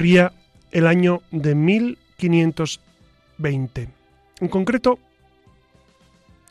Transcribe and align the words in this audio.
Corría 0.00 0.32
el 0.70 0.86
año 0.86 1.20
de 1.30 1.54
1520. 1.54 3.88
En 4.40 4.48
concreto, 4.48 4.98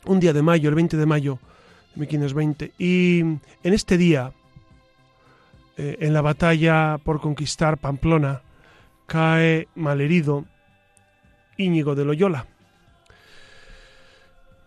un 0.04 0.20
día 0.20 0.32
de 0.32 0.40
mayo, 0.40 0.68
el 0.68 0.76
20 0.76 0.96
de 0.96 1.04
mayo 1.04 1.40
de 1.96 2.02
1520. 2.02 2.70
Y 2.78 3.18
en 3.18 3.40
este 3.64 3.98
día, 3.98 4.30
eh, 5.76 5.96
en 5.98 6.12
la 6.12 6.20
batalla 6.20 6.98
por 7.02 7.20
conquistar 7.20 7.78
Pamplona, 7.78 8.42
cae 9.06 9.66
malherido 9.74 10.44
Íñigo 11.56 11.96
de 11.96 12.04
Loyola. 12.04 12.46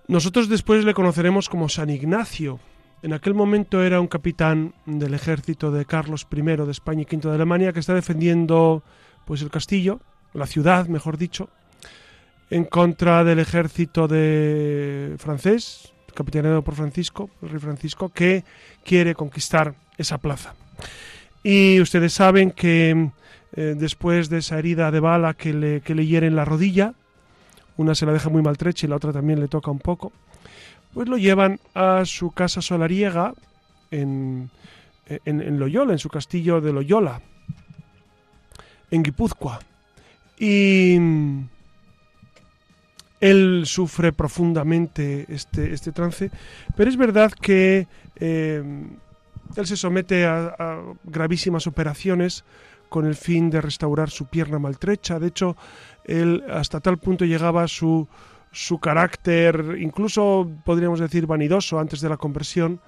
Nosotros 0.10 0.50
después 0.50 0.84
le 0.84 0.94
conoceremos 0.94 1.48
como 1.48 1.70
San 1.70 1.90
Ignacio, 1.90 2.60
en 3.04 3.12
aquel 3.12 3.34
momento 3.34 3.84
era 3.84 4.00
un 4.00 4.08
capitán 4.08 4.74
del 4.86 5.14
ejército 5.14 5.72
de 5.72 5.84
Carlos 5.84 6.26
I 6.32 6.42
de 6.42 6.72
España 6.72 7.02
y 7.02 7.16
V 7.16 7.28
de 7.28 7.36
Alemania 7.36 7.74
que 7.74 7.82
está 7.82 7.94
defendiendo 7.94 8.82
pues 9.26 9.42
el 9.42 9.52
castillo, 9.52 10.00
la 10.34 10.48
ciudad, 10.48 10.88
mejor 10.88 11.18
dicho, 11.18 11.50
en 12.50 12.64
contra 12.64 13.26
del 13.26 13.40
ejército 13.40 14.08
de 14.08 15.16
francés, 15.18 15.94
capitaneado 16.16 16.62
por 16.62 16.76
Francisco, 16.76 17.30
el 17.42 17.50
rey 17.50 17.60
Francisco, 17.60 18.08
que 18.08 18.46
quiere 18.86 19.16
conquistar 19.16 19.76
esa 19.98 20.18
plaza. 20.18 20.56
Y 21.44 21.82
ustedes 21.82 22.14
saben 22.14 22.52
que 22.52 23.10
eh, 23.54 23.76
después 23.78 24.30
de 24.30 24.38
esa 24.38 24.58
herida 24.58 24.92
de 24.92 25.02
bala 25.02 25.34
que 25.34 25.54
le, 25.54 25.82
que 25.82 25.94
le 25.94 26.06
hiere 26.06 26.28
en 26.28 26.38
la 26.38 26.46
rodilla, 26.46 26.94
una 27.76 27.96
se 27.96 28.06
la 28.06 28.14
deja 28.14 28.30
muy 28.30 28.42
maltrecha 28.42 28.86
y 28.86 28.90
la 28.90 28.96
otra 28.96 29.12
también 29.12 29.42
le 29.42 29.50
toca 29.50 29.72
un 29.72 29.80
poco, 29.80 30.14
pues 30.94 31.10
lo 31.10 31.18
llevan 31.18 31.60
a 31.74 32.06
su 32.06 32.32
casa 32.32 32.62
solariega 32.62 33.34
en, 33.92 34.50
en, 35.08 35.60
Loyola, 35.60 35.94
en 35.94 36.00
su 36.00 36.10
castillo 36.10 36.62
de 36.62 36.74
Loyola, 36.74 37.22
en 38.92 39.04
Guipúzcoa. 39.04 39.60
Y 40.38 40.98
él 43.20 43.64
sufre 43.66 44.12
profundamente 44.12 45.26
este, 45.30 45.74
este 45.74 45.92
trance, 45.92 46.30
pero 46.76 46.90
es 46.90 46.98
verdad 46.98 47.32
que 47.32 47.88
eh, 48.18 48.64
él 49.56 49.68
se 49.68 49.78
somete 49.78 50.26
a, 50.26 50.56
a, 50.58 50.82
gravísimas 51.04 51.68
operaciones 51.68 52.44
con 52.90 53.06
el 53.06 53.16
fin 53.16 53.50
de 53.50 53.62
restaurar 53.62 54.10
su 54.10 54.26
pierna 54.26 54.60
maltrecha. 54.60 55.20
De 55.20 55.28
hecho, 55.28 55.56
él 56.04 56.44
hasta 56.52 56.80
tal 56.80 56.98
punto 56.98 57.26
llegaba 57.26 57.68
su 57.68 58.08
su 58.54 58.80
carácter, 58.80 59.78
incluso 59.80 60.50
podríamos 60.64 61.00
decir 61.00 61.26
vanidoso 61.26 61.80
antes 61.80 62.00
de 62.00 62.08
la 62.08 62.18
conversión, 62.18 62.80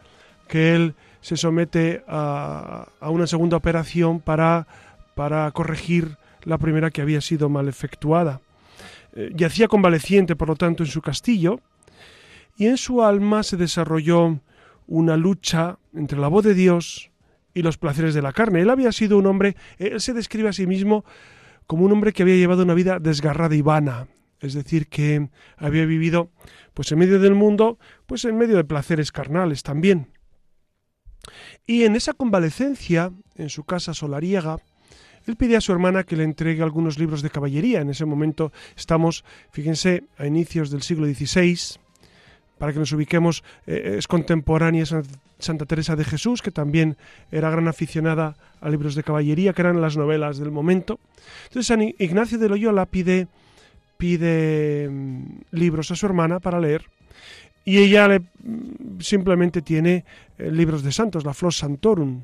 que 0.47 0.75
él 0.75 0.95
se 1.21 1.35
somete 1.35 2.03
a, 2.07 2.87
una 3.01 3.25
segunda 3.27 3.57
operación 3.57 4.19
para, 4.19 4.67
para 5.15 5.51
corregir 5.51 6.17
la 6.43 6.59
primera 6.59 6.91
que 6.91 7.01
había 7.01 7.19
sido 7.19 7.49
mal 7.49 7.67
efectuada. 7.67 8.41
Eh, 9.15 9.31
yacía 9.35 9.67
convaleciente, 9.67 10.35
por 10.35 10.49
lo 10.49 10.55
tanto, 10.55 10.83
en 10.83 10.89
su 10.89 11.01
castillo, 11.01 11.59
y 12.57 12.67
en 12.67 12.77
su 12.77 13.03
alma 13.03 13.41
se 13.41 13.57
desarrolló 13.57 14.39
una 14.87 15.17
lucha 15.17 15.79
entre 15.95 16.19
la 16.19 16.27
voz 16.27 16.45
de 16.45 16.53
Dios 16.53 17.09
y 17.55 17.63
los 17.63 17.79
placeres 17.79 18.13
de 18.13 18.21
la 18.21 18.33
carne. 18.33 18.61
Él 18.61 18.69
había 18.69 18.91
sido 18.91 19.17
un 19.17 19.25
hombre, 19.25 19.55
él 19.79 19.99
se 19.99 20.13
describe 20.13 20.49
a 20.49 20.53
sí 20.53 20.67
mismo 20.67 21.03
como 21.65 21.85
un 21.85 21.91
hombre 21.91 22.13
que 22.13 22.21
había 22.21 22.35
llevado 22.35 22.61
una 22.61 22.75
vida 22.75 22.99
desgarrada 22.99 23.55
y 23.55 23.63
vana, 23.63 24.07
es 24.45 24.53
decir, 24.53 24.87
que 24.87 25.29
había 25.57 25.85
vivido 25.85 26.31
pues 26.73 26.91
en 26.91 26.99
medio 26.99 27.19
del 27.19 27.35
mundo, 27.35 27.79
pues 28.05 28.25
en 28.25 28.37
medio 28.37 28.57
de 28.57 28.63
placeres 28.63 29.11
carnales 29.11 29.63
también. 29.63 30.09
Y 31.65 31.83
en 31.83 31.95
esa 31.95 32.13
convalecencia, 32.13 33.11
en 33.35 33.49
su 33.49 33.63
casa 33.63 33.93
solariega, 33.93 34.57
él 35.25 35.35
pide 35.35 35.55
a 35.55 35.61
su 35.61 35.71
hermana 35.71 36.03
que 36.03 36.15
le 36.15 36.23
entregue 36.23 36.61
algunos 36.61 36.99
libros 36.99 37.21
de 37.21 37.31
caballería. 37.31 37.81
En 37.81 37.89
ese 37.89 38.05
momento 38.05 38.51
estamos, 38.75 39.25
fíjense, 39.51 40.03
a 40.17 40.27
inicios 40.27 40.69
del 40.69 40.83
siglo 40.83 41.07
XVI, 41.07 41.79
para 42.59 42.71
que 42.73 42.79
nos 42.79 42.91
ubiquemos, 42.91 43.43
eh, 43.65 43.95
es 43.97 44.07
contemporánea 44.07 44.85
Santa 45.39 45.65
Teresa 45.65 45.95
de 45.95 46.05
Jesús, 46.05 46.41
que 46.41 46.51
también 46.51 46.97
era 47.31 47.49
gran 47.49 47.67
aficionada 47.67 48.35
a 48.61 48.69
libros 48.69 48.95
de 48.95 49.03
caballería, 49.03 49.53
que 49.53 49.61
eran 49.61 49.81
las 49.81 49.97
novelas 49.97 50.37
del 50.37 50.51
momento. 50.51 50.99
Entonces 51.45 51.67
San 51.67 51.81
Ignacio 51.81 52.37
de 52.37 52.49
Loyola 52.49 52.85
pide 52.85 53.27
pide 53.97 54.89
mm, 54.89 55.41
libros 55.51 55.91
a 55.91 55.95
su 55.95 56.05
hermana 56.05 56.39
para 56.39 56.59
leer 56.59 56.85
y 57.65 57.79
ella 57.79 58.07
mm, 58.07 58.99
simplemente 58.99 59.61
tiene 59.61 60.05
eh, 60.37 60.51
libros 60.51 60.83
de 60.83 60.91
santos, 60.91 61.25
la 61.25 61.33
Flos 61.33 61.57
Santorum. 61.57 62.21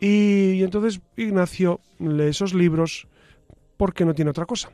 Y, 0.00 0.62
entonces 0.62 1.00
Ignacio 1.16 1.80
lee 2.00 2.24
esos 2.24 2.52
libros 2.52 3.06
porque 3.76 4.04
no 4.04 4.14
tiene 4.14 4.32
otra 4.32 4.44
cosa. 4.44 4.70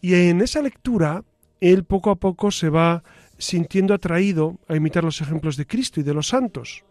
Y 0.00 0.14
en 0.14 0.42
esa 0.42 0.60
lectura, 0.60 1.24
él 1.60 1.84
poco 1.84 2.10
a 2.10 2.16
poco 2.16 2.50
se 2.50 2.68
va 2.68 3.02
sintiendo 3.38 3.94
atraído 3.94 4.58
a 4.68 4.76
imitar 4.76 5.02
los 5.02 5.20
ejemplos 5.20 5.56
de 5.56 5.66
Cristo 5.66 5.98
y 5.98 6.04
de 6.04 6.14
los 6.14 6.28
santos, 6.28 6.84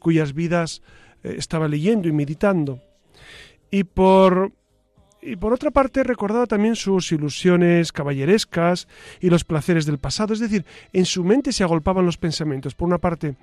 cuyas 0.00 0.34
vidas 0.34 0.82
eh, 1.22 1.36
estaba 1.38 1.68
leyendo 1.68 2.08
y 2.08 2.12
meditando. 2.12 2.82
Y 3.70 3.84
por 3.84 4.52
y 5.26 5.36
por 5.36 5.52
otra 5.52 5.72
parte 5.72 6.04
recordaba 6.04 6.46
también 6.46 6.76
sus 6.76 7.10
ilusiones 7.10 7.90
caballerescas 7.90 8.86
y 9.20 9.28
los 9.28 9.44
placeres 9.44 9.84
del 9.84 9.98
pasado, 9.98 10.32
es 10.32 10.40
decir, 10.40 10.64
en 10.92 11.04
su 11.04 11.24
mente 11.24 11.52
se 11.52 11.64
agolpaban 11.64 12.06
los 12.06 12.16
pensamientos. 12.16 12.74
Por 12.74 12.86
una 12.86 12.98
parte, 12.98 13.34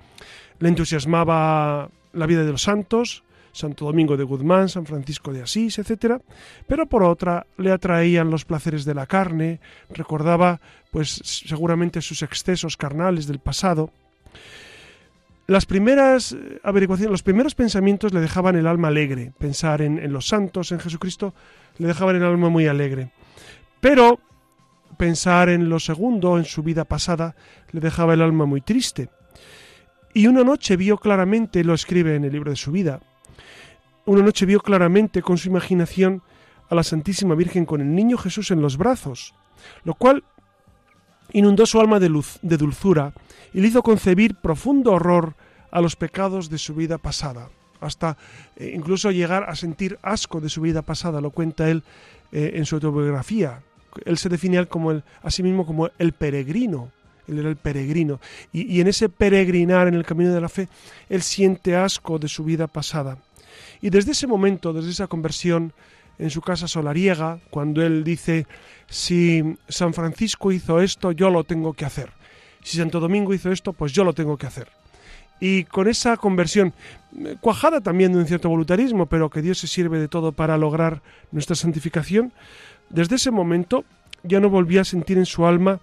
le 0.60 0.68
entusiasmaba 0.68 1.90
la 2.14 2.26
vida 2.26 2.42
de 2.42 2.52
los 2.52 2.62
santos, 2.62 3.22
Santo 3.52 3.84
Domingo 3.84 4.16
de 4.16 4.24
Guzmán, 4.24 4.68
San 4.68 4.86
Francisco 4.86 5.32
de 5.32 5.42
Asís, 5.42 5.78
etc. 5.78 6.22
Pero 6.66 6.86
por 6.86 7.02
otra 7.02 7.46
le 7.58 7.70
atraían 7.70 8.30
los 8.30 8.44
placeres 8.44 8.84
de 8.84 8.94
la 8.94 9.06
carne, 9.06 9.60
recordaba 9.90 10.60
pues 10.90 11.20
seguramente 11.22 12.00
sus 12.00 12.22
excesos 12.22 12.76
carnales 12.76 13.26
del 13.26 13.40
pasado 13.40 13.90
las 15.46 15.66
primeras 15.66 16.32
eh, 16.32 16.60
averiguaciones, 16.62 17.10
los 17.10 17.22
primeros 17.22 17.54
pensamientos 17.54 18.14
le 18.14 18.20
dejaban 18.20 18.56
el 18.56 18.66
alma 18.66 18.88
alegre. 18.88 19.32
Pensar 19.38 19.82
en, 19.82 20.12
los 20.12 20.26
santos, 20.26 20.72
en 20.72 20.80
Jesucristo, 20.80 21.34
le 21.78 21.88
dejaban 21.88 22.16
el 22.16 22.24
alma 22.24 22.48
muy 22.48 22.66
alegre. 22.66 23.12
Pero 23.80 24.20
pensar 24.96 25.48
en 25.48 25.68
lo 25.68 25.80
segundo, 25.80 26.38
en 26.38 26.44
su 26.44 26.62
vida 26.62 26.84
pasada, 26.84 27.34
le 27.72 27.80
dejaba 27.80 28.14
el 28.14 28.22
alma 28.22 28.46
muy 28.46 28.60
triste. 28.60 29.10
Y 30.12 30.26
una 30.26 30.44
noche 30.44 30.76
vio 30.76 30.96
claramente, 30.96 31.64
lo 31.64 31.74
escribe 31.74 32.14
en 32.14 32.24
el 32.24 32.32
libro 32.32 32.50
de 32.50 32.56
su 32.56 32.70
vida, 32.70 33.00
una 34.06 34.22
noche 34.22 34.46
vio 34.46 34.60
claramente 34.60 35.22
con 35.22 35.38
su 35.38 35.48
imaginación 35.48 36.22
a 36.68 36.74
la 36.74 36.82
Santísima 36.82 37.34
Virgen 37.34 37.64
con 37.64 37.80
el 37.80 37.94
niño 37.94 38.18
Jesús 38.18 38.50
en 38.50 38.60
los 38.60 38.76
brazos, 38.76 39.34
lo 39.82 39.94
cual 39.94 40.24
inundó 41.32 41.66
su 41.66 41.80
alma 41.80 41.98
de, 41.98 42.08
luz, 42.08 42.38
de 42.42 42.56
dulzura 42.56 43.12
y 43.52 43.60
le 43.60 43.68
hizo 43.68 43.82
concebir 43.82 44.36
profundo 44.36 44.92
horror 44.92 45.34
a 45.70 45.80
los 45.80 45.96
pecados 45.96 46.50
de 46.50 46.58
su 46.58 46.74
vida 46.74 46.98
pasada, 46.98 47.48
hasta 47.84 48.16
eh, 48.56 48.72
incluso 48.74 49.10
llegar 49.10 49.44
a 49.48 49.54
sentir 49.54 49.98
asco 50.02 50.40
de 50.40 50.48
su 50.48 50.60
vida 50.60 50.82
pasada, 50.82 51.20
lo 51.20 51.30
cuenta 51.30 51.70
él 51.70 51.82
eh, 52.32 52.52
en 52.54 52.66
su 52.66 52.76
autobiografía. 52.76 53.62
Él 54.04 54.18
se 54.18 54.28
define 54.28 54.66
como 54.66 54.90
a 54.90 55.30
sí 55.30 55.42
mismo 55.42 55.64
como 55.64 55.88
el 55.98 56.12
peregrino, 56.12 56.90
él 57.28 57.38
era 57.38 57.48
el 57.48 57.56
peregrino, 57.56 58.20
y, 58.52 58.74
y 58.74 58.80
en 58.80 58.88
ese 58.88 59.08
peregrinar 59.08 59.88
en 59.88 59.94
el 59.94 60.04
camino 60.04 60.34
de 60.34 60.40
la 60.40 60.48
fe, 60.48 60.68
él 61.08 61.22
siente 61.22 61.76
asco 61.76 62.18
de 62.18 62.28
su 62.28 62.44
vida 62.44 62.66
pasada. 62.66 63.18
Y 63.80 63.90
desde 63.90 64.12
ese 64.12 64.26
momento, 64.26 64.72
desde 64.72 64.90
esa 64.90 65.06
conversión, 65.06 65.72
en 66.18 66.30
su 66.30 66.40
casa 66.40 66.68
solariega, 66.68 67.38
cuando 67.50 67.82
él 67.82 68.04
dice, 68.04 68.46
si 68.88 69.56
San 69.68 69.94
Francisco 69.94 70.52
hizo 70.52 70.80
esto, 70.80 71.12
yo 71.12 71.30
lo 71.30 71.44
tengo 71.44 71.72
que 71.72 71.84
hacer. 71.84 72.10
Si 72.62 72.78
Santo 72.78 73.00
Domingo 73.00 73.34
hizo 73.34 73.50
esto, 73.50 73.72
pues 73.72 73.92
yo 73.92 74.04
lo 74.04 74.12
tengo 74.12 74.36
que 74.36 74.46
hacer. 74.46 74.68
Y 75.40 75.64
con 75.64 75.88
esa 75.88 76.16
conversión, 76.16 76.72
cuajada 77.40 77.80
también 77.80 78.12
de 78.12 78.18
un 78.18 78.26
cierto 78.26 78.48
voluntarismo, 78.48 79.06
pero 79.06 79.30
que 79.30 79.42
Dios 79.42 79.58
se 79.58 79.66
sirve 79.66 79.98
de 79.98 80.08
todo 80.08 80.32
para 80.32 80.56
lograr 80.56 81.02
nuestra 81.32 81.56
santificación, 81.56 82.32
desde 82.90 83.16
ese 83.16 83.30
momento 83.30 83.84
ya 84.22 84.40
no 84.40 84.48
volvía 84.48 84.82
a 84.82 84.84
sentir 84.84 85.18
en 85.18 85.26
su 85.26 85.46
alma 85.46 85.80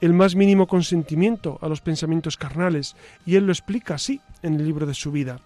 el 0.00 0.12
más 0.12 0.34
mínimo 0.34 0.66
consentimiento 0.66 1.58
a 1.62 1.68
los 1.68 1.80
pensamientos 1.80 2.36
carnales, 2.36 2.96
y 3.24 3.36
él 3.36 3.46
lo 3.46 3.52
explica 3.52 3.94
así 3.94 4.20
en 4.42 4.54
el 4.54 4.64
libro 4.64 4.84
de 4.84 4.94
su 4.94 5.12
vida. 5.12 5.38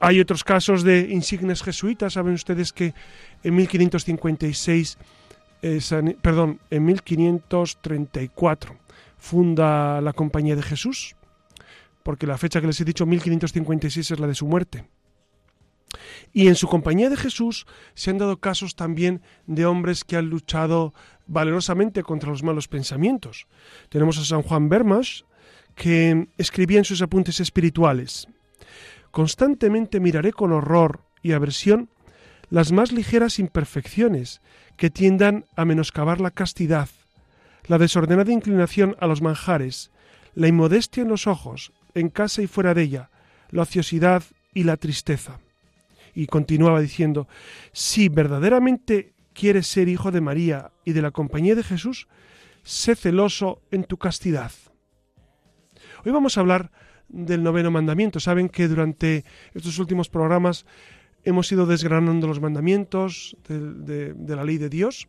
Hay 0.00 0.18
otros 0.18 0.42
casos 0.42 0.82
de 0.82 1.08
insignes 1.10 1.62
jesuitas, 1.62 2.14
saben 2.14 2.32
ustedes 2.34 2.72
que 2.72 2.94
en 3.44 3.54
1556, 3.54 4.98
eh, 5.62 5.80
perdón, 6.22 6.58
en 6.70 6.84
1534 6.86 8.76
funda 9.18 10.00
la 10.00 10.14
Compañía 10.14 10.56
de 10.56 10.62
Jesús, 10.62 11.14
porque 12.02 12.26
la 12.26 12.38
fecha 12.38 12.60
que 12.60 12.66
les 12.66 12.80
he 12.80 12.84
dicho, 12.84 13.06
1556, 13.06 14.10
es 14.12 14.20
la 14.20 14.26
de 14.26 14.34
su 14.34 14.46
muerte. 14.46 14.88
Y 16.32 16.48
en 16.48 16.54
su 16.54 16.68
compañía 16.68 17.10
de 17.10 17.16
Jesús 17.16 17.66
se 17.94 18.10
han 18.10 18.18
dado 18.18 18.38
casos 18.38 18.76
también 18.76 19.22
de 19.46 19.66
hombres 19.66 20.04
que 20.04 20.16
han 20.16 20.30
luchado 20.30 20.94
valerosamente 21.26 22.02
contra 22.02 22.30
los 22.30 22.42
malos 22.42 22.68
pensamientos. 22.68 23.46
Tenemos 23.88 24.18
a 24.18 24.24
San 24.24 24.42
Juan 24.42 24.68
Bermas, 24.68 25.24
que 25.74 26.28
escribía 26.36 26.78
en 26.78 26.84
sus 26.84 27.02
apuntes 27.02 27.40
espirituales, 27.40 28.28
Constantemente 29.10 29.98
miraré 29.98 30.32
con 30.32 30.52
horror 30.52 31.00
y 31.22 31.32
aversión 31.32 31.88
las 32.48 32.72
más 32.72 32.92
ligeras 32.92 33.38
imperfecciones 33.38 34.40
que 34.76 34.90
tiendan 34.90 35.46
a 35.56 35.64
menoscabar 35.64 36.20
la 36.20 36.30
castidad, 36.30 36.88
la 37.66 37.78
desordenada 37.78 38.32
inclinación 38.32 38.96
a 39.00 39.06
los 39.06 39.20
manjares, 39.20 39.90
la 40.34 40.48
inmodestia 40.48 41.02
en 41.02 41.08
los 41.08 41.26
ojos, 41.26 41.72
en 41.94 42.08
casa 42.08 42.42
y 42.42 42.46
fuera 42.46 42.74
de 42.74 42.82
ella, 42.82 43.10
la 43.50 43.62
ociosidad 43.62 44.22
y 44.54 44.64
la 44.64 44.76
tristeza. 44.76 45.40
Y 46.14 46.26
continuaba 46.26 46.80
diciendo, 46.80 47.28
si 47.72 48.08
verdaderamente 48.08 49.14
quieres 49.32 49.66
ser 49.66 49.88
hijo 49.88 50.10
de 50.10 50.20
María 50.20 50.72
y 50.84 50.92
de 50.92 51.02
la 51.02 51.10
compañía 51.10 51.54
de 51.54 51.62
Jesús, 51.62 52.08
sé 52.62 52.96
celoso 52.96 53.62
en 53.70 53.84
tu 53.84 53.96
castidad. 53.96 54.52
Hoy 56.04 56.12
vamos 56.12 56.36
a 56.36 56.40
hablar 56.40 56.70
del 57.08 57.42
noveno 57.42 57.70
mandamiento. 57.70 58.20
Saben 58.20 58.48
que 58.48 58.68
durante 58.68 59.24
estos 59.54 59.78
últimos 59.78 60.08
programas 60.08 60.66
hemos 61.24 61.50
ido 61.52 61.66
desgranando 61.66 62.26
los 62.26 62.40
mandamientos 62.40 63.36
de, 63.48 64.14
de, 64.14 64.36
la 64.36 64.44
ley 64.44 64.58
de 64.58 64.68
Dios 64.68 65.08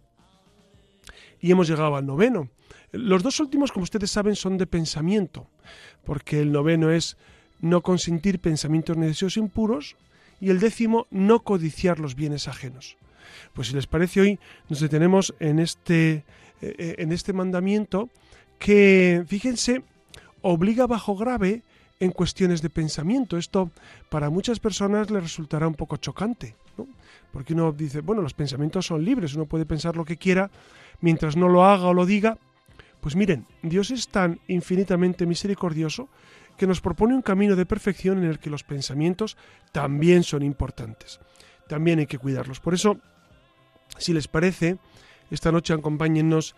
y 1.39 1.51
hemos 1.51 1.67
llegado 1.67 1.95
al 1.95 2.05
noveno. 2.05 2.49
Los 2.91 3.23
dos 3.23 3.39
últimos, 3.39 3.71
como 3.71 3.83
ustedes 3.83 4.11
saben, 4.11 4.35
son 4.35 4.57
de 4.57 4.67
pensamiento, 4.67 5.47
porque 6.03 6.41
el 6.41 6.51
noveno 6.51 6.91
es 6.91 7.17
no 7.61 7.81
consentir 7.81 8.39
pensamientos 8.39 8.97
ni 8.97 9.07
deseos 9.07 9.37
impuros 9.37 9.95
y 10.39 10.49
el 10.49 10.59
décimo, 10.59 11.07
no 11.11 11.41
codiciar 11.41 11.99
los 11.99 12.15
bienes 12.15 12.47
ajenos. 12.47 12.97
Pues 13.53 13.67
si 13.69 13.75
les 13.75 13.87
parece 13.87 14.21
hoy, 14.21 14.39
nos 14.69 14.79
detenemos 14.79 15.33
en 15.39 15.59
este, 15.59 16.11
eh, 16.13 16.23
eh, 16.61 16.95
en 16.97 17.11
este 17.11 17.33
mandamiento 17.33 18.09
que, 18.59 19.23
fíjense, 19.27 19.83
obliga 20.41 20.87
bajo 20.87 21.15
grave 21.15 21.61
en 21.99 22.11
cuestiones 22.11 22.61
de 22.61 22.69
pensamiento. 22.69 23.37
Esto 23.37 23.71
para 24.09 24.29
muchas 24.29 24.59
personas 24.59 25.09
le 25.11 25.21
resultará 25.21 25.67
un 25.67 25.75
poco 25.75 25.97
chocante, 25.97 26.55
porque 27.31 27.53
uno 27.53 27.71
dice, 27.71 28.01
bueno, 28.01 28.21
los 28.21 28.33
pensamientos 28.33 28.87
son 28.87 29.05
libres, 29.05 29.35
uno 29.35 29.45
puede 29.45 29.65
pensar 29.65 29.95
lo 29.95 30.03
que 30.03 30.17
quiera 30.17 30.49
mientras 30.99 31.37
no 31.37 31.47
lo 31.47 31.63
haga 31.63 31.87
o 31.87 31.93
lo 31.93 32.05
diga. 32.05 32.37
Pues 33.01 33.15
miren, 33.15 33.47
Dios 33.63 33.91
es 33.91 34.07
tan 34.07 34.39
infinitamente 34.47 35.25
misericordioso 35.25 36.07
que 36.55 36.67
nos 36.67 36.81
propone 36.81 37.15
un 37.15 37.23
camino 37.23 37.55
de 37.55 37.65
perfección 37.65 38.19
en 38.19 38.25
el 38.25 38.39
que 38.39 38.51
los 38.51 38.63
pensamientos 38.63 39.37
también 39.71 40.23
son 40.23 40.43
importantes. 40.43 41.19
También 41.67 41.99
hay 41.99 42.05
que 42.05 42.19
cuidarlos. 42.19 42.59
Por 42.59 42.75
eso, 42.75 42.97
si 43.97 44.13
les 44.13 44.27
parece, 44.27 44.77
esta 45.31 45.51
noche 45.51 45.73
acompáñennos 45.73 46.55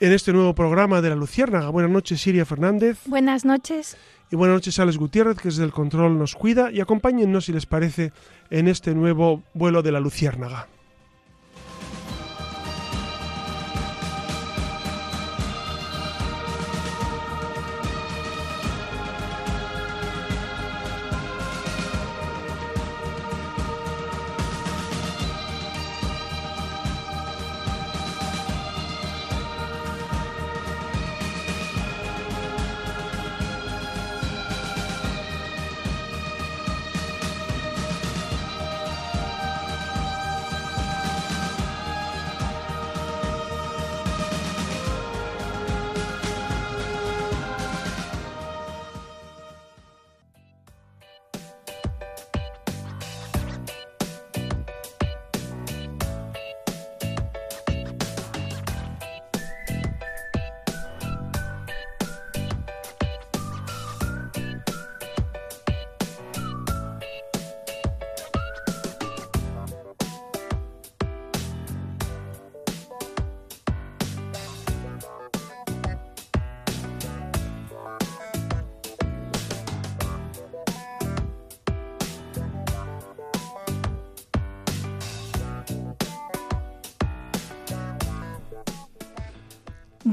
en 0.00 0.12
este 0.12 0.32
nuevo 0.32 0.54
programa 0.54 1.02
de 1.02 1.10
la 1.10 1.16
Luciérnaga. 1.16 1.68
Buenas 1.68 1.90
noches, 1.90 2.20
Siria 2.20 2.46
Fernández. 2.46 3.00
Buenas 3.06 3.44
noches. 3.44 3.98
Y 4.30 4.36
buenas 4.36 4.54
noches, 4.54 4.78
Alex 4.78 4.96
Gutiérrez, 4.96 5.36
que 5.36 5.48
desde 5.48 5.64
el 5.64 5.72
control 5.72 6.18
nos 6.18 6.34
cuida. 6.34 6.70
Y 6.72 6.80
acompáñennos, 6.80 7.44
si 7.44 7.52
les 7.52 7.66
parece, 7.66 8.12
en 8.48 8.68
este 8.68 8.94
nuevo 8.94 9.42
vuelo 9.52 9.82
de 9.82 9.92
la 9.92 10.00
Luciérnaga. 10.00 10.68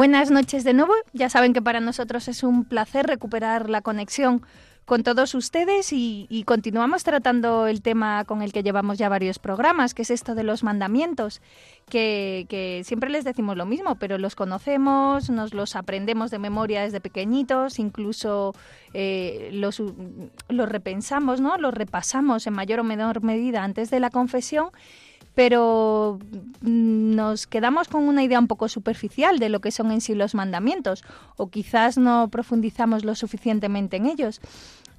Buenas 0.01 0.31
noches 0.31 0.63
de 0.63 0.74
nuevo. 0.74 0.93
Ya 1.13 1.29
saben 1.29 1.53
que 1.53 1.62
para 1.62 1.79
nosotros 1.79 2.27
es 2.27 2.41
un 2.41 2.65
placer 2.65 3.05
recuperar 3.05 3.70
la 3.70 3.84
conexión 3.84 4.41
con 4.86 5.03
todos 5.03 5.36
ustedes 5.36 5.93
y, 5.93 6.43
continuamos 6.48 7.03
tratando 7.03 7.67
el 7.67 7.84
tema 7.84 8.25
con 8.25 8.41
el 8.41 8.51
que 8.51 8.63
llevamos 8.63 8.98
ya 8.98 9.10
varios 9.10 9.38
programas, 9.38 9.93
que 9.93 10.01
es 10.01 10.10
esto 10.10 10.34
de 10.34 10.41
los 10.41 10.63
mandamientos, 10.63 11.39
que, 11.88 12.81
siempre 12.84 13.12
les 13.12 13.24
decimos 13.25 13.55
lo 13.55 13.67
mismo, 13.67 13.93
pero 14.00 14.17
los 14.17 14.34
conocemos, 14.34 15.29
nos 15.29 15.53
los 15.53 15.75
aprendemos 15.75 16.31
de 16.31 16.39
memoria 16.39 16.81
desde 16.81 17.00
pequeñitos, 17.00 17.77
incluso 17.77 18.55
eh, 18.96 19.51
los, 19.53 19.84
los 20.50 20.67
repensamos, 20.67 21.41
¿no? 21.41 21.58
los 21.58 21.75
repasamos 21.75 22.48
en 22.48 22.53
mayor 22.53 22.79
o 22.79 22.84
menor 22.84 23.22
medida 23.22 23.63
antes 23.63 23.91
de 23.91 24.00
la 24.00 24.10
confesión 24.10 24.72
pero 25.36 26.20
mm, 26.62 27.16
nos 27.16 27.48
quedamos 27.48 27.88
con 27.88 28.08
una 28.08 28.24
idea 28.24 28.40
un 28.40 28.48
poco 28.48 28.68
superficial 28.68 29.40
de 29.40 29.50
lo 29.50 29.62
que 29.62 29.72
son 29.72 29.92
en 29.92 30.02
sí 30.02 30.16
los 30.16 30.36
mandamientos 30.36 31.04
o 31.38 31.50
quizás 31.50 31.98
no 31.98 32.30
profundizamos 32.30 33.06
lo 33.06 33.16
suficientemente 33.16 33.98
en 33.98 34.06
ellos. 34.08 34.42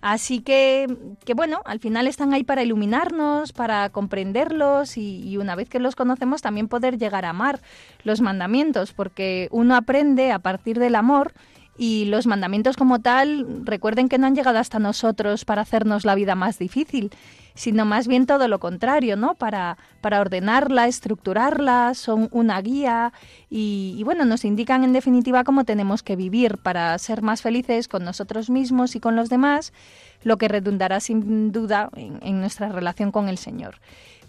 Así 0.00 0.40
que, 0.40 0.88
que 1.24 1.32
bueno, 1.32 1.60
al 1.64 1.78
final 1.78 2.08
están 2.08 2.34
ahí 2.34 2.42
para 2.42 2.64
iluminarnos, 2.64 3.52
para 3.52 3.88
comprenderlos 3.90 4.96
y, 4.96 5.22
y, 5.22 5.36
una 5.36 5.54
vez 5.54 5.68
que 5.68 5.78
los 5.78 5.94
conocemos 5.94 6.42
también 6.42 6.66
poder 6.66 6.98
llegar 6.98 7.24
a 7.24 7.30
amar 7.30 7.60
los 8.02 8.20
mandamientos, 8.20 8.92
porque 8.92 9.46
uno 9.52 9.76
aprende 9.76 10.32
a 10.32 10.40
partir 10.40 10.80
del 10.80 10.96
amor 10.96 11.32
y 11.76 12.04
los 12.06 12.26
mandamientos 12.26 12.76
como 12.76 13.00
tal, 13.00 13.62
recuerden 13.64 14.08
que 14.08 14.18
no 14.18 14.26
han 14.26 14.34
llegado 14.34 14.58
hasta 14.58 14.78
nosotros 14.78 15.44
para 15.44 15.62
hacernos 15.62 16.04
la 16.04 16.14
vida 16.14 16.34
más 16.34 16.58
difícil, 16.58 17.10
sino 17.54 17.84
más 17.84 18.06
bien 18.08 18.26
todo 18.26 18.46
lo 18.46 18.60
contrario, 18.60 19.16
¿no? 19.16 19.34
Para, 19.34 19.78
para 20.00 20.20
ordenarla, 20.20 20.86
estructurarla, 20.86 21.94
son 21.94 22.28
una 22.30 22.60
guía 22.60 23.12
y, 23.48 24.00
bueno, 24.04 24.24
nos 24.24 24.44
indican 24.44 24.84
en 24.84 24.92
definitiva 24.92 25.44
cómo 25.44 25.64
tenemos 25.64 26.02
que 26.02 26.16
vivir 26.16 26.58
para 26.58 26.98
ser 26.98 27.22
más 27.22 27.40
felices 27.40 27.88
con 27.88 28.04
nosotros 28.04 28.50
mismos 28.50 28.94
y 28.94 29.00
con 29.00 29.16
los 29.16 29.30
demás, 29.30 29.72
lo 30.24 30.36
que 30.36 30.48
redundará 30.48 31.00
sin 31.00 31.52
duda 31.52 31.88
en, 31.96 32.18
en 32.22 32.40
nuestra 32.40 32.68
relación 32.68 33.12
con 33.12 33.28
el 33.28 33.38
Señor. 33.38 33.76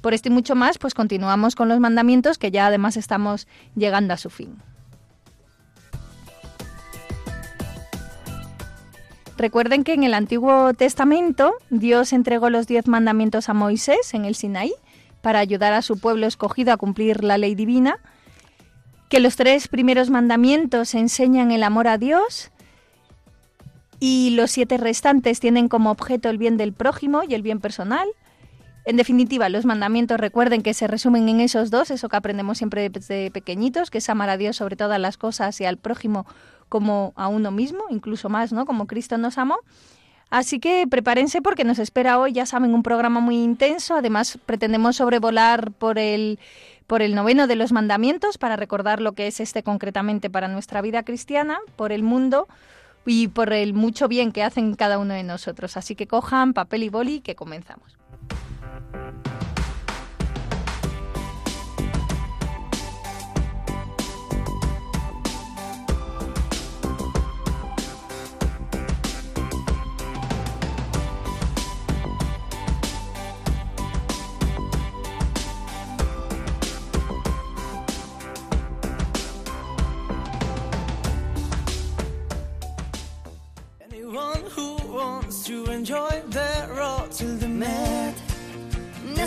Por 0.02 0.14
esto 0.14 0.30
y 0.30 0.32
mucho 0.32 0.56
más, 0.56 0.78
pues 0.78 0.94
continuamos 0.94 1.56
con 1.56 1.70
los 1.70 1.80
mandamientos 1.80 2.38
que 2.38 2.52
ya 2.52 2.68
además 2.68 2.98
estamos 2.98 3.48
llegando 3.76 4.14
a 4.14 4.18
su 4.18 4.30
fin. 4.30 4.58
Recuerden 9.44 9.84
que 9.84 9.92
en 9.92 10.06
el 10.06 10.14
Antiguo 10.14 10.74
Testamento 10.74 11.56
Dios 11.70 12.14
entregó 12.14 12.50
los 12.50 12.66
diez 12.66 12.88
mandamientos 12.88 13.50
a 13.50 13.54
Moisés 13.54 14.14
en 14.14 14.24
el 14.24 14.36
Sinaí 14.36 14.74
para 15.22 15.40
ayudar 15.40 15.74
a 15.74 15.82
su 15.82 16.00
pueblo 16.00 16.28
escogido 16.28 16.72
a 16.72 16.78
cumplir 16.78 17.26
la 17.26 17.38
ley 17.38 17.54
divina. 17.54 18.00
que 19.10 19.20
los 19.20 19.36
tres 19.36 19.68
primeros 19.68 20.10
mandamientos 20.10 20.96
enseñan 20.96 21.52
el 21.52 21.64
amor 21.64 21.90
a 21.90 21.98
Dios 21.98 22.52
y 24.00 24.30
los 24.30 24.50
siete 24.50 24.78
restantes 24.78 25.42
tienen 25.42 25.68
como 25.68 25.92
objeto 25.92 26.30
el 26.30 26.38
bien 26.38 26.56
del 26.56 26.72
prójimo 26.72 27.24
y 27.28 27.34
el 27.34 27.42
bien 27.42 27.60
personal. 27.60 28.08
En 28.86 28.96
definitiva, 28.96 29.50
los 29.50 29.66
mandamientos 29.66 30.22
recuerden 30.22 30.62
que 30.62 30.74
se 30.74 30.88
resumen 30.88 31.28
en 31.28 31.42
esos 31.42 31.70
dos, 31.70 31.92
eso 31.92 32.08
que 32.08 32.16
aprendemos 32.16 32.58
siempre 32.58 32.90
desde 32.90 33.30
pequeñitos, 33.30 33.92
que 33.92 33.98
es 33.98 34.10
amar 34.10 34.30
a 34.30 34.38
Dios 34.38 34.56
sobre 34.56 34.78
todas 34.78 35.02
las 35.02 35.18
cosas 35.18 35.60
y 35.60 35.66
al 35.66 35.78
prójimo 35.78 36.26
como 36.74 37.13
a 37.15 37.27
uno 37.27 37.51
mismo, 37.51 37.84
incluso 37.92 38.30
más, 38.30 38.51
¿no? 38.51 38.65
Como 38.65 38.88
Cristo 38.88 39.15
nos 39.20 39.38
amó. 39.38 39.60
Así 40.32 40.60
que 40.60 40.88
prepárense 40.88 41.39
porque 41.39 41.63
nos 41.63 41.77
espera 41.77 42.18
hoy, 42.18 42.32
ya 42.34 42.48
saben, 42.48 42.74
un 42.74 42.82
programa 42.82 43.20
muy 43.20 43.36
intenso. 43.44 43.94
Además, 43.94 44.39
pretendemos 44.44 44.96
sobrevolar 44.96 45.72
por 45.72 46.00
el 46.00 46.39
por 46.88 47.03
el 47.03 47.13
noveno 47.13 47.46
de 47.46 47.56
los 47.56 47.72
mandamientos 47.72 48.39
para 48.39 48.56
recordar 48.56 49.01
lo 49.01 49.12
que 49.12 49.27
es 49.27 49.39
este 49.39 49.62
concretamente 49.62 50.32
para 50.32 50.48
nuestra 50.48 50.82
vida 50.82 51.03
cristiana, 51.03 51.60
por 51.75 51.92
el 51.92 52.01
mundo 52.01 52.48
y 53.06 53.27
por 53.27 53.53
el 53.53 53.75
mucho 53.75 54.08
bien 54.08 54.32
que 54.32 54.42
hacen 54.42 54.74
cada 54.74 54.98
uno 54.98 55.13
de 55.13 55.22
nosotros. 55.22 55.77
Así 55.77 55.94
que 55.96 56.08
cojan 56.08 56.53
papel 56.53 56.82
y 56.82 56.89
boli 56.89 57.22
que 57.22 57.36
comenzamos. 57.36 58.03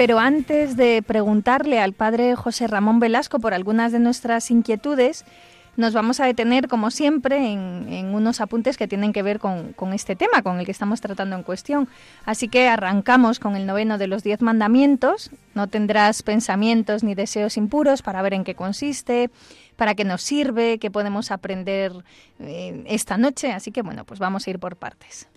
Pero 0.00 0.18
antes 0.18 0.78
de 0.78 1.04
preguntarle 1.06 1.78
al 1.78 1.92
padre 1.92 2.34
José 2.34 2.66
Ramón 2.66 3.00
Velasco 3.00 3.38
por 3.38 3.52
algunas 3.52 3.92
de 3.92 3.98
nuestras 3.98 4.50
inquietudes, 4.50 5.26
nos 5.76 5.92
vamos 5.92 6.20
a 6.20 6.24
detener, 6.24 6.68
como 6.68 6.90
siempre, 6.90 7.52
en, 7.52 8.14
unos 8.14 8.40
apuntes 8.40 8.78
que 8.78 8.88
tienen 8.88 9.12
que 9.12 9.22
ver 9.22 9.40
con, 9.40 9.74
este 9.92 10.16
tema, 10.16 10.40
con 10.40 10.58
el 10.58 10.64
que 10.64 10.72
estamos 10.72 11.02
tratando 11.02 11.36
en 11.36 11.42
cuestión. 11.42 11.86
Así 12.24 12.48
que 12.48 12.66
arrancamos 12.66 13.38
con 13.40 13.56
el 13.56 13.66
noveno 13.66 13.98
de 13.98 14.06
los 14.06 14.22
diez 14.22 14.40
mandamientos. 14.40 15.32
No 15.54 15.66
tendrás 15.66 16.22
pensamientos 16.22 17.04
ni 17.04 17.14
deseos 17.14 17.58
impuros 17.58 18.00
para 18.00 18.22
ver 18.22 18.32
en 18.32 18.44
qué 18.44 18.54
consiste, 18.54 19.28
para 19.76 19.94
qué 19.94 20.06
nos 20.06 20.22
sirve, 20.22 20.78
qué 20.78 20.90
podemos 20.90 21.30
aprender 21.30 21.92
eh, 22.38 22.84
esta 22.86 23.18
noche. 23.18 23.52
Así 23.52 23.70
que, 23.70 23.82
bueno, 23.82 24.06
pues 24.06 24.18
vamos 24.18 24.46
a 24.46 24.50
ir 24.50 24.58
por 24.58 24.76
partes. 24.76 25.28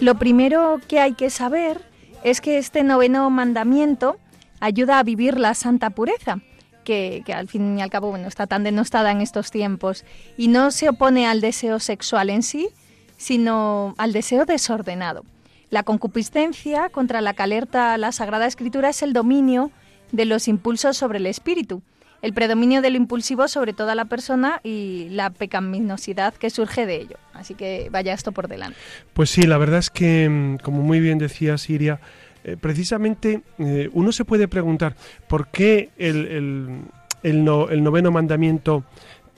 Lo 0.00 0.16
primero 0.16 0.80
que 0.88 0.98
hay 0.98 1.14
que 1.14 1.30
saber 1.30 1.80
es 2.24 2.40
que 2.40 2.58
este 2.58 2.82
noveno 2.82 3.30
mandamiento 3.30 4.16
ayuda 4.60 4.98
a 4.98 5.02
vivir 5.02 5.38
la 5.38 5.54
santa 5.54 5.90
pureza, 5.90 6.40
que, 6.84 7.22
al 7.34 7.48
fin 7.48 7.78
y 7.78 7.82
al 7.82 7.90
cabo 7.90 8.10
bueno, 8.10 8.28
está 8.28 8.46
tan 8.46 8.64
denostada 8.64 9.10
en 9.12 9.20
estos 9.20 9.50
tiempos, 9.50 10.04
y 10.36 10.48
no 10.48 10.70
se 10.70 10.88
opone 10.88 11.26
al 11.26 11.40
deseo 11.40 11.78
sexual 11.78 12.30
en 12.30 12.42
sí, 12.42 12.68
sino 13.16 13.94
al 13.96 14.12
deseo 14.12 14.44
desordenado. 14.44 15.24
La 15.70 15.82
concupiscencia 15.82 16.90
contra 16.90 17.20
la 17.20 17.34
que 17.34 17.42
alerta 17.42 17.96
la 17.96 18.12
Sagrada 18.12 18.46
Escritura 18.46 18.90
es 18.90 19.02
el 19.02 19.12
dominio 19.12 19.70
de 20.12 20.24
los 20.24 20.48
impulsos 20.48 20.96
sobre 20.96 21.18
el 21.18 21.26
espíritu, 21.26 21.82
el 22.24 22.32
predominio 22.32 22.80
del 22.80 22.96
impulsivo 22.96 23.48
sobre 23.48 23.74
toda 23.74 23.94
la 23.94 24.06
persona 24.06 24.62
y 24.64 25.08
la 25.10 25.28
pecaminosidad 25.28 26.32
que 26.32 26.48
surge 26.48 26.86
de 26.86 26.96
ello. 26.96 27.18
Así 27.34 27.54
que 27.54 27.88
vaya 27.92 28.14
esto 28.14 28.32
por 28.32 28.48
delante. 28.48 28.78
Pues 29.12 29.28
sí, 29.28 29.42
la 29.42 29.58
verdad 29.58 29.80
es 29.80 29.90
que, 29.90 30.26
mm, 30.26 30.56
como 30.62 30.80
muy 30.80 31.00
bien 31.00 31.18
decía 31.18 31.58
Siria, 31.58 32.00
eh, 32.42 32.56
precisamente 32.58 33.42
eh, 33.58 33.90
uno 33.92 34.10
se 34.10 34.24
puede 34.24 34.48
preguntar 34.48 34.96
por 35.28 35.48
qué 35.48 35.90
el, 35.98 36.86
el, 37.22 37.44
noveno 37.44 38.10
mandamiento 38.10 38.84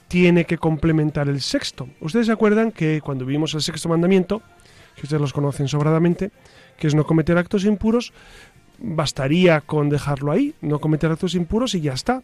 tiene 0.07 0.45
que 0.45 0.57
complementar 0.57 1.29
el 1.29 1.41
sexto. 1.41 1.89
Ustedes 2.01 2.27
se 2.27 2.33
acuerdan 2.33 2.71
que 2.71 3.01
cuando 3.01 3.27
vimos 3.27 3.53
el 3.55 3.63
sexto 3.63 3.89
mandamiento, 3.89 4.43
que 4.95 5.03
ustedes 5.03 5.21
los 5.21 5.33
conocen 5.33 5.67
sobradamente, 5.67 6.31
que 6.79 6.87
es 6.87 6.95
no 6.95 7.05
cometer 7.05 7.37
actos 7.37 7.65
impuros, 7.65 8.13
bastaría 8.79 9.61
con 9.61 9.89
dejarlo 9.89 10.31
ahí, 10.31 10.55
no 10.61 10.79
cometer 10.79 11.11
actos 11.11 11.35
impuros 11.35 11.75
y 11.75 11.81
ya 11.81 11.93
está 11.93 12.23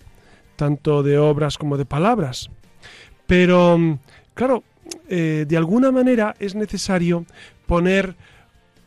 tanto 0.57 1.03
de 1.03 1.19
obras 1.19 1.59
como 1.59 1.77
de 1.77 1.85
palabras. 1.85 2.51
Pero, 3.27 3.79
mm, 3.79 3.99
claro, 4.35 4.65
eh, 5.09 5.47
de 5.49 5.57
alguna 5.57 5.91
manera 5.91 6.35
es 6.39 6.55
necesario 6.55 7.25
poner 7.67 8.17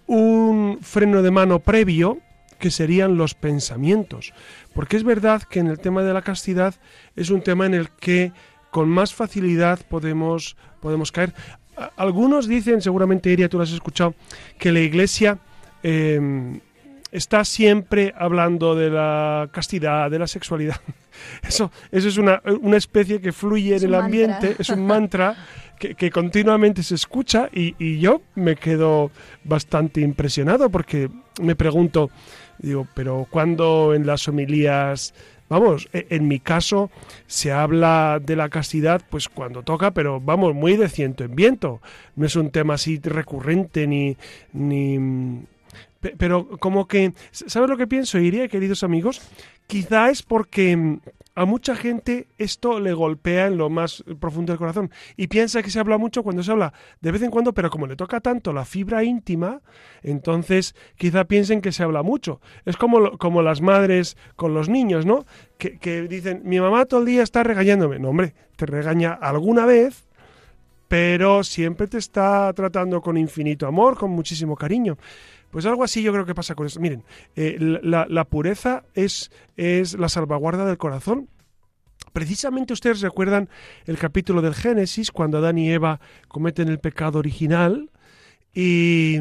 un 0.07 0.79
freno 0.81 1.21
de 1.21 1.31
mano 1.31 1.59
previo 1.59 2.19
que 2.59 2.71
serían 2.71 3.17
los 3.17 3.33
pensamientos. 3.33 4.33
Porque 4.73 4.97
es 4.97 5.03
verdad 5.03 5.43
que 5.43 5.59
en 5.59 5.67
el 5.67 5.79
tema 5.79 6.03
de 6.03 6.13
la 6.13 6.21
castidad 6.21 6.75
es 7.15 7.29
un 7.29 7.41
tema 7.41 7.65
en 7.65 7.73
el 7.73 7.89
que 7.89 8.31
con 8.71 8.89
más 8.89 9.13
facilidad 9.13 9.79
podemos, 9.87 10.57
podemos 10.81 11.11
caer. 11.11 11.33
Algunos 11.97 12.47
dicen, 12.47 12.81
seguramente 12.81 13.29
Iria, 13.29 13.49
tú 13.49 13.57
lo 13.57 13.63
has 13.63 13.71
escuchado, 13.71 14.15
que 14.57 14.71
la 14.71 14.79
Iglesia 14.79 15.39
em, 15.83 16.59
está 17.15 17.45
siempre 17.45 18.13
hablando 18.17 18.75
de 18.75 18.89
la 18.89 19.49
castidad, 19.51 20.11
de 20.11 20.19
la 20.19 20.27
sexualidad. 20.27 20.79
Eso, 21.47 21.71
eso 21.93 22.09
es 22.09 22.17
una, 22.17 22.41
especie 22.75 23.21
que 23.21 23.31
fluye 23.31 23.77
en 23.77 23.83
el 23.83 23.95
ambiente, 23.95 24.57
es 24.59 24.67
un 24.67 24.85
mantra 24.87 25.33
que, 25.79 26.11
continuamente 26.11 26.83
se 26.83 26.95
escucha 26.95 27.47
y, 27.53 27.99
yo 27.99 28.21
me 28.35 28.57
quedo 28.57 29.11
bastante 29.45 30.01
impresionado 30.01 30.69
porque 30.69 31.09
me 31.41 31.55
pregunto, 31.55 32.09
digo, 32.57 32.85
pero 32.93 33.27
cuando 33.29 33.93
en 33.93 34.05
las 34.05 34.27
homilías... 34.27 35.13
Vamos, 35.47 35.87
e, 35.93 36.07
en 36.09 36.27
mi 36.27 36.39
caso 36.39 36.89
se 37.27 37.51
habla 37.51 38.19
de 38.19 38.35
la 38.35 38.49
castidad 38.49 39.01
pues 39.09 39.29
cuando 39.29 39.61
toca, 39.61 39.91
pero 39.91 40.19
vamos, 40.19 40.55
muy 40.55 40.75
de 40.75 40.89
ciento 40.89 41.23
en 41.23 41.35
viento. 41.35 41.81
No 42.15 42.25
es 42.25 42.35
un 42.35 42.49
tema 42.49 42.73
así 42.73 42.99
recurrente 42.99 43.85
ni, 43.85 44.17
ni, 44.53 45.45
pero 46.17 46.57
como 46.59 46.87
que, 46.87 47.13
¿sabes 47.31 47.69
lo 47.69 47.77
que 47.77 47.87
pienso, 47.87 48.19
Iria, 48.19 48.47
queridos 48.47 48.83
amigos? 48.83 49.21
Quizá 49.67 50.09
es 50.09 50.21
porque 50.21 50.75
mm, 50.75 50.99
a 51.35 51.45
mucha 51.45 51.75
gente 51.75 52.27
esto 52.37 52.79
le 52.79 52.93
golpea 52.93 53.47
en 53.47 53.57
lo 53.57 53.69
más 53.69 54.03
profundo 54.19 54.53
del 54.53 54.57
corazón 54.57 54.89
y 55.17 55.27
piensa 55.27 55.61
que 55.61 55.69
se 55.69 55.79
habla 55.79 55.97
mucho 55.97 56.23
cuando 56.23 56.43
se 56.43 56.51
habla 56.51 56.73
de 57.01 57.11
vez 57.11 57.21
en 57.21 57.31
cuando, 57.31 57.53
pero 57.53 57.69
como 57.69 57.87
le 57.87 57.95
toca 57.95 58.21
tanto 58.21 58.53
la 58.53 58.63
fibra 58.63 59.03
íntima, 59.03 59.61
entonces 60.01 60.75
quizá 60.97 61.25
piensen 61.25 61.61
que 61.61 61.73
se 61.73 61.83
habla 61.83 62.03
mucho. 62.03 62.39
Es 62.63 62.77
como, 62.77 63.17
como 63.17 63.41
las 63.41 63.61
madres 63.61 64.17
con 64.35 64.53
los 64.53 64.69
niños, 64.69 65.05
¿no? 65.05 65.25
Que, 65.57 65.77
que 65.77 66.03
dicen, 66.03 66.41
mi 66.45 66.59
mamá 66.59 66.85
todo 66.85 67.01
el 67.01 67.05
día 67.05 67.23
está 67.23 67.43
regañándome. 67.43 67.99
No, 67.99 68.09
hombre, 68.09 68.33
te 68.55 68.65
regaña 68.65 69.13
alguna 69.13 69.65
vez, 69.65 70.07
pero 70.87 71.43
siempre 71.43 71.87
te 71.87 71.97
está 71.97 72.53
tratando 72.53 73.01
con 73.01 73.17
infinito 73.17 73.67
amor, 73.67 73.97
con 73.97 74.11
muchísimo 74.11 74.55
cariño. 74.55 74.97
Pues 75.55 75.65
algo 75.65 75.85
así 75.85 76.03
yo 76.03 76.11
creo 76.11 76.25
que 76.25 76.35
pasa 76.35 76.53
con 76.53 76.67
eso. 76.67 76.81
Miren, 76.81 77.05
eh, 77.37 77.55
la, 77.81 78.25
pureza 78.25 78.83
es, 78.93 79.31
es 79.55 79.97
la 79.97 80.09
salvaguarda 80.09 80.65
del 80.65 80.77
corazón. 80.77 81.29
Precisamente 82.11 82.73
ustedes 82.73 82.99
recuerdan 82.99 83.47
el 83.85 83.97
capítulo 83.97 84.41
del 84.41 84.53
Génesis, 84.53 85.13
cuando 85.13 85.37
Adán 85.37 85.57
y 85.57 85.71
Eva 85.71 86.01
cometen 86.27 86.67
el 86.67 86.79
pecado 86.79 87.19
original 87.19 87.89
y, 88.53 89.17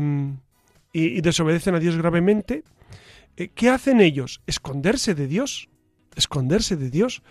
desobedecen 0.93 1.77
a 1.77 1.79
Dios 1.79 1.97
gravemente. 1.97 2.65
Eh, 3.37 3.51
¿Qué 3.55 3.69
hacen 3.69 4.01
ellos? 4.01 4.43
Esconderse 4.49 5.15
de 5.15 5.29
Dios. 5.29 5.69
Esconderse 6.17 6.77
de 6.77 6.91
Dios. 6.91 7.23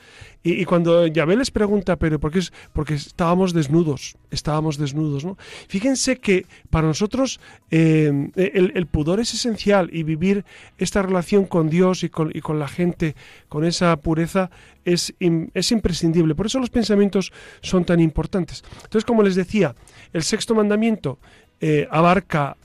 Y, 0.43 0.65
cuando 0.65 1.07
Yahvé 1.07 1.37
les 1.37 1.51
pregunta, 1.51 1.95
pero 1.95 2.19
¿por 2.19 2.31
qué 2.31 2.39
es? 2.39 2.51
Porque 2.73 2.95
estábamos 2.95 3.53
desnudos, 3.53 4.17
estábamos 4.29 4.77
desnudos, 4.77 5.23
¿no? 5.23 5.37
Fíjense 5.69 6.17
que 6.17 6.45
para 6.69 6.87
nosotros 6.87 7.39
eh, 7.71 8.29
el, 8.35 8.87
pudor 8.87 9.21
es 9.21 9.33
esencial 9.33 9.89
y 9.93 10.03
vivir 10.03 10.43
esta 10.77 11.01
relación 11.01 11.45
con 11.45 11.69
Dios 11.69 12.03
y 12.03 12.09
con, 12.09 12.29
y 12.33 12.41
con 12.41 12.59
la 12.59 12.67
gente, 12.67 13.15
con 13.47 13.63
esa 13.63 13.95
pureza, 13.95 14.51
es, 14.83 15.13
es 15.19 15.71
imprescindible. 15.71 16.35
Por 16.35 16.47
eso 16.47 16.59
los 16.59 16.69
pensamientos 16.69 17.31
son 17.61 17.85
tan 17.85 18.01
importantes. 18.01 18.63
Entonces, 18.83 19.05
como 19.05 19.23
les 19.23 19.35
decía, 19.35 19.75
el 20.11 20.23
sexto 20.23 20.55
mandamiento 20.55 21.19
eh, 21.61 21.87
abarca 21.89 22.57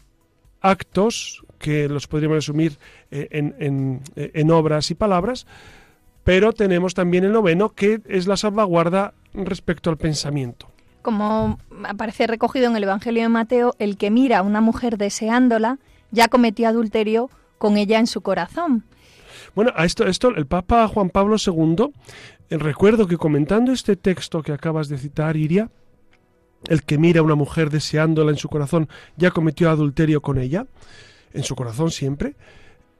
actos 0.61 1.45
que 1.59 1.89
los 1.89 2.07
podríamos 2.07 2.37
resumir 2.37 2.79
eh, 3.11 3.29
en, 3.31 4.01
en 4.17 4.51
obras 4.51 4.91
y 4.91 4.95
palabras, 4.95 5.47
pero 6.29 6.53
tenemos 6.53 6.93
también 6.93 7.25
el 7.25 7.33
noveno, 7.33 7.71
que 7.71 8.03
es 8.07 8.27
la 8.27 8.37
salvaguarda 8.37 9.15
respecto 9.33 9.89
al 9.89 9.97
pensamiento. 9.97 10.71
Como 11.01 11.59
aparece 11.85 12.27
recogido 12.27 12.67
en 12.67 12.77
el 12.77 12.83
Evangelio 12.83 13.23
de 13.23 13.31
Mateo, 13.31 13.75
el 13.79 13.97
que 13.97 14.11
mira 14.11 14.41
a 14.41 14.43
una 14.43 14.61
mujer 14.61 14.99
deseándola 14.99 15.79
ya 16.11 16.29
cometió 16.29 16.69
adulterio 16.69 17.31
con 17.57 17.79
ella 17.79 17.99
en 17.99 18.07
su 18.07 18.21
corazón. 18.21 18.85
Bueno, 19.55 19.73
a 19.75 19.87
esto, 19.87 20.07
esto 20.07 20.29
el 20.37 20.45
Papa 20.45 20.87
Juan 20.89 21.09
Pablo 21.09 21.37
II, 21.43 21.95
eh, 22.51 22.59
recuerdo 22.59 23.07
que 23.07 23.17
comentando 23.17 23.73
este 23.73 23.97
texto 23.97 24.43
que 24.43 24.53
acabas 24.53 24.91
de 24.91 24.99
citar, 24.99 25.35
Iria, 25.35 25.71
el 26.67 26.83
que 26.83 26.99
mira 26.99 27.21
a 27.21 27.25
una 27.25 27.37
mujer 27.37 27.71
deseándola 27.71 28.33
en 28.33 28.37
su 28.37 28.51
corazón 28.51 28.91
ya 29.17 29.31
cometió 29.31 29.71
adulterio 29.71 30.21
con 30.21 30.37
ella, 30.37 30.67
en 31.33 31.43
su 31.43 31.57
corazón 31.57 31.91
siempre, 31.91 32.37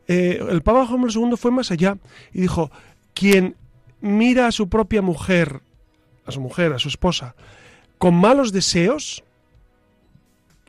eh, 0.07 0.43
el 0.49 0.63
Papa 0.63 0.87
Juan 0.87 1.03
Pablo 1.03 1.29
II 1.29 1.37
fue 1.37 1.51
más 1.51 1.71
allá 1.71 1.99
y 2.33 2.41
dijo, 2.41 2.71
quien 3.19 3.57
mira 4.01 4.47
a 4.47 4.53
su 4.53 4.69
propia 4.69 5.03
mujer, 5.03 5.61
a 6.25 6.31
su 6.31 6.41
mujer, 6.41 6.73
a 6.73 6.79
su 6.79 6.87
esposa, 6.87 7.35
con 7.99 8.15
malos 8.15 8.53
deseos, 8.53 9.25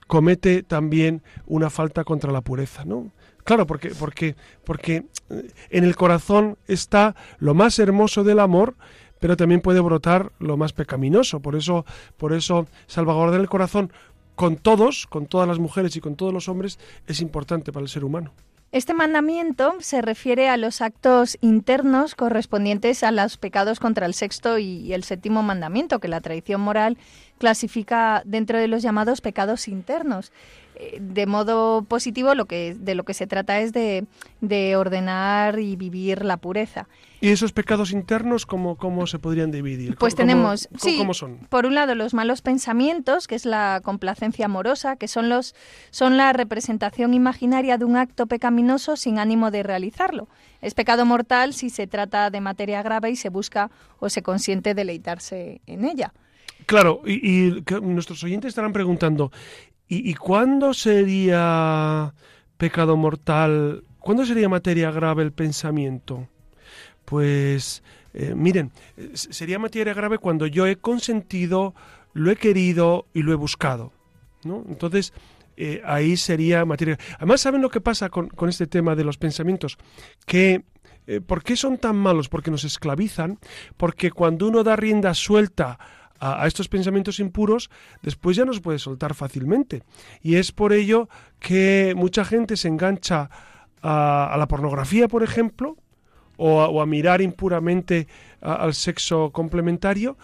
comete 0.07 0.63
también 0.63 1.21
una 1.45 1.69
falta 1.69 2.03
contra 2.03 2.31
la 2.31 2.41
pureza, 2.41 2.85
¿no? 2.85 3.11
Claro, 3.43 3.67
porque, 3.67 3.89
porque, 3.89 4.35
porque 4.63 5.05
eh, 5.29 5.51
en 5.69 5.83
el 5.83 5.95
corazón 5.95 6.57
está 6.67 7.15
lo 7.37 7.53
más 7.53 7.77
hermoso 7.77 8.23
del 8.23 8.39
amor, 8.39 8.73
pero 9.19 9.37
también 9.37 9.61
puede 9.61 9.79
brotar 9.79 10.31
lo 10.39 10.57
más 10.57 10.73
pecaminoso. 10.73 11.41
Por 11.41 11.55
eso, 11.55 11.85
por 12.17 12.33
eso 12.33 12.65
salvaguardar 12.87 13.39
el 13.39 13.49
corazón 13.49 13.93
con 14.33 14.55
todos, 14.55 15.05
con 15.05 15.27
todas 15.27 15.47
las 15.47 15.59
mujeres 15.59 15.95
y 15.95 16.01
con 16.01 16.15
todos 16.15 16.33
los 16.33 16.49
hombres, 16.49 16.79
es 17.05 17.21
importante 17.21 17.71
para 17.71 17.83
el 17.83 17.89
ser 17.89 18.03
humano. 18.03 18.33
Este 18.71 18.93
mandamiento 18.93 19.73
se 19.79 19.99
refiere 19.99 20.47
a 20.47 20.55
los 20.55 20.81
actos 20.81 21.39
internos 21.41 22.13
correspondientes 22.13 23.01
a 23.01 23.11
los 23.11 23.37
pecados 23.37 23.79
contra 23.79 24.05
el 24.05 24.13
sexto 24.13 24.59
y 24.59 24.93
el 24.93 25.03
séptimo 25.03 25.41
mandamiento, 25.41 25.99
que 25.99 26.07
la 26.07 26.21
tradición 26.21 26.61
moral 26.61 26.95
clasifica 27.39 28.21
dentro 28.25 28.59
de 28.59 28.67
los 28.67 28.83
llamados 28.83 29.21
pecados 29.21 29.67
internos 29.67 30.31
de 30.99 31.25
modo 31.25 31.83
positivo 31.83 32.35
lo 32.35 32.45
que 32.45 32.73
de 32.73 32.95
lo 32.95 33.03
que 33.03 33.13
se 33.13 33.27
trata 33.27 33.59
es 33.59 33.73
de, 33.73 34.05
ordenar 34.75 35.59
y 35.59 35.75
vivir 35.75 36.23
la 36.23 36.37
pureza. 36.37 36.87
¿Y 37.21 37.29
esos 37.29 37.51
pecados 37.51 37.91
internos 37.91 38.45
cómo, 38.45 38.77
cómo 38.77 39.05
se 39.05 39.19
podrían 39.19 39.51
dividir? 39.51 39.97
Pues 39.97 40.15
tenemos, 40.15 40.69
sí, 40.77 41.01
son? 41.11 41.39
por 41.49 41.65
un 41.65 41.75
lado 41.75 41.95
los 41.95 42.13
malos 42.13 42.41
pensamientos, 42.41 43.27
que 43.27 43.35
es 43.35 43.45
la 43.45 43.81
complacencia 43.83 44.45
amorosa, 44.45 44.95
que 44.95 45.09
son, 45.09 45.27
los, 45.27 45.53
son 45.91 46.15
la 46.15 46.31
representación 46.31 47.13
imaginaria 47.13 47.77
de 47.77 47.83
un 47.83 47.97
acto 47.97 48.27
pecaminoso 48.27 48.95
sin 48.95 49.19
ánimo 49.19 49.51
de 49.51 49.63
realizarlo. 49.63 50.29
Es 50.61 50.73
pecado 50.75 51.05
mortal 51.05 51.53
si 51.53 51.69
se 51.69 51.87
trata 51.87 52.29
de 52.29 52.39
materia 52.39 52.81
grave 52.81 53.09
y 53.11 53.17
se 53.17 53.27
busca 53.27 53.69
o 53.99 54.09
se 54.09 54.21
consiente 54.21 54.73
deleitarse 54.73 55.59
en 55.67 55.83
ella. 55.83 56.13
Claro, 56.65 57.01
y, 57.05 57.63
nuestros 57.81 58.23
oyentes 58.23 58.49
estarán 58.49 58.73
preguntando, 58.73 59.31
¿Y, 59.91 60.13
cuándo 60.13 60.75
sería 60.75 62.13
pecado 62.57 62.95
mortal? 62.95 63.83
¿Cuándo 63.97 64.23
sería 64.23 64.47
materia 64.47 64.91
grave 64.91 65.23
el 65.23 65.31
pensamiento? 65.31 66.27
Pues 67.05 67.81
eh, 68.13 68.35
miren, 68.35 68.71
sería 69.13 69.57
materia 69.57 69.95
grave 69.95 70.19
cuando 70.19 70.45
yo 70.45 70.67
he 70.67 70.75
consentido, 70.75 71.73
lo 72.13 72.29
he 72.29 72.35
querido 72.35 73.07
y 73.15 73.23
lo 73.23 73.31
he 73.31 73.35
buscado. 73.35 73.91
¿no? 74.43 74.63
Entonces, 74.69 75.11
eh, 75.57 75.81
ahí 75.83 76.17
sería 76.17 76.63
materia. 76.65 76.99
Además, 77.17 77.41
¿saben 77.41 77.63
lo 77.63 77.71
que 77.71 77.81
pasa 77.81 78.09
con, 78.09 78.29
este 78.47 78.67
tema 78.67 78.95
de 78.95 79.03
los 79.03 79.17
pensamientos? 79.17 79.79
Que 80.27 80.65
eh, 81.07 81.19
¿Por 81.19 81.43
qué 81.43 81.55
son 81.55 81.79
tan 81.79 81.95
malos? 81.95 82.29
Porque 82.29 82.51
nos 82.51 82.63
esclavizan, 82.63 83.39
porque 83.75 84.11
cuando 84.11 84.47
uno 84.47 84.63
da 84.63 84.75
rienda 84.75 85.15
suelta 85.15 85.79
a, 86.19 86.47
estos 86.47 86.67
pensamientos 86.67 87.19
impuros, 87.19 87.69
después 88.01 88.37
ya 88.37 88.45
no 88.45 88.53
se 88.53 88.61
puede 88.61 88.79
soltar 88.79 89.13
fácilmente. 89.13 89.83
Y 90.21 90.35
es 90.35 90.51
por 90.51 90.73
ello 90.73 91.09
que 91.39 91.93
mucha 91.95 92.25
gente 92.25 92.57
se 92.57 92.67
engancha 92.67 93.29
a, 93.81 94.35
la 94.37 94.47
pornografía, 94.47 95.07
por 95.07 95.23
ejemplo, 95.23 95.77
o 96.37 96.81
a, 96.81 96.85
mirar 96.85 97.21
impuramente 97.21 98.07
al 98.41 98.73
sexo 98.73 99.31
complementario. 99.31 100.17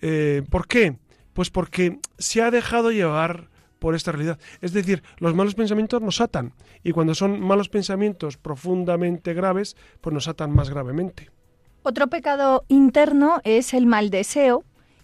Eh, 0.00 0.42
¿Por 0.50 0.66
qué? 0.66 0.96
Pues 1.32 1.50
porque 1.50 1.98
se 2.18 2.42
ha 2.42 2.50
dejado 2.50 2.90
llevar 2.90 3.48
por 3.82 3.96
esta 3.96 4.12
realidad. 4.12 4.38
Es 4.60 4.72
decir, 4.72 5.02
los 5.18 5.34
malos 5.34 5.56
pensamientos 5.56 6.00
nos 6.00 6.20
atan 6.20 6.52
y 6.84 6.92
cuando 6.92 7.16
son 7.16 7.40
malos 7.40 7.68
pensamientos 7.68 8.36
profundamente 8.36 9.34
graves, 9.34 9.76
pues 10.00 10.14
nos 10.14 10.28
atan 10.28 10.54
más 10.54 10.70
gravemente. 10.70 11.30
Otro 11.82 12.06
pecado 12.06 12.64
interno 12.68 13.40
es 13.42 13.74
el 13.74 13.86
mal 13.86 14.10
deseo, 14.10 14.62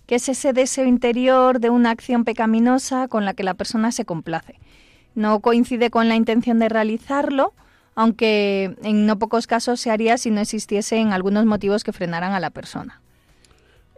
que 0.08 0.14
es 0.14 0.28
ese 0.30 0.54
deseo 0.54 0.86
interior 0.86 1.60
de 1.60 1.68
una 1.68 1.90
acción 1.90 2.24
pecaminosa 2.24 3.08
con 3.08 3.26
la 3.26 3.34
que 3.34 3.42
la 3.42 3.52
persona 3.52 3.92
se 3.92 4.06
complace. 4.06 4.54
No 5.14 5.40
coincide 5.40 5.90
con 5.90 6.08
la 6.08 6.16
intención 6.16 6.58
de 6.58 6.70
realizarlo, 6.70 7.52
aunque 7.94 8.74
en 8.82 9.04
no 9.04 9.18
pocos 9.18 9.46
casos 9.46 9.80
se 9.80 9.90
haría 9.90 10.16
si 10.16 10.30
no 10.30 10.40
existiesen 10.40 11.12
algunos 11.12 11.44
motivos 11.44 11.84
que 11.84 11.92
frenaran 11.92 12.32
a 12.32 12.40
la 12.40 12.48
persona. 12.48 13.02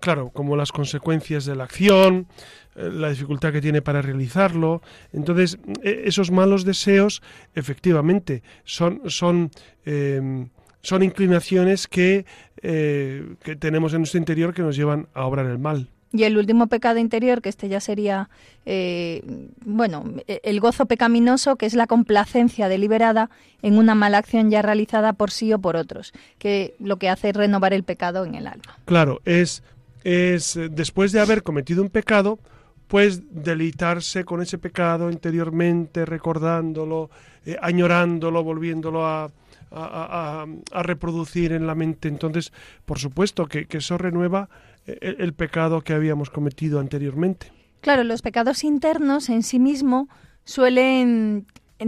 Claro, 0.01 0.31
como 0.31 0.57
las 0.57 0.73
consecuencias 0.73 1.45
de 1.45 1.55
la 1.55 1.65
acción, 1.65 2.27
eh, 2.75 2.91
la 2.91 3.11
dificultad 3.11 3.53
que 3.53 3.61
tiene 3.61 3.81
para 3.81 4.03
realizarlo. 4.03 4.83
Entonces, 5.13 5.61
e, 5.85 6.03
esos 6.07 6.33
malos 6.33 6.65
deseos, 6.65 7.23
efectivamente, 7.55 8.43
son, 8.65 9.03
son, 9.09 9.53
em, 9.85 10.49
son 10.83 11.05
inclinaciones 11.05 11.87
que, 11.87 12.27
eh, 12.63 13.37
que 13.45 13.55
tenemos 13.55 13.95
en 13.95 14.01
nuestro 14.01 14.19
interior 14.19 14.53
que 14.53 14.63
nos 14.63 14.75
llevan 14.75 15.07
a 15.15 15.25
obrar 15.25 15.47
el 15.47 15.61
mal. 15.61 15.89
Y 16.13 16.25
el 16.25 16.37
último 16.37 16.67
pecado 16.67 16.99
interior, 16.99 17.41
que 17.41 17.49
este 17.49 17.69
ya 17.69 17.79
sería, 17.79 18.31
eh, 18.67 19.23
bueno, 19.65 20.05
el 20.27 20.59
gozo 20.59 20.87
pecaminoso, 20.87 21.55
que 21.55 21.67
es 21.67 21.75
la 21.75 21.87
complacencia 21.87 22.69
deliberada 22.69 23.31
en 23.63 23.79
una 23.79 23.95
mala 23.95 24.19
acción 24.19 24.51
ya 24.51 24.61
realizada 24.61 25.13
por 25.13 25.31
sí 25.31 25.53
o 25.53 25.61
por 25.61 25.77
otros, 25.77 26.13
que 26.39 26.75
lo 26.81 26.97
que 26.97 27.09
hace 27.09 27.29
es 27.29 27.37
renovar 27.37 27.73
el 27.73 27.85
pecado 27.85 28.25
en 28.25 28.35
el 28.35 28.49
alma. 28.49 28.79
Claro, 28.87 29.21
es, 29.25 29.63
es 30.03 30.59
después 30.73 31.13
de 31.13 31.21
haber 31.21 31.45
cometido 31.45 31.81
un 31.81 31.91
pecado, 31.91 32.41
pues 32.89 33.23
deleitarse 33.31 34.25
con 34.25 34.43
ese 34.43 34.59
pecado 34.59 35.13
interiormente, 35.13 36.05
recordándolo, 36.05 37.09
eh, 37.47 37.57
añorándolo, 37.63 38.43
volviéndolo 38.43 39.07
a, 39.07 39.31
a, 39.71 40.47
reproducir 40.83 41.53
en 41.53 41.69
la 41.69 41.77
mente. 41.77 42.09
Entonces, 42.09 42.53
por 42.85 42.99
supuesto 42.99 43.47
que 43.47 43.69
eso 43.71 43.97
renueva 43.97 44.49
el, 44.87 45.33
pecado 45.35 45.83
que 45.83 45.93
habíamos 45.93 46.31
cometido 46.31 46.81
anteriormente. 46.81 47.53
Claro, 47.81 48.05
los 48.05 48.23
pecados 48.23 48.65
internos 48.65 49.29
en 49.29 49.43
sí 49.43 49.59
mismo 49.59 50.09
suelen 50.45 51.47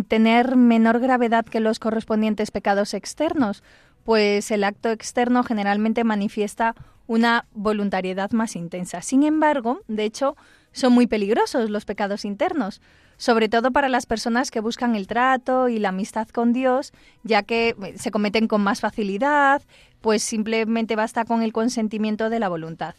tener 0.08 0.56
menor 0.56 1.00
gravedad 1.00 1.44
que 1.44 1.60
los 1.60 1.78
correspondientes 1.78 2.50
pecados 2.50 2.94
externos, 2.94 3.62
pues 4.04 4.50
el 4.50 4.64
acto 4.64 4.90
externo 4.90 5.42
generalmente 5.42 6.04
manifiesta 6.04 6.74
una 7.06 7.46
voluntariedad 7.52 8.30
más 8.30 8.56
intensa. 8.56 9.02
Sin 9.02 9.22
embargo, 9.22 9.82
de 9.88 10.04
hecho, 10.04 10.36
son 10.72 10.92
muy 10.92 11.06
peligrosos 11.06 11.68
los 11.68 11.84
pecados 11.84 12.24
internos, 12.24 12.80
sobre 13.22 13.48
todo 13.48 13.70
para 13.70 13.88
las 13.88 14.04
personas 14.04 14.50
que 14.50 14.58
buscan 14.58 14.96
el 14.96 15.06
trato 15.06 15.68
y 15.68 15.78
la 15.78 15.90
amistad 15.90 16.26
con 16.30 16.52
Dios, 16.52 16.92
ya 17.22 17.44
que 17.44 17.68
eh, 17.68 17.94
se 17.96 18.10
cometen 18.10 18.48
con 18.48 18.62
más 18.62 18.80
facilidad, 18.80 19.62
pues 20.00 20.24
simplemente 20.24 20.96
basta 20.96 21.24
con 21.24 21.40
el 21.40 21.52
consentimiento 21.52 22.30
de 22.30 22.40
la 22.40 22.48
voluntad. 22.48 22.96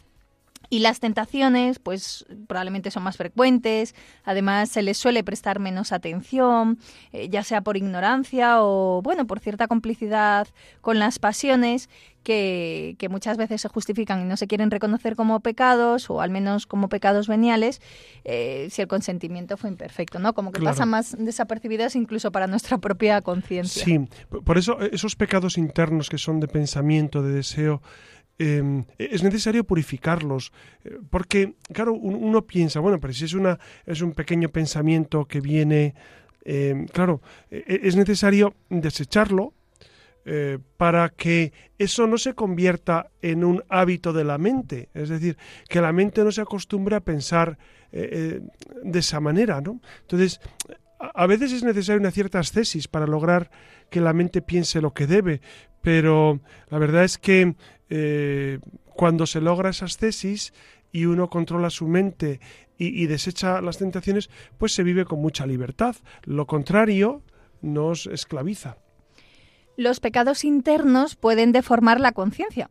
Y 0.74 0.80
las 0.80 0.98
tentaciones, 0.98 1.78
pues 1.78 2.26
probablemente 2.48 2.90
son 2.90 3.04
más 3.04 3.16
frecuentes, 3.16 3.94
además 4.24 4.68
se 4.70 4.82
les 4.82 4.98
suele 4.98 5.22
prestar 5.22 5.60
menos 5.60 5.92
atención, 5.92 6.80
eh, 7.12 7.28
ya 7.28 7.44
sea 7.44 7.60
por 7.60 7.76
ignorancia 7.76 8.60
o, 8.60 9.00
bueno, 9.00 9.24
por 9.24 9.38
cierta 9.38 9.68
complicidad 9.68 10.48
con 10.80 10.98
las 10.98 11.20
pasiones 11.20 11.88
que, 12.24 12.96
que, 12.98 13.08
muchas 13.08 13.36
veces 13.36 13.60
se 13.60 13.68
justifican 13.68 14.20
y 14.22 14.24
no 14.24 14.36
se 14.36 14.48
quieren 14.48 14.72
reconocer 14.72 15.14
como 15.14 15.38
pecados 15.38 16.10
o 16.10 16.20
al 16.20 16.30
menos 16.30 16.66
como 16.66 16.88
pecados 16.88 17.28
veniales 17.28 17.80
eh, 18.24 18.66
si 18.70 18.82
el 18.82 18.88
consentimiento 18.88 19.56
fue 19.56 19.70
imperfecto, 19.70 20.18
¿no? 20.18 20.32
Como 20.32 20.50
que 20.50 20.60
pasan 20.60 20.88
más 20.88 21.14
desapercibidos 21.16 21.94
incluso 21.94 22.32
para 22.32 22.48
nuestra 22.48 22.78
propia 22.78 23.20
conciencia. 23.20 23.84
Sí, 23.84 24.00
por 24.44 24.58
eso 24.58 24.80
eh, 24.80 24.90
esos 24.92 25.14
pecados 25.14 25.56
internos 25.56 26.08
que 26.08 26.18
son 26.18 26.40
de 26.40 26.48
pensamiento, 26.48 27.22
de 27.22 27.34
deseo, 27.34 27.80
Em, 28.36 28.84
es 28.98 29.22
necesario 29.22 29.62
purificarlos, 29.62 30.52
eh, 30.84 30.98
porque, 31.08 31.54
claro, 31.72 31.92
uno 31.92 32.42
piensa, 32.42 32.80
bueno, 32.80 32.98
pero 32.98 33.12
si 33.12 33.24
es, 33.26 33.34
una, 33.34 33.60
es 33.86 34.00
un 34.00 34.12
pequeño 34.12 34.48
pensamiento 34.48 35.26
que 35.26 35.40
viene, 35.40 35.94
em, 36.44 36.86
claro, 36.86 37.22
e, 37.48 37.58
e, 37.58 37.80
es 37.86 37.94
necesario 37.94 38.54
desecharlo 38.70 39.54
eh, 40.24 40.58
para 40.76 41.10
que 41.10 41.52
eso 41.78 42.08
no 42.08 42.18
se 42.18 42.34
convierta 42.34 43.10
en 43.22 43.44
un 43.44 43.62
hábito 43.68 44.12
de 44.12 44.24
la 44.24 44.38
mente, 44.38 44.88
es 44.94 45.10
decir, 45.10 45.36
que 45.68 45.80
la 45.80 45.92
mente 45.92 46.24
no 46.24 46.32
se 46.32 46.40
acostumbre 46.40 46.96
a 46.96 47.00
pensar 47.00 47.56
eh, 47.92 48.40
de 48.82 48.98
esa 48.98 49.20
manera, 49.20 49.60
¿no? 49.60 49.80
Entonces, 50.00 50.40
a 50.98 51.26
veces 51.26 51.52
es 51.52 51.62
necesaria 51.62 52.00
una 52.00 52.10
cierta 52.10 52.40
ascesis 52.40 52.88
para 52.88 53.06
lograr 53.06 53.50
que 53.90 54.00
la 54.00 54.12
mente 54.12 54.42
piense 54.42 54.80
lo 54.80 54.92
que 54.92 55.06
debe, 55.06 55.40
pero 55.82 56.40
la 56.70 56.78
verdad 56.78 57.04
es 57.04 57.18
que 57.18 57.54
eh, 57.90 58.58
cuando 58.94 59.26
se 59.26 59.40
logra 59.40 59.70
esas 59.70 59.96
tesis 59.96 60.52
y 60.92 61.06
uno 61.06 61.28
controla 61.28 61.70
su 61.70 61.88
mente 61.88 62.40
y, 62.76 63.06
desecha 63.06 63.60
las 63.60 63.78
tentaciones, 63.78 64.30
pues 64.58 64.74
se 64.74 64.82
vive 64.82 65.04
con 65.04 65.20
mucha 65.20 65.46
libertad. 65.46 65.96
Lo 66.24 66.46
contrario 66.46 67.22
nos 67.62 68.06
esclaviza. 68.06 68.78
Los 69.76 70.00
pecados 70.00 70.44
internos 70.44 71.16
pueden 71.16 71.52
deformar 71.52 72.00
la 72.00 72.12
conciencia. 72.12 72.70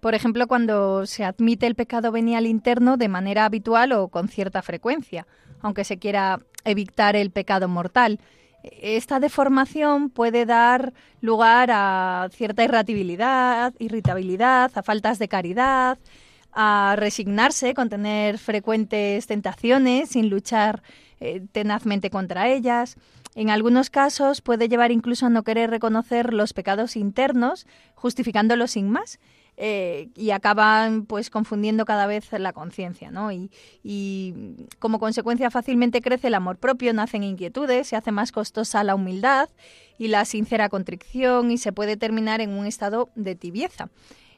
Por 0.00 0.14
ejemplo, 0.14 0.46
cuando 0.46 1.04
se 1.06 1.24
admite 1.24 1.66
el 1.66 1.74
pecado 1.74 2.10
venial 2.10 2.46
interno 2.46 2.96
de 2.96 3.08
manera 3.08 3.44
habitual 3.44 3.92
o 3.92 4.08
con 4.08 4.28
cierta 4.28 4.62
frecuencia, 4.62 5.26
aunque 5.60 5.84
se 5.84 5.98
quiera 5.98 6.40
evitar 6.64 7.16
el 7.16 7.30
pecado 7.30 7.68
mortal. 7.68 8.18
Esta 8.62 9.20
deformación 9.20 10.10
puede 10.10 10.44
dar 10.44 10.92
lugar 11.20 11.70
a 11.72 12.28
cierta 12.32 12.64
irritabilidad, 12.64 13.74
irritabilidad, 13.78 14.70
a 14.74 14.82
faltas 14.82 15.18
de 15.18 15.28
caridad, 15.28 15.98
a 16.52 16.94
resignarse 16.98 17.74
con 17.74 17.88
tener 17.88 18.38
frecuentes 18.38 19.26
tentaciones 19.26 20.10
sin 20.10 20.28
luchar 20.28 20.82
eh, 21.20 21.42
tenazmente 21.52 22.10
contra 22.10 22.48
ellas. 22.48 22.96
En 23.34 23.50
algunos 23.50 23.88
casos 23.88 24.40
puede 24.40 24.68
llevar 24.68 24.90
incluso 24.90 25.26
a 25.26 25.30
no 25.30 25.44
querer 25.44 25.70
reconocer 25.70 26.34
los 26.34 26.52
pecados 26.52 26.96
internos, 26.96 27.66
justificándolos 27.94 28.72
sin 28.72 28.90
más 28.90 29.20
eh, 29.62 30.08
y 30.16 30.30
acaban 30.30 31.04
pues 31.04 31.28
confundiendo 31.28 31.84
cada 31.84 32.06
vez 32.06 32.32
la 32.32 32.54
conciencia, 32.54 33.10
¿no? 33.10 33.30
Y, 33.30 33.50
como 34.78 34.98
consecuencia 34.98 35.50
fácilmente 35.50 36.00
crece 36.00 36.28
el 36.28 36.34
amor 36.34 36.56
propio, 36.56 36.94
nacen 36.94 37.24
inquietudes, 37.24 37.88
se 37.88 37.94
hace 37.94 38.10
más 38.10 38.32
costosa 38.32 38.82
la 38.84 38.94
humildad 38.94 39.50
y 39.98 40.08
la 40.08 40.24
sincera 40.24 40.70
contrición 40.70 41.50
y 41.50 41.58
se 41.58 41.72
puede 41.72 41.98
terminar 41.98 42.40
en 42.40 42.52
un 42.52 42.64
estado 42.64 43.10
de 43.16 43.34
tibieza. 43.34 43.90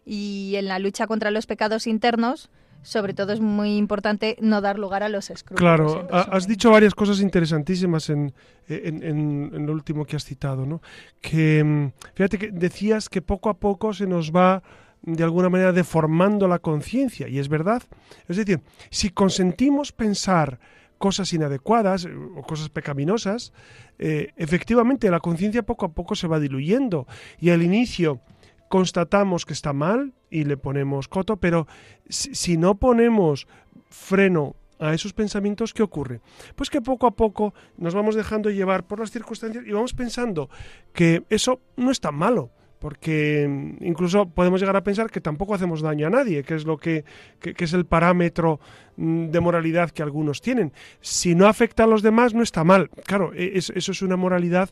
Y 0.04 0.54
en 0.56 0.66
la 0.66 0.80
lucha 0.80 1.06
contra 1.06 1.30
los 1.30 1.46
pecados 1.46 1.86
internos, 1.86 2.50
sobre 2.82 3.14
todo 3.14 3.32
es 3.32 3.40
muy 3.40 3.76
importante 3.76 4.36
no 4.40 4.60
dar 4.60 4.76
lugar 4.76 5.04
a 5.04 5.08
los 5.08 5.30
escrúpulos. 5.30 5.60
Claro, 5.60 6.08
has 6.10 6.48
dicho 6.48 6.72
varias 6.72 6.96
cosas 6.96 7.20
interesantísimas 7.20 8.10
en, 8.10 8.34
en, 8.66 9.66
lo 9.66 9.72
último 9.72 10.04
que 10.04 10.16
has 10.16 10.24
citado, 10.24 10.66
¿no? 10.66 10.82
Que 11.20 11.62
mm, 11.62 11.92
fíjate 12.14 12.38
que 12.38 12.50
decías 12.50 13.08
que 13.08 13.22
poco 13.22 13.50
a 13.50 13.54
poco 13.54 13.94
se 13.94 14.08
nos 14.08 14.32
va 14.32 14.64
de 15.02 15.24
alguna 15.24 15.48
manera 15.48 15.72
deformando 15.72 16.46
la 16.48 16.60
conciencia, 16.60 17.28
y 17.28 17.38
es 17.38 17.48
verdad. 17.48 17.82
Es 18.28 18.36
decir, 18.36 18.60
si 18.90 19.10
consentimos 19.10 19.92
pensar 19.92 20.60
cosas 20.98 21.32
inadecuadas 21.32 22.04
eh, 22.04 22.14
o 22.14 22.42
cosas 22.42 22.68
pecaminosas, 22.68 23.52
eh, 23.98 24.32
efectivamente 24.36 25.10
la 25.10 25.20
conciencia 25.20 25.64
poco 25.64 25.86
a 25.86 25.92
poco 25.92 26.14
se 26.14 26.28
va 26.28 26.38
diluyendo 26.38 27.06
y 27.38 27.50
al 27.50 27.62
inicio 27.62 28.20
constatamos 28.68 29.44
que 29.44 29.52
está 29.52 29.72
mal 29.72 30.14
y 30.30 30.44
le 30.44 30.56
ponemos 30.56 31.08
coto, 31.08 31.36
pero 31.36 31.66
si, 32.08 32.34
si 32.34 32.56
no 32.56 32.76
ponemos 32.76 33.48
freno 33.90 34.54
a 34.78 34.94
esos 34.94 35.12
pensamientos, 35.12 35.74
¿qué 35.74 35.82
ocurre? 35.82 36.20
Pues 36.56 36.70
que 36.70 36.80
poco 36.80 37.06
a 37.06 37.16
poco 37.16 37.52
nos 37.76 37.94
vamos 37.94 38.14
dejando 38.14 38.50
llevar 38.50 38.86
por 38.86 39.00
las 39.00 39.10
circunstancias 39.10 39.64
y 39.66 39.72
vamos 39.72 39.94
pensando 39.94 40.48
que 40.92 41.24
eso 41.28 41.60
no 41.76 41.90
es 41.90 42.00
tan 42.00 42.14
malo 42.14 42.50
porque 42.82 43.46
mm, 43.48 43.84
incluso 43.84 44.28
podemos 44.28 44.60
llegar 44.60 44.74
a 44.74 44.82
pensar 44.82 45.08
que 45.08 45.20
tampoco 45.20 45.54
hacemos 45.54 45.82
daño 45.82 46.08
a 46.08 46.10
nadie, 46.10 46.42
que 46.42 46.56
es 46.56 46.64
lo 46.64 46.78
que, 46.78 47.04
es 47.40 47.72
el 47.72 47.86
parámetro 47.86 48.58
mm, 48.96 49.28
de 49.28 49.40
moralidad 49.40 49.92
que 49.92 50.02
algunos 50.02 50.40
tienen. 50.40 50.72
Si 51.00 51.36
no 51.36 51.46
afecta 51.46 51.84
a 51.84 51.86
los 51.86 52.02
demás, 52.02 52.34
no 52.34 52.42
está 52.42 52.64
mal. 52.64 52.90
Claro, 53.06 53.32
e, 53.34 53.52
eso 53.56 53.72
es 53.92 54.02
una 54.02 54.16
moralidad 54.16 54.70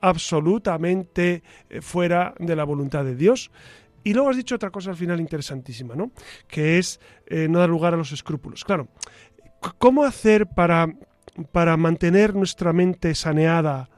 absolutamente 0.00 1.42
eh, 1.68 1.82
fuera 1.82 2.32
de 2.38 2.56
la 2.56 2.64
voluntad 2.64 3.04
de 3.04 3.14
Dios. 3.14 3.50
Y 4.04 4.14
luego 4.14 4.30
has 4.30 4.38
dicho 4.38 4.54
otra 4.54 4.70
cosa 4.70 4.88
al 4.88 4.96
final 4.96 5.20
interesantísima, 5.20 5.94
¿no? 5.94 6.12
Que 6.48 6.78
es 6.78 6.98
eh, 7.26 7.46
no 7.46 7.58
dar 7.58 7.68
lugar 7.68 7.92
a 7.92 7.98
los 7.98 8.10
escrúpulos. 8.12 8.64
Claro, 8.64 8.88
¿cómo 9.76 10.04
hacer 10.04 10.46
para, 10.46 10.86
para 11.52 11.76
mantener 11.76 12.34
nuestra 12.34 12.72
mente 12.72 13.14
saneada, 13.14 13.90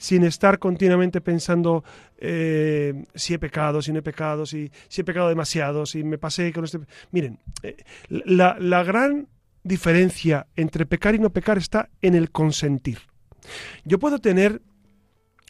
sin 0.00 0.24
estar 0.24 0.58
continuamente 0.58 1.20
pensando 1.20 1.84
eh, 2.16 3.04
si 3.14 3.34
he 3.34 3.38
pecado, 3.38 3.82
si 3.82 3.92
no 3.92 3.98
he 3.98 4.02
pecado, 4.02 4.46
si, 4.46 4.72
he 4.96 5.04
pecado 5.04 5.28
demasiado, 5.28 5.84
si 5.84 6.02
me 6.02 6.16
pasé 6.16 6.52
con 6.54 6.64
este... 6.64 6.80
Miren, 7.10 7.38
eh, 7.62 7.76
la, 8.08 8.56
la 8.58 8.82
gran 8.82 9.28
diferencia 9.62 10.46
entre 10.56 10.86
pecar 10.86 11.14
y 11.14 11.18
no 11.18 11.28
pecar 11.30 11.58
está 11.58 11.90
en 12.00 12.14
el 12.14 12.30
consentir. 12.30 13.00
Yo 13.84 13.98
puedo 13.98 14.18
tener 14.20 14.62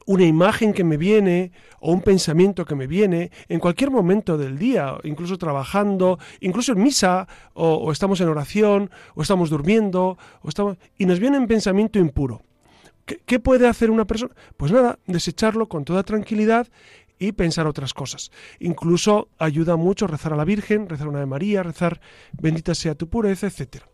una 0.07 0.25
imagen 0.25 0.73
que 0.73 0.83
me 0.83 0.97
viene 0.97 1.53
o 1.79 1.93
un 1.93 2.01
pensamiento 2.01 2.65
que 2.65 2.75
me 2.75 2.89
viene 2.89 3.31
en 3.49 3.61
cualquier 3.61 3.93
momento 3.93 4.37
del 4.37 4.59
día, 4.59 4.97
incluso 5.05 5.39
trabajando, 5.39 6.19
incluso 6.41 6.73
en 6.73 6.83
misa, 6.83 7.29
o, 7.55 7.93
estamos 7.93 8.21
en 8.21 8.29
oración, 8.29 8.91
o 9.15 9.23
estamos 9.23 9.49
durmiendo, 9.49 10.19
o 10.43 10.49
estamos, 10.49 10.77
y 10.99 11.07
nos 11.07 11.21
viene 11.21 11.39
un 11.39 11.47
pensamiento 11.47 12.01
impuro. 12.01 12.43
¿Qué, 13.27 13.41
puede 13.41 13.67
hacer 13.67 13.91
una 13.91 14.07
persona? 14.07 14.35
Pues 14.57 14.73
nada, 14.73 14.99
desecharlo 15.07 15.69
con 15.69 15.85
toda 15.85 16.03
tranquilidad 16.03 16.69
y 17.19 17.33
pensar 17.33 17.67
otras 17.67 17.95
cosas. 17.95 18.31
Incluso 18.59 19.29
ayuda 19.39 19.77
mucho 19.77 20.07
rezar 20.07 20.33
a 20.33 20.37
la 20.37 20.45
Virgen, 20.45 20.89
rezar 20.89 21.07
a 21.07 21.11
una 21.11 21.21
de 21.21 21.27
María, 21.27 21.63
rezar 21.63 22.01
bendita 22.33 22.75
sea 22.75 22.95
tu 22.95 23.09
pureza, 23.09 23.47
etc. 23.47 23.85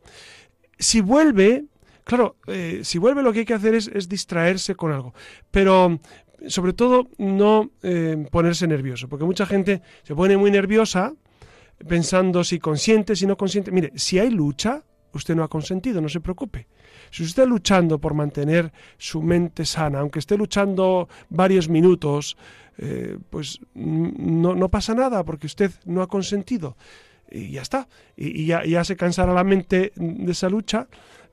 Si 0.78 1.00
vuelve, 1.00 1.64
claro, 2.04 2.36
eh, 2.46 2.80
si 2.84 2.98
vuelve 2.98 3.22
lo 3.22 3.32
que 3.32 3.40
hay 3.40 3.44
que 3.44 3.54
hacer 3.54 3.74
es, 3.74 4.08
distraerse 4.08 4.74
con 4.74 4.92
algo, 4.92 5.14
pero 5.50 5.98
sobre 6.46 6.72
todo 6.72 7.08
no 7.18 7.70
eh, 7.82 8.26
ponerse 8.30 8.66
nervioso, 8.66 9.08
porque 9.08 9.24
mucha 9.24 9.46
gente 9.46 9.82
se 10.02 10.14
pone 10.14 10.36
muy 10.36 10.50
nerviosa 10.50 11.14
pensando 11.88 12.44
si 12.44 12.58
consiente, 12.58 13.16
si 13.16 13.26
no 13.26 13.36
consiente. 13.36 13.70
Mire, 13.70 13.92
si 13.96 14.18
hay 14.18 14.30
lucha, 14.30 14.84
usted 15.16 15.34
no 15.34 15.42
ha 15.42 15.48
consentido, 15.48 16.00
no 16.00 16.08
se 16.08 16.20
preocupe. 16.20 16.66
Si 17.10 17.22
usted 17.22 17.42
está 17.42 17.44
luchando 17.46 17.98
por 17.98 18.14
mantener 18.14 18.72
su 18.98 19.22
mente 19.22 19.64
sana, 19.64 20.00
aunque 20.00 20.18
esté 20.18 20.36
luchando 20.36 21.08
varios 21.28 21.68
minutos, 21.68 22.36
eh, 22.78 23.18
pues 23.30 23.60
no, 23.74 24.54
no, 24.54 24.68
pasa 24.68 24.94
nada 24.94 25.24
porque 25.24 25.46
usted 25.46 25.70
no 25.84 26.02
ha 26.02 26.08
consentido. 26.08 26.76
Y 27.30 27.50
ya 27.50 27.62
está. 27.62 27.88
Y, 28.16 28.46
ya, 28.46 28.64
ya, 28.64 28.84
se 28.84 28.96
cansará 28.96 29.32
la 29.32 29.44
mente 29.44 29.92
de 29.96 30.32
esa 30.32 30.48
lucha. 30.48 30.88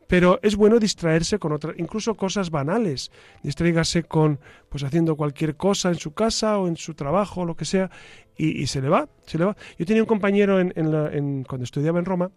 Pero 0.07 0.39
es 0.43 0.55
bueno 0.55 0.79
distraerse 0.79 1.39
con 1.39 1.53
otras, 1.53 1.75
incluso 1.77 2.15
cosas 2.15 2.49
banales. 2.49 3.11
Distráigase 3.41 4.03
con, 4.03 4.39
pues 4.69 4.83
haciendo 4.83 5.15
cualquier 5.15 5.55
cosa 5.55 5.89
en 5.89 5.95
su 5.95 6.13
casa 6.13 6.59
o 6.59 6.67
en 6.67 6.75
su 6.75 6.93
trabajo, 6.93 7.45
lo 7.45 7.55
que 7.55 7.65
sea, 7.65 7.89
y, 8.37 8.67
se 8.67 8.81
le 8.81 8.89
va, 8.89 9.07
se 9.25 9.37
le 9.37 9.45
va. 9.45 9.55
Yo 9.77 9.85
tenía 9.85 10.03
un 10.03 10.07
compañero 10.07 10.59
en 10.59 11.43
cuando 11.45 11.63
estudiaba 11.63 11.99
en 11.99 12.05
Roma 12.05 12.31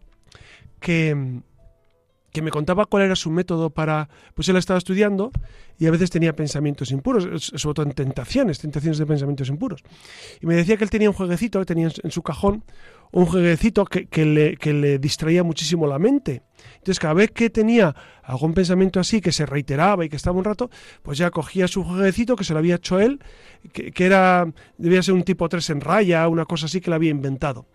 que, 0.81 1.43
que 2.37 2.43
me 2.43 2.51
contaba 2.51 2.85
cuál 2.85 3.05
era 3.05 3.17
su 3.17 3.31
método 3.31 3.71
para, 3.71 4.11
pues 4.35 4.47
él 4.51 4.57
estaba 4.57 4.77
estudiando 4.77 5.31
y 5.79 5.87
a 5.87 5.91
veces 5.91 6.11
tenía 6.11 6.37
pensamientos 6.37 6.91
impuros, 6.91 7.25
sobre 7.41 7.75
todo 7.75 7.87
en 7.87 7.93
tentaciones, 7.93 8.59
tentaciones 8.59 8.99
de 8.99 9.07
pensamientos 9.07 9.49
impuros. 9.49 9.83
Y 10.43 10.47
me 10.47 10.55
decía 10.55 10.77
que 10.77 10.85
él 10.85 10.91
tenía 10.91 11.09
un 11.09 11.17
jueguecito, 11.17 11.59
que 11.61 11.65
tenía 11.65 11.89
en 12.03 12.11
su 12.11 12.23
cajón, 12.23 12.63
un 13.11 13.25
jueguecito 13.25 13.87
que, 13.87 14.07
que, 14.07 14.27
le, 14.27 14.99
distraía 14.99 15.45
muchísimo 15.45 15.87
la 15.87 15.99
mente. 15.99 16.43
Entonces 16.75 16.99
cada 16.99 17.15
vez 17.15 17.31
que 17.31 17.49
tenía 17.49 17.95
algún 18.23 18.53
pensamiento 18.53 19.01
así, 19.01 19.23
que 19.23 19.33
se 19.33 19.47
reiteraba 19.47 20.05
y 20.05 20.11
que 20.11 20.17
estaba 20.17 20.37
un 20.37 20.45
rato, 20.45 20.69
pues 21.03 21.17
ya 21.17 21.31
cogía 21.31 21.69
su 21.69 21.85
jueguecito 21.85 22.37
que 22.37 22.45
se 22.45 22.53
lo 22.53 22.59
había 22.59 22.75
hecho 22.75 23.01
él, 23.01 23.21
que, 23.73 23.93
que 23.93 24.05
era, 24.05 24.47
debía 24.77 25.03
ser 25.03 25.15
un 25.15 25.23
tipo 25.23 25.49
3 25.49 25.71
en 25.71 25.81
raya, 25.81 26.29
una 26.29 26.45
cosa 26.45 26.67
así 26.67 26.83
que 26.83 26.91
le 26.91 26.97
había 26.97 27.11
inventado 27.11 27.67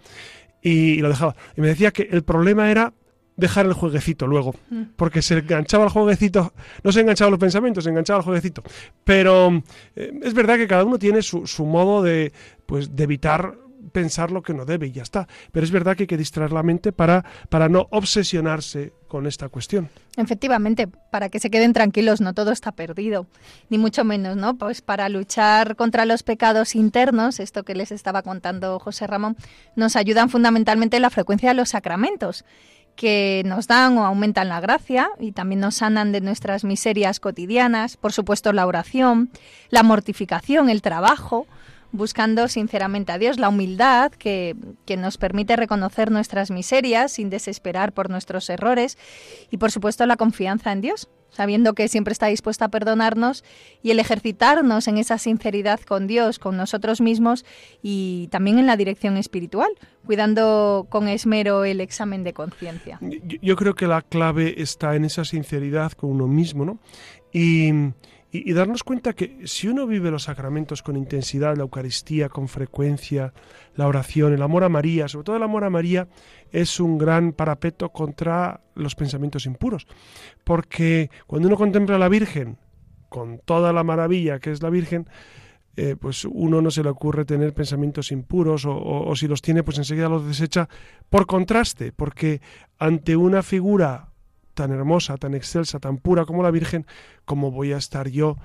y, 0.61 0.97
lo 0.97 1.09
dejaba. 1.09 1.35
Y 1.55 1.61
me 1.61 1.67
decía 1.67 1.91
que 1.91 2.07
el 2.11 2.23
problema 2.23 2.69
era 2.69 2.93
dejar 3.35 3.65
el 3.65 3.73
jueguecito 3.73 4.27
luego, 4.27 4.53
mm. 4.69 4.81
porque 4.95 5.21
se 5.21 5.37
enganchaba 5.37 5.85
el 5.85 5.89
jueguecito, 5.89 6.53
no 6.83 6.91
se 6.91 7.01
enganchaba 7.01 7.31
los 7.31 7.39
pensamientos, 7.39 7.83
se 7.83 7.89
enganchaba 7.89 8.19
el 8.19 8.25
jueguecito. 8.25 8.63
Pero 9.03 9.63
eh, 9.95 10.11
es 10.21 10.33
verdad 10.33 10.57
que 10.57 10.67
cada 10.67 10.83
uno 10.83 10.99
tiene 10.99 11.21
su, 11.21 11.47
su 11.47 11.65
modo 11.65 12.03
de, 12.03 12.31
pues, 12.65 12.95
de 12.95 13.03
evitar 13.03 13.55
pensar 13.91 14.31
lo 14.31 14.41
que 14.41 14.53
no 14.53 14.65
debe 14.65 14.87
y 14.87 14.91
ya 14.91 15.03
está. 15.03 15.27
Pero 15.51 15.63
es 15.63 15.71
verdad 15.71 15.95
que 15.95 16.03
hay 16.03 16.07
que 16.07 16.17
distraer 16.17 16.51
la 16.51 16.63
mente 16.63 16.91
para, 16.91 17.25
para 17.49 17.69
no 17.69 17.87
obsesionarse 17.91 18.93
con 19.07 19.27
esta 19.27 19.49
cuestión. 19.49 19.89
Efectivamente, 20.15 20.87
para 20.87 21.29
que 21.29 21.39
se 21.39 21.49
queden 21.49 21.73
tranquilos, 21.73 22.21
no 22.21 22.33
todo 22.33 22.51
está 22.51 22.71
perdido, 22.71 23.27
ni 23.69 23.77
mucho 23.77 24.03
menos, 24.03 24.37
¿no? 24.37 24.57
Pues 24.57 24.81
para 24.81 25.09
luchar 25.09 25.75
contra 25.75 26.05
los 26.05 26.23
pecados 26.23 26.75
internos, 26.75 27.39
esto 27.39 27.63
que 27.63 27.75
les 27.75 27.91
estaba 27.91 28.21
contando 28.21 28.79
José 28.79 29.07
Ramón, 29.07 29.35
nos 29.75 29.95
ayudan 29.95 30.29
fundamentalmente 30.29 30.99
la 30.99 31.09
frecuencia 31.09 31.49
de 31.49 31.55
los 31.55 31.69
sacramentos 31.69 32.45
que 32.95 33.41
nos 33.45 33.67
dan 33.67 33.97
o 33.97 34.05
aumentan 34.05 34.49
la 34.49 34.59
gracia 34.59 35.09
y 35.19 35.31
también 35.31 35.59
nos 35.59 35.75
sanan 35.75 36.11
de 36.11 36.21
nuestras 36.21 36.63
miserias 36.63 37.19
cotidianas, 37.19 37.97
por 37.97 38.13
supuesto 38.13 38.53
la 38.53 38.65
oración, 38.67 39.29
la 39.69 39.83
mortificación, 39.83 40.69
el 40.69 40.81
trabajo, 40.81 41.47
buscando 41.91 42.47
sinceramente 42.47 43.11
a 43.11 43.17
Dios, 43.17 43.39
la 43.39 43.49
humildad 43.49 44.11
que, 44.11 44.55
nos 44.97 45.17
permite 45.17 45.55
reconocer 45.55 46.11
nuestras 46.11 46.51
miserias 46.51 47.13
sin 47.13 47.29
desesperar 47.29 47.93
por 47.93 48.09
nuestros 48.09 48.49
errores 48.49 48.97
y 49.49 49.57
por 49.57 49.71
supuesto 49.71 50.05
la 50.05 50.17
confianza 50.17 50.73
en 50.73 50.81
Dios, 50.81 51.07
sabiendo 51.29 51.73
que 51.73 51.87
siempre 51.87 52.11
está 52.11 52.27
dispuesto 52.27 52.65
a 52.65 52.69
perdonarnos 52.69 53.45
y 53.81 53.91
el 53.91 53.99
ejercitarnos 53.99 54.89
en 54.89 54.97
esa 54.97 55.17
sinceridad 55.17 55.79
con 55.79 56.07
Dios, 56.07 56.39
con 56.39 56.57
nosotros 56.57 56.99
mismos 56.99 57.45
y 57.81 58.27
también 58.31 58.59
en 58.59 58.67
la 58.67 58.75
dirección 58.75 59.15
espiritual, 59.15 59.69
cuidando 60.05 60.87
con 60.89 61.07
esmero 61.07 61.63
el 61.63 61.79
examen 61.79 62.23
de 62.23 62.33
conciencia. 62.33 62.99
Yo, 63.41 63.55
creo 63.55 63.73
que 63.73 63.87
la 63.87 64.01
clave 64.01 64.61
está 64.61 64.95
en 64.95 65.05
esa 65.05 65.23
sinceridad 65.23 65.93
con 65.93 66.11
uno 66.11 66.27
mismo, 66.27 66.65
¿no? 66.65 66.79
Y 67.31 67.71
y, 68.31 68.53
darnos 68.53 68.83
cuenta 68.83 69.13
que 69.13 69.45
si 69.45 69.67
uno 69.67 69.85
vive 69.85 70.09
los 70.09 70.23
sacramentos 70.23 70.81
con 70.81 70.95
intensidad, 70.95 71.57
la 71.57 71.63
Eucaristía 71.63 72.29
con 72.29 72.47
frecuencia, 72.47 73.33
la 73.75 73.87
oración, 73.87 74.31
el 74.31 74.41
amor 74.41 74.63
a 74.63 74.69
María, 74.69 75.09
sobre 75.09 75.25
todo 75.25 75.35
el 75.35 75.43
amor 75.43 75.65
a 75.65 75.69
María, 75.69 76.07
es 76.51 76.79
un 76.79 76.97
gran 76.97 77.33
parapeto 77.33 77.89
contra 77.89 78.61
los 78.73 78.95
pensamientos 78.95 79.45
impuros. 79.45 79.85
Porque 80.45 81.09
cuando 81.27 81.49
uno 81.49 81.57
contempla 81.57 81.97
a 81.97 81.99
la 81.99 82.07
Virgen, 82.07 82.57
con 83.09 83.39
toda 83.39 83.73
la 83.73 83.83
maravilla 83.83 84.39
que 84.39 84.51
es 84.51 84.63
la 84.63 84.69
Virgen, 84.69 85.09
eh, 85.75 85.97
pues 85.99 86.23
uno 86.23 86.61
no 86.61 86.71
se 86.71 86.83
le 86.83 86.89
ocurre 86.89 87.25
tener 87.25 87.53
pensamientos 87.53 88.11
impuros 88.11 88.65
o, 88.65 88.77
o, 88.77 89.15
si 89.15 89.27
los 89.27 89.41
tiene, 89.41 89.63
pues 89.63 89.77
enseguida 89.77 90.07
los 90.07 90.25
desecha 90.25 90.69
por 91.09 91.25
contraste, 91.25 91.91
porque 91.91 92.41
ante 92.77 93.17
una 93.17 93.43
figura 93.43 94.10
tan 94.61 94.71
hermosa, 94.71 95.17
tan 95.17 95.33
excelsa, 95.33 95.79
tan 95.79 95.97
pura 95.97 96.25
como 96.25 96.43
la 96.43 96.51
Virgen, 96.51 96.85
como 97.25 97.49
voy 97.49 97.73
a 97.73 97.77
estar 97.77 98.09
yo 98.09 98.37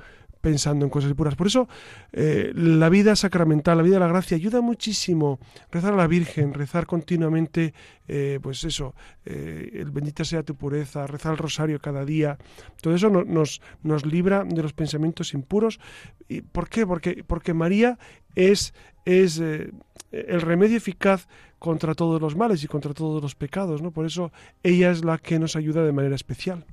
pensando 0.46 0.84
en 0.84 0.90
cosas 0.92 1.12
puras. 1.14 1.34
Por 1.34 1.48
eso 1.48 1.68
eh, 2.12 2.52
la 2.54 2.88
vida 2.88 3.16
sacramental, 3.16 3.78
la 3.78 3.82
vida 3.82 3.96
de 3.96 4.00
la 4.00 4.06
gracia 4.06 4.36
ayuda 4.36 4.60
muchísimo. 4.60 5.40
Rezar 5.72 5.94
a 5.94 5.96
la 5.96 6.06
Virgen, 6.06 6.54
rezar 6.54 6.86
continuamente, 6.86 7.74
eh, 8.06 8.38
pues 8.40 8.62
eso, 8.62 8.94
eh, 9.24 9.70
el 9.72 9.90
bendita 9.90 10.24
sea 10.24 10.44
tu 10.44 10.54
pureza, 10.54 11.04
rezar 11.08 11.32
el 11.32 11.38
rosario 11.38 11.80
cada 11.80 12.04
día. 12.04 12.38
Todo 12.80 12.94
eso 12.94 13.10
nos, 13.10 13.60
nos 13.82 14.06
libra 14.06 14.44
de 14.44 14.62
los 14.62 14.72
pensamientos 14.72 15.34
impuros. 15.34 15.80
¿Y 16.28 16.42
¿Por 16.42 16.68
qué? 16.68 16.86
Porque, 16.86 17.24
porque 17.26 17.52
María 17.52 17.98
es, 18.36 18.72
es 19.04 19.40
el 19.40 20.40
remedio 20.42 20.76
eficaz 20.76 21.26
contra 21.58 21.96
todos 21.96 22.20
los 22.22 22.36
males 22.36 22.62
y 22.62 22.68
contra 22.68 22.94
todos 22.94 23.20
los 23.20 23.34
pecados, 23.34 23.82
¿no? 23.82 23.90
Por 23.90 24.06
eso 24.06 24.30
ella 24.62 24.92
es 24.92 25.04
la 25.04 25.18
que 25.18 25.40
nos 25.40 25.56
ayuda 25.56 25.82
de 25.82 25.90
manera 25.90 26.14
especial. 26.14 26.64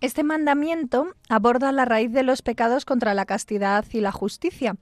Este 0.00 0.22
mandamiento 0.22 1.14
aborda 1.28 1.72
la 1.72 1.86
raíz 1.86 2.12
de 2.12 2.22
los 2.22 2.42
pecados 2.42 2.84
contra 2.84 3.14
la 3.14 3.24
castidad 3.24 3.84
y 3.92 4.00
la 4.00 4.12
justicia. 4.12 4.76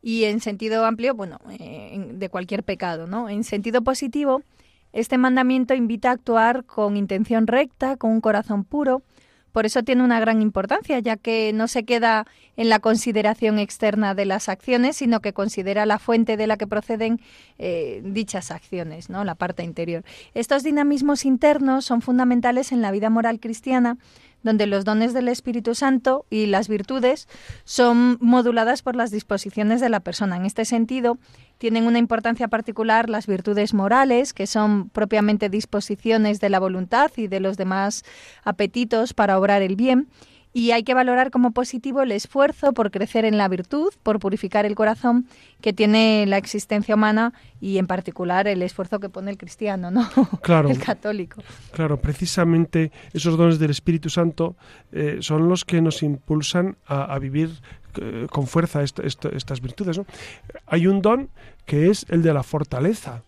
Y 0.00 0.24
en 0.24 0.40
sentido 0.40 0.84
amplio, 0.84 1.14
bueno, 1.14 1.38
eh, 1.58 2.12
de 2.12 2.28
cualquier 2.28 2.62
pecado, 2.62 3.06
¿no? 3.06 3.28
En 3.28 3.44
sentido 3.44 3.82
positivo, 3.82 4.42
este 4.92 5.18
mandamiento 5.18 5.74
invita 5.74 6.10
a 6.10 6.12
actuar 6.12 6.64
con 6.64 6.96
intención 6.96 7.46
recta, 7.46 7.96
con 7.96 8.10
un 8.10 8.20
corazón 8.20 8.64
puro, 8.64 9.02
por 9.54 9.66
eso 9.66 9.84
tiene 9.84 10.02
una 10.02 10.18
gran 10.18 10.42
importancia, 10.42 10.98
ya 10.98 11.16
que 11.16 11.52
no 11.54 11.68
se 11.68 11.84
queda 11.84 12.26
en 12.56 12.68
la 12.68 12.80
consideración 12.80 13.60
externa 13.60 14.12
de 14.12 14.24
las 14.24 14.48
acciones, 14.48 14.96
sino 14.96 15.20
que 15.20 15.32
considera 15.32 15.86
la 15.86 16.00
fuente 16.00 16.36
de 16.36 16.48
la 16.48 16.56
que 16.56 16.66
proceden 16.66 17.20
eh, 17.58 18.02
dichas 18.04 18.50
acciones, 18.50 19.10
¿no? 19.10 19.22
la 19.22 19.36
parte 19.36 19.62
interior. 19.62 20.02
Estos 20.34 20.64
dinamismos 20.64 21.24
internos 21.24 21.84
son 21.84 22.02
fundamentales 22.02 22.72
en 22.72 22.82
la 22.82 22.90
vida 22.90 23.10
moral 23.10 23.38
cristiana, 23.38 23.96
donde 24.44 24.66
los 24.66 24.84
dones 24.84 25.12
del 25.12 25.26
Espíritu 25.26 25.74
Santo 25.74 26.26
y 26.30 26.46
las 26.46 26.68
virtudes 26.68 27.26
son 27.64 28.18
moduladas 28.20 28.82
por 28.82 28.94
las 28.94 29.10
disposiciones 29.10 29.80
de 29.80 29.88
la 29.88 30.00
persona. 30.00 30.36
En 30.36 30.44
este 30.44 30.64
sentido, 30.64 31.18
tienen 31.58 31.86
una 31.86 31.98
importancia 31.98 32.46
particular 32.46 33.10
las 33.10 33.26
virtudes 33.26 33.74
morales, 33.74 34.32
que 34.32 34.46
son 34.46 34.90
propiamente 34.90 35.48
disposiciones 35.48 36.38
de 36.40 36.50
la 36.50 36.60
voluntad 36.60 37.10
y 37.16 37.26
de 37.26 37.40
los 37.40 37.56
demás 37.56 38.04
apetitos 38.44 39.14
para 39.14 39.38
obrar 39.38 39.62
el 39.62 39.74
bien, 39.74 40.08
y 40.56 40.70
hay 40.70 40.84
que 40.84 40.94
valorar 40.94 41.32
como 41.32 41.50
positivo 41.50 42.00
el 42.00 42.12
esfuerzo 42.12 42.72
por 42.72 42.92
crecer 42.92 43.24
en 43.24 43.36
la 43.36 43.48
virtud, 43.48 43.92
por 44.04 44.20
purificar 44.20 44.64
el 44.64 44.76
corazón 44.76 45.26
que 45.60 45.72
tiene 45.72 46.24
la 46.28 46.38
existencia 46.38 46.94
humana 46.94 47.34
y 47.60 47.78
en 47.78 47.88
particular 47.88 48.46
el 48.46 48.62
esfuerzo 48.62 49.00
que 49.00 49.08
pone 49.08 49.32
el 49.32 49.36
cristiano, 49.36 49.90
¿no? 49.90 50.08
Claro. 50.42 50.68
el 50.70 50.78
católico. 50.78 51.42
Claro, 51.72 52.00
precisamente 52.00 52.92
esos 53.12 53.36
dones 53.36 53.58
del 53.58 53.72
Espíritu 53.72 54.08
Santo 54.08 54.54
eh, 54.92 55.18
son 55.20 55.48
los 55.48 55.64
que 55.64 55.82
nos 55.82 56.04
impulsan 56.04 56.76
a, 56.86 57.18
vivir 57.18 57.50
eh, 58.00 58.28
con 58.30 58.46
fuerza 58.46 58.84
estas 58.84 59.60
virtudes. 59.60 59.98
¿no? 59.98 60.06
Hay 60.66 60.86
un 60.86 61.02
don 61.02 61.30
que 61.66 61.90
es 61.90 62.06
el 62.08 62.22
de 62.22 62.32
la 62.32 62.44
fortaleza. 62.44 63.24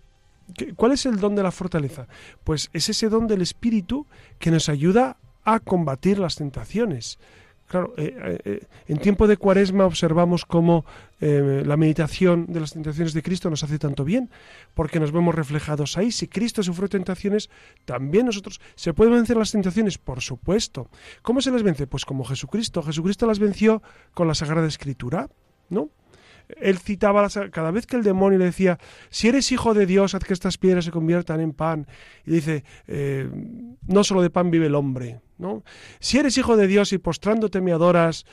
¿Cuál 0.77 0.93
es 0.93 1.05
el 1.07 1.19
don 1.19 1.35
de 1.35 1.43
la 1.43 1.51
fortaleza? 1.51 2.07
Pues 2.45 2.71
es 2.73 2.89
ese 2.89 3.09
don 3.09 3.27
del 3.27 3.43
Espíritu 3.43 4.07
que 4.39 4.53
nos 4.53 4.69
ayuda 4.69 5.17
a 5.47 5.61
combatir 5.61 6.19
las 6.19 6.37
tentaciones. 6.37 7.19
Claro, 7.67 7.95
eh, 7.97 8.15
eh, 8.17 8.39
eh, 8.45 8.67
en 8.87 8.99
tiempo 8.99 9.27
de 9.27 9.37
cuaresma 9.37 9.87
observamos 9.87 10.45
cómo 10.45 10.85
la 11.19 11.79
meditación 11.79 12.45
de 12.47 12.61
las 12.61 12.75
tentaciones 12.75 13.15
de 13.15 13.23
Cristo 13.23 13.49
nos 13.49 13.65
hace 13.65 13.79
tanto 13.79 14.05
bien, 14.05 14.29
porque 14.75 15.01
nos 15.01 15.13
vemos 15.13 15.35
reflejados 15.35 15.97
ahí. 15.97 16.13
Si 16.13 16.29
Cristo 16.29 16.63
sufrió 16.63 16.91
tentaciones, 16.91 17.49
también 17.87 18.27
nosotros. 18.27 18.61
¿Se 18.75 18.93
pueden 18.93 19.15
vencer 19.15 19.39
las 19.39 19.51
tentaciones? 19.51 19.97
Por 19.97 20.21
supuesto. 20.21 20.91
¿Cómo 21.23 21.41
se 21.41 21.51
les 21.51 21.63
vence? 21.63 21.87
Pues 21.87 22.05
como 22.05 22.23
Jesucristo. 22.25 22.83
Jesucristo 22.83 23.27
las 23.27 23.39
venció 23.39 23.83
con 24.13 24.29
la 24.29 24.35
Sagrada 24.35 24.67
Escritura, 24.67 25.31
¿no? 25.71 25.89
Él 26.61 26.79
citaba 26.79 27.29
cada 27.51 27.71
vez 27.71 27.87
que 27.87 27.97
el 27.97 28.03
demonio 28.03 28.39
le 28.39 28.47
decía, 28.47 28.79
si 29.11 29.29
eres 29.29 29.51
hijo 29.53 29.75
de 29.75 29.87
Dios, 29.87 30.15
haz 30.15 30.25
que 30.25 30.33
estas 30.33 30.59
piedras 30.59 30.85
se 30.85 30.91
conviertan 30.91 31.41
en 31.41 31.53
pan. 31.53 31.87
Y 32.25 32.33
dice, 32.33 32.65
eh, 32.87 33.29
no 33.87 34.05
solo 34.05 34.23
de 34.23 34.31
pan 34.31 34.51
vive 34.51 34.67
el 34.67 34.75
hombre. 34.75 35.21
¿no? 35.39 35.65
Si 36.01 36.19
eres 36.19 36.39
hijo 36.39 36.57
de 36.57 36.67
Dios 36.67 36.93
y 36.93 36.99
postrándote 36.99 37.61
me 37.61 37.73
adoras, 37.73 38.25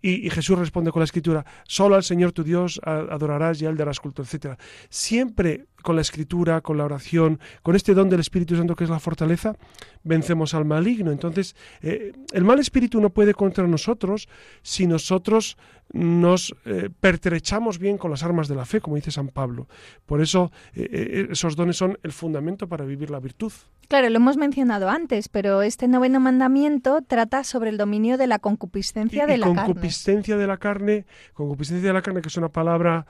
y, 0.00 0.30
Jesús 0.30 0.58
responde 0.58 0.92
con 0.92 1.00
la 1.00 1.04
escritura, 1.04 1.44
solo 1.64 1.96
al 1.96 2.04
Señor 2.04 2.32
tu 2.32 2.44
Dios 2.44 2.80
adorarás 2.84 3.60
y 3.60 3.66
a 3.66 3.70
él 3.70 3.76
darás 3.76 3.98
culto, 3.98 4.22
etc. 4.22 4.58
Siempre 4.88 5.66
con 5.82 5.96
la 5.96 6.02
escritura, 6.02 6.60
con 6.60 6.78
la 6.78 6.84
oración, 6.84 7.40
con 7.62 7.74
este 7.74 7.94
don 7.94 8.08
del 8.08 8.20
Espíritu 8.20 8.56
Santo 8.56 8.76
que 8.76 8.84
es 8.84 8.90
la 8.90 9.00
fortaleza, 9.00 9.56
vencemos 10.04 10.54
al 10.54 10.64
maligno. 10.64 11.10
Entonces, 11.10 11.56
eh, 11.82 12.12
el 12.32 12.44
mal 12.44 12.58
espíritu 12.58 13.00
no 13.00 13.10
puede 13.10 13.34
contra 13.34 13.66
nosotros 13.66 14.28
si 14.62 14.86
nosotros 14.86 15.56
nos 15.92 16.54
eh, 16.64 16.90
pertrechamos 17.00 17.78
bien 17.78 17.98
con 17.98 18.10
las 18.10 18.22
armas 18.22 18.48
de 18.48 18.54
la 18.54 18.64
fe, 18.64 18.80
como 18.80 18.96
dice 18.96 19.10
San 19.10 19.28
Pablo. 19.28 19.68
Por 20.06 20.20
eso 20.20 20.52
eh, 20.74 21.28
esos 21.30 21.56
dones 21.56 21.76
son 21.76 21.98
el 22.02 22.12
fundamento 22.12 22.68
para 22.68 22.84
vivir 22.84 23.10
la 23.10 23.20
virtud. 23.20 23.52
Claro, 23.88 24.10
lo 24.10 24.16
hemos 24.16 24.36
mencionado 24.36 24.90
antes, 24.90 25.28
pero 25.28 25.62
este 25.62 25.88
noveno 25.88 26.20
mandamiento 26.20 27.00
trata 27.00 27.42
sobre 27.42 27.70
el 27.70 27.78
dominio 27.78 28.18
de 28.18 28.26
la 28.26 28.38
concupiscencia 28.38 29.26
de 29.26 29.38
la 29.38 29.46
concupiscencia 29.46 30.36
de 30.36 30.46
la 30.46 30.58
carne, 30.58 31.06
concupiscencia 31.32 31.88
de 31.88 31.94
la 31.94 32.02
carne, 32.02 32.20
que 32.20 32.28
es 32.28 32.36
una 32.36 32.50
palabra 32.50 33.06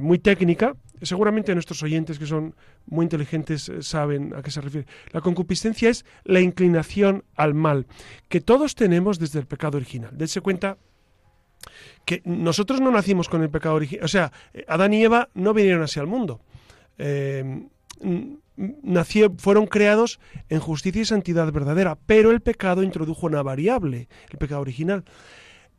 muy 0.00 0.18
técnica, 0.20 0.76
seguramente 1.02 1.52
nuestros 1.54 1.82
oyentes 1.82 2.18
que 2.18 2.26
son 2.26 2.54
muy 2.86 3.04
inteligentes 3.04 3.68
eh, 3.68 3.82
saben 3.82 4.34
a 4.34 4.42
qué 4.42 4.50
se 4.50 4.60
refiere. 4.60 4.86
La 5.10 5.20
concupiscencia 5.20 5.90
es 5.90 6.04
la 6.24 6.40
inclinación 6.40 7.24
al 7.34 7.54
mal, 7.54 7.86
que 8.28 8.40
todos 8.40 8.74
tenemos 8.74 9.18
desde 9.18 9.40
el 9.40 9.46
pecado 9.46 9.76
original. 9.76 10.10
Dense 10.16 10.40
cuenta 10.40 10.78
que 12.04 12.22
nosotros 12.24 12.80
no 12.80 12.90
nacimos 12.90 13.28
con 13.28 13.42
el 13.42 13.50
pecado 13.50 13.74
original, 13.76 14.04
o 14.04 14.08
sea, 14.08 14.32
Adán 14.68 14.94
y 14.94 15.02
Eva 15.02 15.28
no 15.34 15.54
vinieron 15.54 15.82
hacia 15.82 16.00
el 16.00 16.08
mundo. 16.08 16.40
Eh, 16.98 17.66
fueron 19.38 19.66
creados 19.66 20.20
en 20.48 20.60
justicia 20.60 21.02
y 21.02 21.04
santidad 21.04 21.50
verdadera, 21.52 21.98
pero 22.06 22.30
el 22.30 22.40
pecado 22.40 22.82
introdujo 22.82 23.26
una 23.26 23.42
variable, 23.42 24.08
el 24.30 24.38
pecado 24.38 24.60
original. 24.60 25.04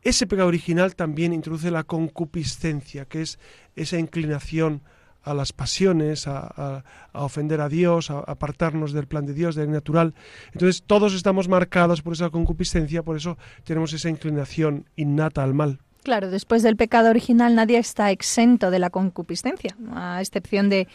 Ese 0.02 0.26
pecado 0.26 0.48
original 0.48 0.94
también 0.96 1.32
introduce 1.32 1.70
la 1.70 1.84
concupiscencia, 1.84 3.06
que 3.06 3.22
es 3.22 3.38
esa 3.74 3.98
inclinación 3.98 4.82
a 5.24 5.34
las 5.34 5.52
pasiones, 5.52 6.26
a, 6.26 6.84
ofender 7.12 7.60
a 7.60 7.68
Dios, 7.68 8.10
a, 8.10 8.20
apartarnos 8.20 8.92
del 8.92 9.06
plan 9.06 9.26
de 9.26 9.34
Dios, 9.34 9.54
del 9.54 9.70
natural. 9.70 10.14
Entonces 10.52 10.82
todos 10.86 11.14
estamos 11.14 11.48
marcados 11.48 12.02
por 12.02 12.12
esa 12.12 12.30
concupiscencia, 12.30 13.02
por 13.02 13.16
eso 13.16 13.38
tenemos 13.64 13.92
esa 13.92 14.08
inclinación 14.08 14.86
innata 14.96 15.42
al 15.42 15.54
mal. 15.54 15.80
Claro, 16.02 16.30
después 16.30 16.62
del 16.62 16.76
pecado 16.76 17.08
original 17.08 17.54
nadie 17.54 17.78
está 17.78 18.10
exento 18.10 18.70
de 18.70 18.78
la 18.78 18.90
concupiscencia, 18.90 19.74
a 19.94 20.20
excepción 20.20 20.68
de 20.68 20.86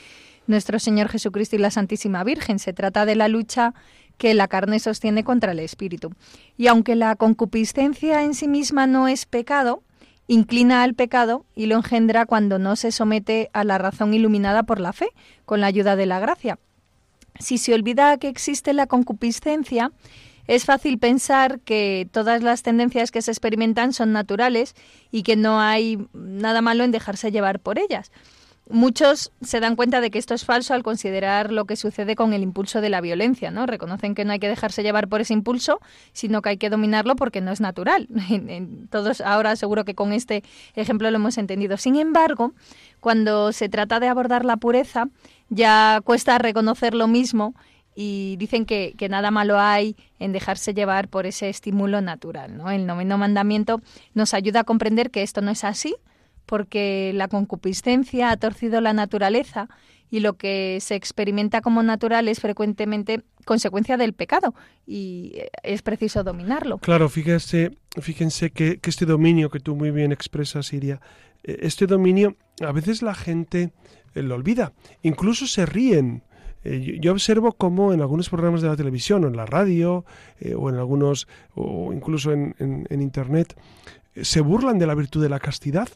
nuestro 0.46 0.80
Señor 0.80 1.10
Jesucristo 1.10 1.56
y 1.56 1.60
la 1.60 1.72
Santísima 1.72 2.24
Virgen. 2.24 2.60
Se 2.60 2.74
trata 2.74 3.06
de 3.06 3.15
la 3.15 3.28
lucha 3.28 3.74
que 4.18 4.34
la 4.34 4.48
carne 4.48 4.80
sostiene 4.80 5.24
contra 5.24 5.54
el 5.54 5.60
espíritu. 5.60 6.12
Y 6.58 6.68
aunque 6.68 6.96
la 6.96 7.15
concupiscencia 7.15 8.24
en 8.24 8.36
sí 8.36 8.48
misma 8.48 8.86
no 8.86 9.08
es 9.08 9.26
pecado, 9.26 9.82
inclina 10.30 10.84
al 10.84 10.94
pecado 10.94 11.44
y 11.56 11.65
lo 11.65 11.76
engendra 11.76 12.28
cuando 12.28 12.60
no 12.60 12.76
se 12.76 12.92
somete 12.92 13.50
a 13.52 13.63
la 13.63 13.80
razón 13.80 14.13
iluminada 14.13 14.62
por 14.62 14.80
la 14.80 14.94
fe, 14.94 15.08
con 15.44 15.60
la 15.60 15.68
ayuda 15.68 15.96
de 15.96 16.06
la 16.06 16.20
gracia. 16.20 16.60
Si 17.39 17.58
se 17.58 17.74
olvida 17.74 18.15
que 18.20 18.28
existe 18.28 18.74
la 18.74 18.86
concupiscencia, 18.86 19.92
es 20.46 20.65
fácil 20.65 21.00
pensar 21.00 21.60
que 21.62 22.08
todas 22.12 22.44
las 22.44 22.62
tendencias 22.62 23.10
que 23.10 23.24
se 23.24 23.32
experimentan 23.32 23.92
son 23.92 24.13
naturales 24.13 24.76
y 25.12 25.24
que 25.24 25.36
no 25.36 25.60
hay 25.60 25.98
nada 26.13 26.62
malo 26.62 26.84
en 26.84 26.92
dejarse 26.92 27.32
llevar 27.32 27.60
por 27.60 27.80
ellas. 27.80 28.12
Muchos 28.71 29.32
se 29.41 29.60
dan 29.60 29.75
cuenta 29.75 29.99
de 29.99 30.12
que 30.12 30.19
esto 30.19 30.36
es 30.36 30.45
falso 30.45 30.75
al 30.75 30.84
considerar 30.84 31.51
lo 31.51 31.65
que 31.65 31.75
sucede 31.75 32.15
con 32.15 32.34
el 32.34 32.43
impulso 32.43 32.82
de 32.82 32.89
la 32.89 33.01
violencia, 33.01 33.49
¿no? 33.49 33.65
Reconocen 33.65 34.13
que 34.13 34.25
no 34.25 34.32
hay 34.32 34.38
que 34.38 34.47
dejarse 34.47 34.84
llevar 34.84 35.08
por 35.08 35.21
ese 35.21 35.34
impulso, 35.34 35.79
sino 36.13 36.43
que 36.43 36.49
hay 36.49 36.58
que 36.58 36.69
dominarlo 36.69 37.15
porque 37.15 37.41
no 37.41 37.51
es 37.51 37.62
natural. 37.62 38.08
Todos 38.91 39.21
ahora 39.21 39.55
seguro 39.55 39.86
que 39.86 39.95
con 39.95 40.13
este 40.13 40.43
ejemplo 40.75 41.10
lo 41.10 41.15
hemos 41.15 41.39
entendido. 41.39 41.77
Sin 41.77 41.95
embargo, 41.95 42.53
cuando 42.99 43.53
se 43.53 43.69
trata 43.69 43.99
de 43.99 44.08
abordar 44.08 44.45
la 44.45 44.58
pureza, 44.58 45.08
ya 45.49 45.99
cuesta 46.03 46.38
reconocer 46.38 46.93
lo 46.93 47.08
mismo 47.08 47.55
y 47.95 48.36
dicen 48.38 48.67
que, 48.67 48.93
que, 48.95 49.10
nada 49.10 49.32
malo 49.32 49.60
hay 49.60 49.95
en 50.19 50.32
dejarse 50.32 50.75
llevar 50.75 51.08
por 51.08 51.25
ese 51.25 51.49
estímulo 51.49 52.01
natural. 52.01 52.55
¿no? 52.55 52.69
El 52.69 52.86
noveno 52.86 53.17
mandamiento 53.17 53.82
nos 54.13 54.36
ayuda 54.36 54.60
a 54.60 54.63
comprender 54.63 55.10
que 55.10 55.23
esto 55.23 55.41
no 55.41 55.49
es 55.49 55.63
así, 55.63 55.95
porque 56.50 57.12
la 57.14 57.28
concupiscencia 57.28 58.32
ha 58.32 58.38
torcido 58.38 58.82
la 58.82 58.92
naturaleza 58.92 59.70
y 60.10 60.20
lo 60.20 60.34
que 60.34 60.80
se 60.82 60.96
experimenta 60.96 61.62
como 61.62 61.84
natural 61.84 62.28
es 62.28 62.40
frecuentemente 62.40 63.22
consecuencia 63.46 63.98
del 63.98 64.14
pecado 64.14 64.56
y 64.88 65.36
es 65.62 65.84
preciso 65.84 66.24
dominarlo. 66.24 66.80
Claro, 66.80 67.08
fíjense, 67.08 67.78
fíjense 68.02 68.50
que, 68.50 68.80
este 68.84 69.06
dominio 69.06 69.52
que 69.52 69.60
tú 69.60 69.76
muy 69.76 69.92
bien 69.92 70.12
expresas, 70.12 70.74
Iria, 70.74 71.00
eh, 71.44 71.60
este 71.62 71.86
dominio 71.86 72.36
a 72.66 72.72
veces 72.72 73.04
la 73.04 73.14
gente 73.14 73.72
eh, 74.16 74.24
lo 74.24 74.34
olvida, 74.34 74.74
incluso 75.04 75.46
se 75.46 75.68
ríen. 75.68 76.24
Eh, 76.64 76.98
yo 77.00 77.12
observo 77.12 77.52
cómo 77.54 77.94
en 77.94 78.02
algunos 78.02 78.28
programas 78.28 78.64
de 78.64 78.70
la 78.70 78.76
televisión 78.76 79.24
o 79.24 79.28
en 79.28 79.38
la 79.38 79.46
radio 79.46 80.04
o 80.58 80.70
en 80.70 80.76
algunos 80.76 81.28
o 81.54 81.94
incluso 81.94 82.32
en, 82.32 82.56
en 82.58 83.02
internet 83.02 83.56
se 84.22 84.42
burlan 84.42 84.80
de 84.80 84.88
la 84.88 84.96
virtud 84.96 85.22
de 85.22 85.30
la 85.30 85.40
castidad 85.40 85.88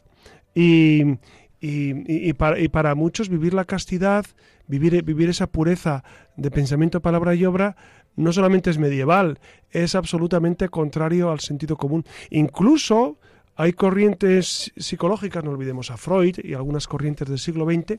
y, 0.54 1.18
y, 1.60 2.32
para, 2.34 2.58
y, 2.58 2.68
para, 2.68 2.94
muchos 2.94 3.28
vivir 3.28 3.54
la 3.54 3.64
castidad, 3.64 4.24
vivir, 4.66 5.02
vivir 5.02 5.28
esa 5.28 5.46
pureza 5.46 6.04
de 6.36 6.50
pensamiento, 6.50 7.00
palabra 7.00 7.34
y 7.34 7.44
obra, 7.44 7.76
no 8.16 8.32
solamente 8.32 8.70
es 8.70 8.78
medieval, 8.78 9.38
es 9.70 9.94
absolutamente 9.94 10.68
contrario 10.68 11.30
al 11.30 11.40
sentido 11.40 11.76
común. 11.76 12.04
Incluso 12.30 13.18
hay 13.56 13.72
corrientes 13.72 14.72
psicológicas, 14.76 15.44
no 15.44 15.50
olvidemos 15.50 15.90
a 15.90 15.96
Freud 15.96 16.38
y 16.42 16.54
algunas 16.54 16.86
corrientes 16.86 17.28
del 17.28 17.38
siglo 17.38 17.64
XX, 17.64 17.98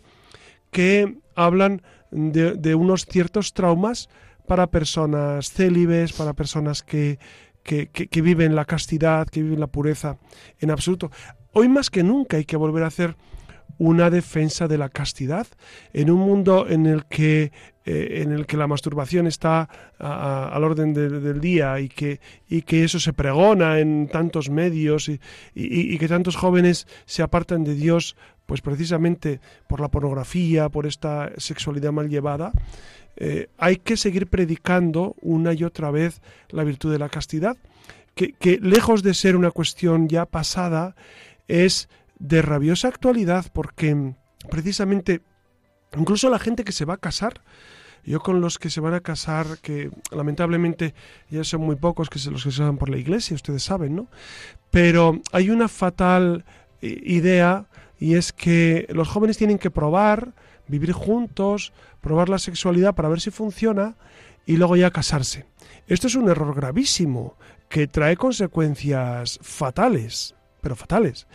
que 0.71 1.17
hablan 1.35 1.81
de, 2.11 2.53
de 2.53 2.75
unos 2.75 3.05
ciertos 3.05 3.53
traumas 3.53 4.09
para 4.47 4.67
personas 4.67 5.51
célibes, 5.51 6.13
para 6.13 6.33
personas 6.33 6.83
que, 6.83 7.19
que, 7.63 7.87
que, 7.87 8.21
viven 8.21 8.55
la 8.55 8.65
castidad, 8.65 9.27
que 9.27 9.41
viven 9.41 9.59
la 9.59 9.67
pureza 9.67 10.17
en 10.59 10.71
absoluto. 10.71 11.09
Hoy 11.57 11.69
más 11.69 11.89
que 11.89 12.03
nunca 12.03 12.35
hay 12.35 12.43
que 12.43 12.57
volver 12.57 12.83
a 12.83 12.87
hacer 12.87 13.15
una 13.77 14.09
defensa 14.09 14.67
de 14.67 14.77
la 14.77 14.89
castidad 14.89 15.47
en 15.93 16.11
un 16.11 16.19
mundo 16.19 16.67
en 16.67 16.85
el 16.85 17.05
que 17.05 17.53
eh, 17.85 18.23
en 18.23 18.33
el 18.33 18.45
que 18.45 18.57
la 18.57 18.67
masturbación 18.67 19.25
está 19.25 19.69
al 19.97 20.61
orden 20.65 20.93
del 20.93 21.39
día 21.39 21.79
y 21.79 21.87
que, 21.87 22.19
y 22.49 22.63
que 22.63 22.83
eso 22.83 22.99
se 22.99 23.13
pregona 23.13 23.79
en 23.79 24.09
tantos 24.09 24.49
medios 24.49 25.07
y, 25.07 25.21
y, 25.53 25.97
que 25.97 26.09
tantos 26.09 26.35
jóvenes 26.35 26.87
se 27.05 27.23
apartan 27.23 27.63
de 27.63 27.75
Dios 27.75 28.17
pues 28.45 28.59
precisamente 28.59 29.39
por 29.69 29.79
la 29.79 29.87
pornografía, 29.87 30.67
por 30.67 30.85
esta 30.85 31.31
sexualidad 31.37 31.93
mal 31.93 32.09
llevada, 32.09 32.51
eh, 33.15 33.47
hay 33.57 33.77
que 33.77 33.95
seguir 33.95 34.27
predicando 34.27 35.15
una 35.21 35.53
y 35.53 35.63
otra 35.63 35.89
vez 35.89 36.21
la 36.49 36.65
virtud 36.65 36.91
de 36.91 36.99
la 36.99 37.07
castidad, 37.07 37.55
que, 38.13 38.33
que 38.33 38.59
lejos 38.61 39.03
de 39.03 39.13
ser 39.13 39.37
una 39.37 39.51
cuestión 39.51 40.09
ya 40.09 40.25
pasada, 40.25 40.95
es 41.47 41.89
de 42.19 42.41
rabiosa 42.41 42.87
actualidad 42.87 43.45
porque 43.53 44.13
precisamente 44.49 45.21
incluso 45.97 46.29
la 46.29 46.39
gente 46.39 46.63
que 46.63 46.71
se 46.71 46.85
va 46.85 46.95
a 46.95 46.97
casar, 46.97 47.41
yo 48.03 48.19
con 48.19 48.39
los 48.39 48.59
que 48.59 48.69
se 48.69 48.81
van 48.81 48.93
a 48.93 48.99
casar, 48.99 49.57
que 49.61 49.89
lamentablemente 50.11 50.93
ya 51.29 51.43
son 51.43 51.61
muy 51.61 51.75
pocos 51.75 52.09
que 52.09 52.19
se 52.19 52.29
los 52.29 52.43
que 52.43 52.51
se 52.51 52.61
van 52.61 52.77
por 52.77 52.89
la 52.89 52.97
iglesia, 52.97 53.35
ustedes 53.35 53.63
saben, 53.63 53.95
¿no? 53.95 54.07
Pero 54.69 55.21
hay 55.31 55.49
una 55.49 55.67
fatal 55.67 56.45
eh, 56.81 57.01
idea 57.03 57.67
y 57.99 58.15
es 58.15 58.31
que 58.31 58.87
los 58.89 59.07
jóvenes 59.07 59.37
tienen 59.37 59.57
que 59.57 59.71
probar, 59.71 60.33
vivir 60.67 60.91
juntos, 60.91 61.73
probar 62.01 62.29
la 62.29 62.39
sexualidad 62.39 62.93
para 62.93 63.09
ver 63.09 63.21
si 63.21 63.31
funciona 63.31 63.95
y 64.45 64.57
luego 64.57 64.75
ya 64.75 64.91
casarse. 64.91 65.45
Esto 65.87 66.07
es 66.07 66.15
un 66.15 66.29
error 66.29 66.53
gravísimo 66.53 67.37
que 67.69 67.87
trae 67.87 68.15
consecuencias 68.15 69.39
fatales 69.41 70.34
pero 70.65 70.75
fatales. 70.75 71.27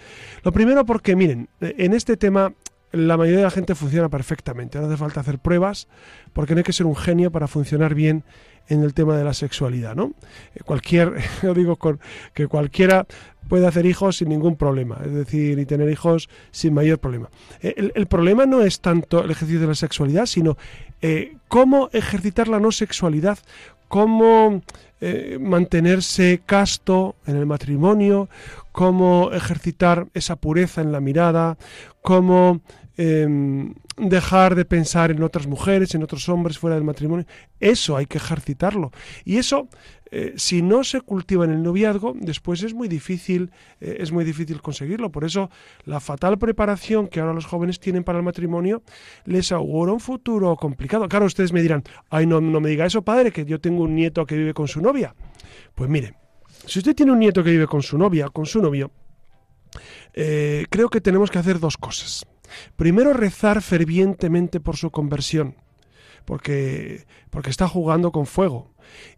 Lo 0.43 0.51
primero 0.51 0.85
porque, 0.85 1.15
miren, 1.15 1.49
en 1.61 1.93
este 1.95 2.17
tema 2.17 2.53
la 2.91 3.17
mayoría 3.17 3.39
de 3.39 3.45
la 3.45 3.53
gente 3.53 3.77
funciona 3.77 4.09
perfectamente, 4.09 4.81
no 4.81 4.87
hace 4.87 4.97
falta 4.97 5.21
hacer 5.21 5.39
pruebas, 5.39 5.87
porque 6.33 6.55
no 6.55 6.59
hay 6.59 6.65
que 6.65 6.73
ser 6.73 6.87
un 6.87 6.97
genio 6.97 7.31
para 7.31 7.47
funcionar 7.47 7.95
bien 7.95 8.25
en 8.67 8.83
el 8.83 8.93
tema 8.93 9.17
de 9.17 9.23
la 9.23 9.33
sexualidad, 9.33 9.95
¿no? 9.95 10.15
Eh, 10.57 10.65
cualquier, 10.65 11.15
yo 11.45 11.55
digo 11.55 11.79
que 12.35 12.49
cualquiera 12.49 13.07
puede 13.49 13.69
hacer 13.69 13.87
hijos 13.87 14.17
sin 14.17 14.31
ningún 14.31 14.57
problema, 14.57 14.99
es 15.05 15.13
decir, 15.13 15.61
y 15.61 15.67
tener 15.67 15.89
hijos 15.91 16.29
sin 16.51 16.75
mayor 16.75 16.99
problema. 16.99 17.31
Eh, 17.63 17.93
el, 17.95 18.07
problema 18.09 18.47
no 18.47 18.63
es 18.63 18.81
tanto 18.81 19.23
el 19.23 19.31
ejercicio 19.31 19.61
de 19.61 19.69
la 19.69 19.75
sexualidad, 19.77 20.27
sino 20.27 20.57
eh, 21.01 21.37
cómo 21.47 21.89
ejercitar 21.93 22.49
la 22.49 22.59
no 22.59 22.73
sexualidad, 22.73 23.39
cómo 23.87 24.63
mantenerse 25.41 26.43
casto 26.45 27.17
en 27.27 27.37
el 27.37 27.47
matrimonio, 27.47 28.29
cómo 28.73 29.31
ejercitar 29.33 30.09
esa 30.15 30.37
pureza 30.37 30.81
en 30.81 30.93
la 30.93 31.01
mirada, 31.01 31.59
cómo 32.03 32.61
em, 32.97 33.75
dejar 33.97 34.55
de 34.55 34.65
pensar 34.65 35.11
en 35.11 35.23
otras 35.23 35.47
mujeres, 35.47 35.95
en 35.95 36.03
otros 36.03 36.29
hombres 36.29 36.59
fuera 36.59 36.77
del 36.77 36.85
matrimonio. 36.85 37.27
Eso 37.59 37.97
hay 37.97 38.07
que 38.07 38.19
ejercitarlo. 38.19 38.91
Y 39.25 39.39
eso, 39.39 39.69
eh, 40.11 40.35
si 40.37 40.63
no 40.63 40.85
se 40.85 41.01
cultiva 41.01 41.45
en 41.45 41.53
el 41.53 41.63
noviazgo, 41.63 42.15
después 42.19 42.63
es 42.63 42.75
muy 42.75 42.89
difícil, 42.89 43.51
eh, 43.81 43.99
es 44.01 44.13
muy 44.13 44.25
difícil 44.25 44.61
conseguirlo. 44.61 45.11
Por 45.11 45.25
eso, 45.25 45.51
la 45.85 46.01
fatal 46.01 46.39
preparación 46.39 47.09
que 47.09 47.21
ahora 47.21 47.33
los 47.33 47.47
jóvenes 47.47 47.81
tienen 47.81 48.05
para 48.05 48.19
el 48.19 48.25
matrimonio 48.25 48.83
les 49.25 49.53
augura 49.53 49.93
un 49.93 50.01
futuro 50.01 50.57
complicado. 50.57 51.09
Claro, 51.09 51.27
ustedes 51.27 51.53
me 51.53 51.63
dirán, 51.63 51.83
ay, 52.11 52.27
no, 52.27 52.41
no 52.41 52.61
me 52.61 52.71
diga 52.71 52.87
eso, 52.87 53.03
padre, 53.03 53.33
que 53.33 53.45
yo 53.45 53.61
tengo 53.61 53.85
un 53.85 53.95
nieto 53.95 54.27
que 54.27 54.37
vive 54.37 54.55
con 54.55 54.69
su 54.69 54.81
novia. 54.81 55.15
Pues 55.75 55.89
mire, 55.89 56.15
si 56.67 56.79
usted 56.79 56.95
tiene 56.95 57.13
un 57.13 57.19
nieto 57.19 57.43
que 57.43 57.51
vive 57.51 57.67
con 57.67 57.83
su 57.83 57.99
novia, 57.99 58.29
con 58.29 58.47
su 58.47 58.61
novio, 58.61 58.91
eh, 60.13 60.67
creo 60.71 60.89
que 60.89 61.01
tenemos 61.01 61.31
que 61.31 61.39
hacer 61.39 61.59
dos 61.61 61.77
cosas. 61.77 62.27
Primero, 62.77 63.13
rezar 63.13 63.63
fervientemente 63.63 64.61
por 64.61 64.77
su 64.77 64.91
conversión, 64.91 65.55
porque, 66.25 67.07
porque 67.31 67.51
está 67.51 67.69
jugando 67.69 68.11
con 68.13 68.27
fuego. 68.27 68.73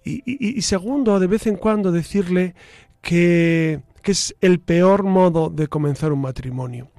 Y, 0.05 0.61
segundo, 0.61 1.19
de 1.19 1.27
vez 1.27 1.47
en 1.47 1.57
cuando 1.57 1.93
decirle 1.93 2.55
que, 3.01 3.81
que 4.03 4.13
es 4.13 4.37
el 4.43 4.61
peor 4.61 5.03
modo 5.03 5.49
de 5.49 5.69
comenzar 5.69 6.13
un 6.13 6.21
matrimonio. 6.21 6.91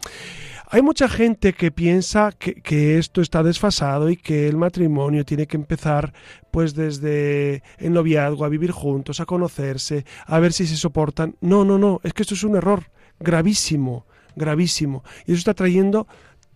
Hay 0.74 0.82
mucha 0.82 1.08
gente 1.08 1.54
que 1.54 1.70
piensa 1.70 2.32
que, 2.32 2.98
esto 2.98 3.22
está 3.22 3.44
desfasado 3.44 4.10
y 4.10 4.18
que 4.18 4.48
el 4.48 4.58
matrimonio 4.58 5.24
tiene 5.24 5.46
que 5.46 5.56
empezar 5.56 6.14
pues 6.50 6.74
desde 6.74 7.62
el 7.78 7.94
noviazgo, 7.94 8.44
a 8.44 8.50
vivir 8.50 8.72
juntos, 8.72 9.20
a 9.20 9.28
conocerse, 9.28 10.04
a 10.26 10.40
ver 10.40 10.52
si 10.52 10.66
se 10.66 10.76
soportan. 10.76 11.36
No, 11.42 11.64
no, 11.64 11.78
no, 11.78 12.02
es 12.02 12.14
que 12.14 12.24
esto 12.24 12.34
es 12.34 12.44
un 12.44 12.56
error 12.56 12.86
gravísimo, 13.20 14.08
gravísimo. 14.36 15.04
Y 15.28 15.34
eso 15.34 15.38
está 15.38 15.54
trayendo 15.54 16.08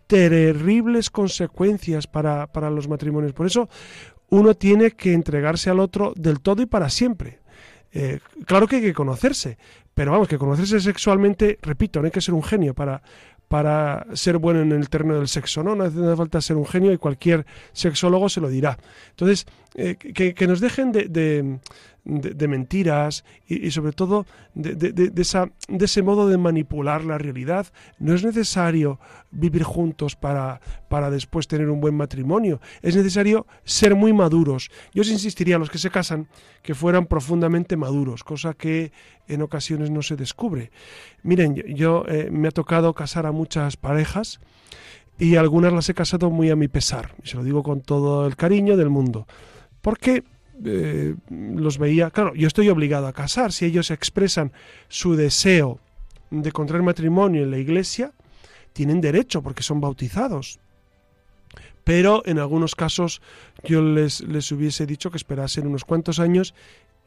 terribles 0.07 1.11
consecuencias 1.11 2.07
para, 2.07 2.47
para 2.47 2.72
los 2.72 2.88
matrimonios. 2.88 3.34
Por 3.34 3.45
eso 3.45 3.70
uno 4.30 4.55
tiene 4.55 4.93
que 4.93 5.13
entregarse 5.13 5.70
al 5.70 5.80
otro 5.80 6.13
del 6.15 6.39
todo 6.39 6.63
y 6.63 6.65
para 6.65 6.89
siempre. 6.89 7.38
Eh, 7.91 8.20
claro 8.47 8.65
que 8.68 8.78
hay 8.78 8.82
que 8.82 8.93
conocerse, 8.95 9.59
pero 9.93 10.11
vamos, 10.11 10.28
que 10.28 10.39
conocerse 10.39 10.80
sexualmente, 10.80 11.59
repito, 11.61 11.99
no 11.99 12.05
hay 12.05 12.11
que 12.11 12.22
ser 12.22 12.34
un 12.34 12.43
genio 12.43 12.74
para, 12.74 13.01
para 13.48 14.06
ser 14.14 14.38
bueno 14.38 14.62
en 14.62 14.72
el 14.72 14.89
terreno 14.89 15.16
del 15.16 15.28
sexo, 15.28 15.64
¿no? 15.64 15.76
No 15.76 15.86
hace 15.86 16.16
falta 16.16 16.41
ser 16.41 16.58
un 16.58 16.66
genio 16.66 16.91
y 16.91 16.98
cualquier 16.98 17.45
sexólogo 17.72 18.30
se 18.30 18.41
lo 18.41 18.50
dirá. 18.50 18.78
Entonces, 19.12 19.45
eh, 19.80 19.95
que, 19.95 20.47
nos 20.47 20.59
dejen 20.59 20.91
de, 20.91 21.07
de, 22.03 22.47
mentiras 22.47 23.23
y, 23.47 23.69
sobre 23.69 23.91
todo 23.91 24.25
de, 24.55 25.11
esa, 25.17 25.51
de 25.67 25.86
ese 25.86 26.01
modo 26.01 26.28
de 26.28 26.38
manipular 26.39 27.03
la 27.03 27.19
realidad. 27.19 27.67
No 27.99 28.15
es 28.15 28.23
necesario 28.23 28.99
vivir 29.30 29.61
juntos 29.61 30.15
para, 30.15 30.61
para 30.89 31.11
después 31.11 31.47
tener 31.47 31.69
un 31.69 31.80
buen 31.80 31.93
matrimonio. 31.93 32.59
Es 32.82 32.95
necesario 32.95 33.45
ser 33.65 33.93
muy 33.93 34.13
maduros. 34.13 34.71
Yo 34.95 35.01
os 35.01 35.11
insistiría 35.11 35.57
a 35.57 35.59
los 35.59 35.69
que 35.69 35.78
se 35.78 35.91
casan 35.91 36.28
que 36.63 36.73
fueran 36.73 37.05
profundamente 37.05 37.78
maduros, 37.78 38.23
cosa 38.23 38.55
que 38.55 38.91
en 39.28 39.43
ocasiones 39.43 39.91
no 39.91 40.01
se 40.01 40.15
descubre. 40.15 40.71
Miren, 41.21 41.53
yo, 41.53 42.03
eh, 42.07 42.30
me 42.32 42.47
ha 42.47 42.51
tocado 42.51 42.95
casar 42.95 43.28
a 43.28 43.32
muchas 43.32 43.78
parejas 43.78 44.39
y 45.19 45.36
algunas 45.36 45.71
las 45.71 45.88
he 45.89 45.93
casado 45.93 46.32
muy 46.32 46.49
a 46.49 46.55
mi 46.55 46.67
pesar. 46.67 47.13
Y 47.23 47.28
se 47.28 47.38
lo 47.38 47.43
digo 47.43 47.61
con 47.61 47.82
todo 47.82 48.25
el 48.25 48.36
cariño 48.36 48.75
del 48.75 48.89
mundo. 48.89 49.28
Porque 49.88 50.26
eh, 50.66 51.16
los 51.30 51.78
veía, 51.78 52.12
claro, 52.12 52.36
yo 52.36 52.46
estoy 52.46 52.68
obligado 52.68 53.08
a 53.08 53.14
casar, 53.14 53.54
si 53.54 53.64
ellos 53.64 53.90
expresan 53.90 54.52
su 54.90 55.16
deseo 55.16 55.80
de 56.30 56.52
contraer 56.52 56.84
matrimonio 56.84 57.44
en 57.44 57.52
la 57.52 57.58
iglesia, 57.58 58.12
tienen 58.74 59.00
derecho 59.00 59.42
porque 59.42 59.64
son 59.64 59.80
bautizados. 59.80 60.60
Pero 61.86 62.22
en 62.26 62.38
algunos 62.38 62.76
casos 62.76 63.22
yo 63.64 63.82
les, 63.82 64.20
les 64.28 64.52
hubiese 64.52 64.86
dicho 64.86 65.10
que 65.10 65.16
esperasen 65.16 65.68
unos 65.68 65.86
cuantos 65.86 66.20
años 66.20 66.54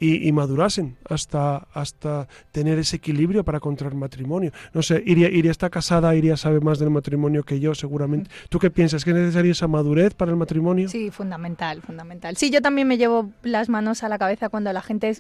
y, 0.01 0.33
madurasen 0.33 0.97
hasta, 1.09 1.69
hasta 1.75 2.27
tener 2.53 2.79
ese 2.79 2.97
equilibrio 2.97 3.45
para 3.45 3.61
contraer 3.61 3.95
matrimonio. 3.95 4.51
No 4.73 4.83
sé, 4.83 5.03
Iria, 5.05 5.29
Iria 5.29 5.51
está 5.51 5.69
casada, 5.69 6.15
Iria 6.15 6.39
sabe 6.39 6.61
más 6.61 6.79
del 6.79 6.89
matrimonio 6.89 7.43
que 7.43 7.61
yo, 7.61 7.75
seguramente. 7.75 8.31
¿Tú 8.49 8.59
qué 8.59 8.71
piensas? 8.71 9.05
¿Que 9.05 9.11
es 9.11 9.17
necesaria 9.17 9.53
esa 9.53 9.69
madurez 9.69 10.15
para 10.15 10.31
el 10.31 10.39
matrimonio? 10.39 10.89
Sí, 10.89 11.11
fundamental, 11.11 11.83
fundamental. 11.83 12.37
Sí, 12.37 12.51
yo 12.51 12.63
también 12.63 12.89
me 12.89 12.97
llevo 12.97 13.31
las 13.43 13.69
manos 13.69 14.03
a 14.03 14.09
la 14.09 14.19
cabeza 14.19 14.49
cuando 14.49 14.73
la 14.73 14.81
gente 14.81 15.19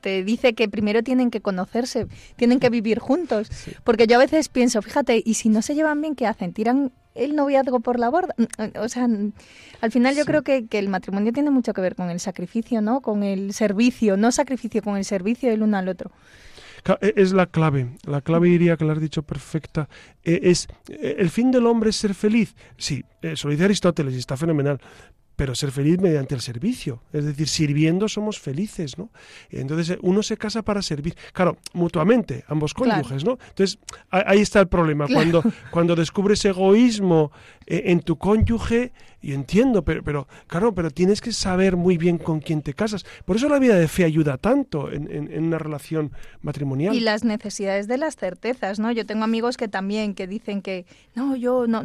te 0.00 0.24
dice 0.24 0.54
que 0.54 0.68
primero 0.68 1.02
tienen 1.02 1.30
que 1.30 1.40
conocerse, 1.40 2.08
tienen 2.36 2.60
que 2.60 2.70
vivir 2.70 2.98
juntos. 2.98 3.50
Porque 3.84 4.06
yo 4.06 4.16
a 4.16 4.18
veces 4.18 4.48
pienso, 4.48 4.82
fíjate, 4.82 5.22
¿y 5.24 5.34
si 5.34 5.48
no 5.48 5.62
se 5.62 5.74
llevan 5.74 6.00
bien, 6.00 6.14
qué 6.14 6.26
hacen? 6.26 6.52
¿Tiran 6.52 6.92
el 7.18 7.36
noviazgo 7.36 7.80
por 7.80 7.98
la 7.98 8.08
borda. 8.08 8.34
O 8.80 8.88
sea, 8.88 9.08
al 9.80 9.92
final 9.92 10.16
yo 10.16 10.24
creo 10.24 10.42
que, 10.42 10.66
que, 10.66 10.78
el 10.78 10.88
matrimonio 10.88 11.32
tiene 11.32 11.50
mucho 11.50 11.72
que 11.72 11.80
ver 11.80 11.94
con 11.94 12.10
el 12.10 12.20
sacrificio, 12.20 12.80
¿no? 12.80 13.00
Con 13.00 13.22
el 13.22 13.52
servicio, 13.52 14.16
no 14.16 14.32
sacrificio, 14.32 14.82
con 14.82 14.96
el 14.96 15.04
servicio 15.04 15.50
del 15.50 15.62
uno 15.62 15.76
al 15.76 15.88
otro. 15.88 16.10
E, 17.00 17.14
es 17.16 17.32
la 17.32 17.46
clave, 17.46 17.88
la 18.04 18.20
clave 18.20 18.48
diría 18.48 18.76
que 18.76 18.84
lo 18.84 18.92
has 18.92 19.00
dicho 19.00 19.22
perfecta. 19.22 19.88
E, 20.24 20.40
es 20.44 20.68
e, 20.88 21.16
el 21.18 21.30
fin 21.30 21.50
del 21.50 21.66
hombre 21.66 21.90
es 21.90 21.96
ser 21.96 22.14
feliz. 22.14 22.54
Sí, 22.76 23.04
eso 23.22 23.48
lo 23.48 23.52
dice 23.52 23.64
Aristóteles 23.64 24.14
y 24.14 24.18
está 24.18 24.36
fenomenal 24.36 24.80
pero 25.38 25.54
ser 25.54 25.70
feliz 25.70 26.00
mediante 26.00 26.34
el 26.34 26.40
servicio. 26.40 27.00
Es 27.12 27.24
decir, 27.24 27.46
sirviendo 27.46 28.08
somos 28.08 28.40
felices, 28.40 28.98
¿no? 28.98 29.08
Entonces 29.50 29.96
uno 30.02 30.24
se 30.24 30.36
casa 30.36 30.62
para 30.62 30.82
servir. 30.82 31.14
Claro, 31.32 31.58
mutuamente, 31.74 32.44
ambos 32.48 32.74
cónyuges, 32.74 33.24
¿no? 33.24 33.38
Entonces 33.50 33.78
ahí 34.10 34.40
está 34.40 34.58
el 34.58 34.66
problema. 34.66 35.06
Cuando, 35.06 35.44
cuando 35.70 35.94
descubres 35.94 36.44
egoísmo 36.44 37.30
eh, 37.66 37.84
en 37.86 38.00
tu 38.00 38.18
cónyuge, 38.18 38.90
y 39.20 39.32
entiendo, 39.32 39.82
pero, 39.82 40.02
pero 40.04 40.28
claro, 40.46 40.74
pero 40.74 40.90
tienes 40.90 41.20
que 41.20 41.32
saber 41.32 41.76
muy 41.76 41.98
bien 41.98 42.18
con 42.18 42.40
quién 42.40 42.62
te 42.62 42.72
casas. 42.72 43.04
Por 43.24 43.36
eso 43.36 43.48
la 43.48 43.58
vida 43.58 43.76
de 43.76 43.88
fe 43.88 44.04
ayuda 44.04 44.38
tanto 44.38 44.92
en, 44.92 45.10
en, 45.10 45.44
una 45.44 45.58
relación 45.58 46.12
matrimonial. 46.40 46.94
Y 46.94 47.00
las 47.00 47.24
necesidades 47.24 47.88
de 47.88 47.98
las 47.98 48.16
certezas, 48.16 48.78
¿no? 48.78 48.92
Yo 48.92 49.06
tengo 49.06 49.24
amigos 49.24 49.56
que 49.56 49.66
también 49.66 50.14
que 50.14 50.26
dicen 50.28 50.62
que 50.62 50.86
no, 51.14 51.34
yo 51.34 51.66
no 51.66 51.82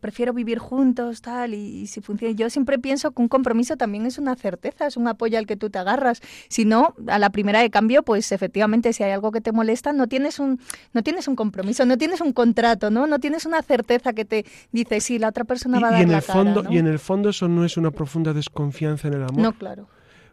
prefiero 0.00 0.34
vivir 0.34 0.58
juntos, 0.58 1.22
tal, 1.22 1.54
y, 1.54 1.86
si 1.86 2.00
funciona. 2.00 2.34
Yo 2.34 2.50
siempre 2.50 2.78
pienso 2.78 3.12
que 3.12 3.22
un 3.22 3.28
compromiso 3.28 3.76
también 3.76 4.04
es 4.04 4.18
una 4.18 4.36
certeza, 4.36 4.86
es 4.86 4.96
un 4.96 5.08
apoyo 5.08 5.38
al 5.38 5.46
que 5.46 5.56
tú 5.56 5.70
te 5.70 5.78
agarras. 5.78 6.20
Si 6.48 6.64
no, 6.66 6.94
a 7.06 7.18
la 7.18 7.30
primera 7.30 7.60
de 7.60 7.70
cambio, 7.70 8.02
pues 8.02 8.30
efectivamente, 8.30 8.92
si 8.92 9.02
hay 9.02 9.12
algo 9.12 9.32
que 9.32 9.40
te 9.40 9.52
molesta, 9.52 9.92
no 9.92 10.06
tienes 10.06 10.38
un, 10.38 10.60
no 10.92 11.02
tienes 11.02 11.28
un 11.28 11.36
compromiso, 11.36 11.86
no 11.86 11.96
tienes 11.96 12.20
un 12.20 12.32
contrato, 12.32 12.90
¿no? 12.90 13.06
No 13.06 13.18
tienes 13.20 13.46
una 13.46 13.62
certeza 13.62 14.12
que 14.12 14.26
te 14.26 14.44
dice 14.70 15.00
si 15.00 15.18
la 15.18 15.28
otra 15.28 15.44
persona 15.44 15.80
va 15.80 15.88
a 15.88 15.92
dar 15.92 16.08
la 16.08 16.20
cara. 16.20 16.41
Y 16.70 16.78
en 16.78 16.86
el 16.86 16.98
fondo 16.98 17.30
eso 17.30 17.48
no 17.48 17.64
es 17.64 17.76
una 17.76 17.90
profunda 17.90 18.32
desconfianza 18.32 19.08
en 19.08 19.14
el 19.14 19.22
amor. 19.22 19.38
No, 19.38 19.52
claro 19.52 19.86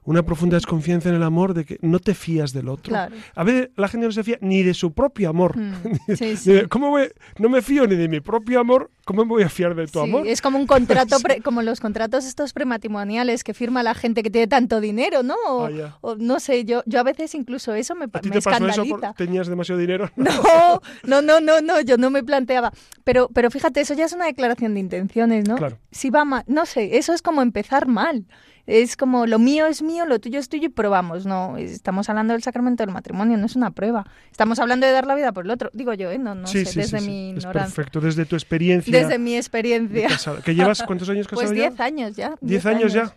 una 0.03 0.23
profunda 0.23 0.55
desconfianza 0.55 1.09
en 1.09 1.15
el 1.15 1.23
amor 1.23 1.53
de 1.53 1.65
que 1.65 1.77
no 1.81 1.99
te 1.99 2.13
fías 2.13 2.53
del 2.53 2.69
otro. 2.69 2.95
A 3.35 3.43
veces 3.43 3.69
la 3.75 3.87
gente 3.87 4.07
no 4.07 4.11
se 4.11 4.23
fía 4.23 4.37
ni 4.41 4.63
de 4.63 4.73
su 4.73 4.93
propio 4.93 5.29
amor. 5.29 5.57
Mm, 5.57 5.73
¿Cómo 6.69 6.97
no 7.37 7.49
me 7.49 7.61
fío 7.61 7.87
ni 7.87 7.95
de 7.95 8.07
mi 8.07 8.19
propio 8.19 8.59
amor, 8.59 8.91
¿cómo 9.05 9.23
me 9.23 9.29
voy 9.29 9.43
a 9.43 9.49
fiar 9.49 9.75
de 9.75 9.87
tu 9.87 9.99
amor? 9.99 10.27
Es 10.27 10.41
como 10.41 10.57
un 10.57 10.67
contrato, 10.67 11.17
como 11.43 11.61
los 11.61 11.79
contratos 11.79 12.25
estos 12.25 12.53
prematrimoniales 12.53 13.43
que 13.43 13.53
firma 13.53 13.83
la 13.83 13.93
gente 13.93 14.23
que 14.23 14.29
tiene 14.29 14.47
tanto 14.47 14.81
dinero, 14.81 15.23
¿no? 15.23 15.35
O, 15.47 15.65
ah, 15.65 16.15
no 16.17 16.39
sé, 16.39 16.65
yo, 16.65 16.83
yo 16.85 16.99
a 16.99 17.03
veces 17.03 17.35
incluso 17.35 17.73
eso 17.73 17.95
me, 17.95 18.05
¿A 18.05 18.19
ti 18.19 18.29
me 18.29 18.35
te 18.35 18.41
pasó 18.41 18.67
eso 18.67 18.83
tenías 19.15 19.47
demasiado 19.47 19.79
dinero? 19.79 20.09
No, 20.19 20.81
no, 21.03 21.21
no, 21.21 21.39
no, 21.39 21.61
no, 21.61 21.81
yo 21.81 21.97
no 21.97 22.09
me 22.09 22.23
planteaba. 22.23 22.71
Pero, 23.03 23.29
pero 23.33 23.49
fíjate, 23.49 23.81
eso 23.81 23.93
ya 23.93 24.05
es 24.05 24.13
una 24.13 24.25
declaración 24.25 24.73
de 24.73 24.79
intenciones, 24.79 25.47
¿no? 25.47 25.55
Claro. 25.55 25.77
Si 25.91 26.09
va 26.09 26.25
mal, 26.25 26.43
no 26.47 26.65
sé, 26.65 26.97
eso 26.97 27.13
es 27.13 27.21
como 27.21 27.41
empezar 27.41 27.87
mal 27.87 28.25
es 28.69 28.95
como 28.95 29.25
lo 29.25 29.39
mío 29.39 29.65
es 29.65 29.81
mío, 29.81 30.05
lo 30.05 30.19
tuyo 30.19 30.39
es 30.39 30.47
tuyo 30.47 30.67
y 30.67 30.69
probamos. 30.69 31.25
No, 31.25 31.57
estamos 31.57 32.07
hablando 32.07 32.33
del 32.33 32.43
sacramento 32.43 32.83
del 32.83 32.93
matrimonio, 32.93 33.35
no 33.35 33.47
es 33.47 33.55
una 33.55 33.71
prueba. 33.71 34.05
Estamos 34.31 34.59
hablando 34.59 34.85
de 34.85 34.93
dar 34.93 35.07
la 35.07 35.15
vida 35.15 35.31
por 35.31 35.45
el 35.45 35.51
otro. 35.51 35.71
Digo 35.73 35.93
yo, 35.95 36.11
¿eh? 36.11 36.19
no, 36.19 36.35
no 36.35 36.45
sé, 36.45 36.59
desde 36.63 37.01
mi 37.01 37.31
ignorancia. 37.31 37.75
perfecto, 37.75 37.99
desde 37.99 38.25
tu 38.25 38.35
experiencia. 38.35 38.95
Desde 38.95 39.17
mi 39.17 39.35
experiencia. 39.35 40.09
¿Que 40.45 40.53
llevas 40.53 40.83
cuántos 40.87 41.09
años 41.09 41.27
casado 41.27 41.47
Pues 41.47 41.55
diez 41.55 41.79
años 41.79 42.15
ya. 42.15 42.35
¿Diez, 42.41 42.65
años, 42.67 42.93
ya? 42.93 43.11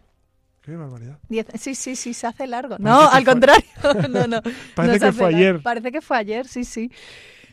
Qué 0.63 0.75
barbaridad. 0.75 1.19
sí, 1.59 1.75
sí, 1.75 1.97
sí, 1.97 2.15
se 2.15 2.27
hace 2.27 2.47
largo. 2.47 2.77
no, 2.79 3.11
al 3.11 3.25
contrario. 3.25 3.67
no, 4.09 4.27
no. 4.27 4.41
Parece 4.75 5.01
que 5.01 5.13
fue 5.13 5.27
ayer. 5.27 5.61
Parece 5.63 5.93
que 5.93 6.01
fue 6.01 6.17
ayer, 6.17 6.49
sí, 6.49 6.65
sí. 6.65 6.91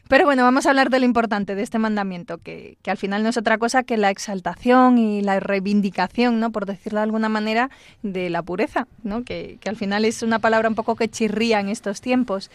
Pero 0.10 0.26
bueno, 0.26 0.42
vamos 0.42 0.66
a 0.66 0.72
hablar 0.72 0.90
de 0.90 0.98
lo 0.98 1.06
importante 1.06 1.54
de 1.54 1.62
este 1.62 1.78
mandamiento, 1.78 2.40
que, 2.40 2.80
al 2.88 2.98
final 2.98 3.22
no 3.22 3.30
es 3.30 3.38
otra 3.38 3.60
cosa 3.60 3.84
que 3.84 3.96
la 3.96 4.10
exaltación 4.10 4.98
y 4.98 5.22
la 5.22 5.40
reivindicación, 5.40 6.40
¿no? 6.40 6.52
por 6.52 6.66
decirlo 6.66 6.98
de 6.98 7.04
alguna 7.04 7.30
manera, 7.30 7.70
de 8.02 8.32
la 8.32 8.42
pureza, 8.42 8.88
¿no? 9.04 9.24
que, 9.24 9.60
que 9.62 9.70
al 9.70 9.76
final 9.76 10.06
es 10.06 10.24
una 10.24 10.40
palabra 10.40 10.68
un 10.68 10.74
poco 10.74 10.96
que 10.96 11.10
chirría 11.10 11.60
en 11.60 11.70
estos 11.70 12.02
tiempos. 12.02 12.50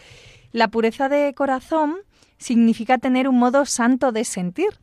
La 0.51 0.67
pureza 0.67 1.07
de 1.07 1.33
corazón 1.33 1.95
significa 2.37 2.97
tener 2.97 3.29
un 3.29 3.39
modo 3.39 3.65
santo 3.65 4.11
de 4.11 4.25
sentir. 4.25 4.77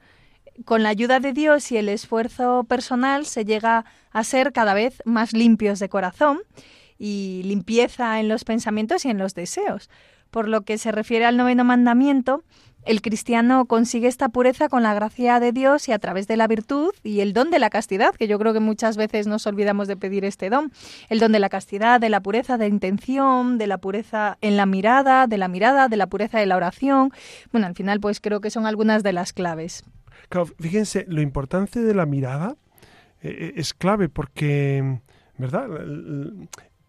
Con 0.64 0.82
la 0.82 0.88
ayuda 0.88 1.20
de 1.20 1.34
Dios 1.34 1.70
y 1.72 1.76
el 1.76 1.90
esfuerzo 1.90 2.64
personal 2.64 3.26
se 3.26 3.44
llega 3.44 3.84
a 4.12 4.24
ser 4.24 4.50
cada 4.50 4.72
vez 4.72 5.02
más 5.04 5.34
limpios 5.34 5.78
de 5.78 5.90
corazón 5.90 6.40
y 6.98 7.42
limpieza 7.44 8.18
en 8.18 8.30
los 8.30 8.44
pensamientos 8.44 9.04
y 9.04 9.10
en 9.10 9.18
los 9.18 9.34
deseos. 9.34 9.90
Por 10.32 10.48
lo 10.48 10.62
que 10.62 10.78
se 10.78 10.90
refiere 10.92 11.26
al 11.26 11.36
noveno 11.36 11.62
mandamiento, 11.62 12.42
el 12.86 13.02
cristiano 13.02 13.66
consigue 13.66 14.08
esta 14.08 14.30
pureza 14.30 14.70
con 14.70 14.82
la 14.82 14.94
gracia 14.94 15.38
de 15.40 15.52
Dios 15.52 15.88
y 15.90 15.92
a 15.92 15.98
través 15.98 16.26
de 16.26 16.38
la 16.38 16.48
virtud 16.48 16.90
y 17.04 17.20
el 17.20 17.34
don 17.34 17.50
de 17.50 17.58
la 17.58 17.68
castidad, 17.68 18.14
que 18.14 18.26
yo 18.26 18.38
creo 18.38 18.54
que 18.54 18.58
muchas 18.58 18.96
veces 18.96 19.26
nos 19.26 19.46
olvidamos 19.46 19.88
de 19.88 19.96
pedir 19.98 20.24
este 20.24 20.48
don. 20.48 20.72
El 21.10 21.20
don 21.20 21.32
de 21.32 21.38
la 21.38 21.50
castidad, 21.50 22.00
de 22.00 22.08
la 22.08 22.22
pureza 22.22 22.56
de 22.56 22.66
intención, 22.66 23.58
de 23.58 23.66
la 23.66 23.76
pureza 23.76 24.38
en 24.40 24.56
la 24.56 24.64
mirada, 24.64 25.26
de 25.26 25.36
la 25.36 25.48
mirada, 25.48 25.88
de 25.88 25.98
la 25.98 26.06
pureza 26.06 26.38
de 26.38 26.46
la 26.46 26.56
oración. 26.56 27.12
Bueno, 27.52 27.66
al 27.66 27.74
final 27.74 28.00
pues 28.00 28.20
creo 28.20 28.40
que 28.40 28.48
son 28.48 28.64
algunas 28.64 29.02
de 29.02 29.12
las 29.12 29.34
claves. 29.34 29.84
fíjense, 30.58 31.04
lo 31.08 31.20
importante 31.20 31.82
de 31.82 31.94
la 31.94 32.06
mirada 32.06 32.56
eh, 33.20 33.28
eh, 33.38 33.52
es 33.56 33.74
clave 33.74 34.08
porque, 34.08 34.98
¿verdad? 35.36 35.68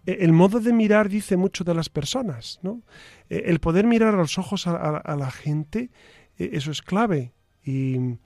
E, 0.06 0.18
el 0.22 0.34
modo 0.34 0.60
de 0.60 0.74
mirar 0.74 1.10
dice 1.10 1.38
mucho 1.38 1.64
de 1.64 1.74
las 1.74 1.90
personas, 1.90 2.60
¿no? 2.62 2.82
E, 3.30 3.44
el 3.48 3.60
poder 3.60 3.86
mirar 3.86 4.14
a 4.14 4.18
los 4.18 4.38
ojos 4.38 4.68
a, 4.68 5.16
la 5.16 5.32
gente, 5.32 5.90
e, 6.38 6.52
eso 6.54 6.72
es 6.72 6.82
clave. 6.82 7.34
Y 7.66 8.18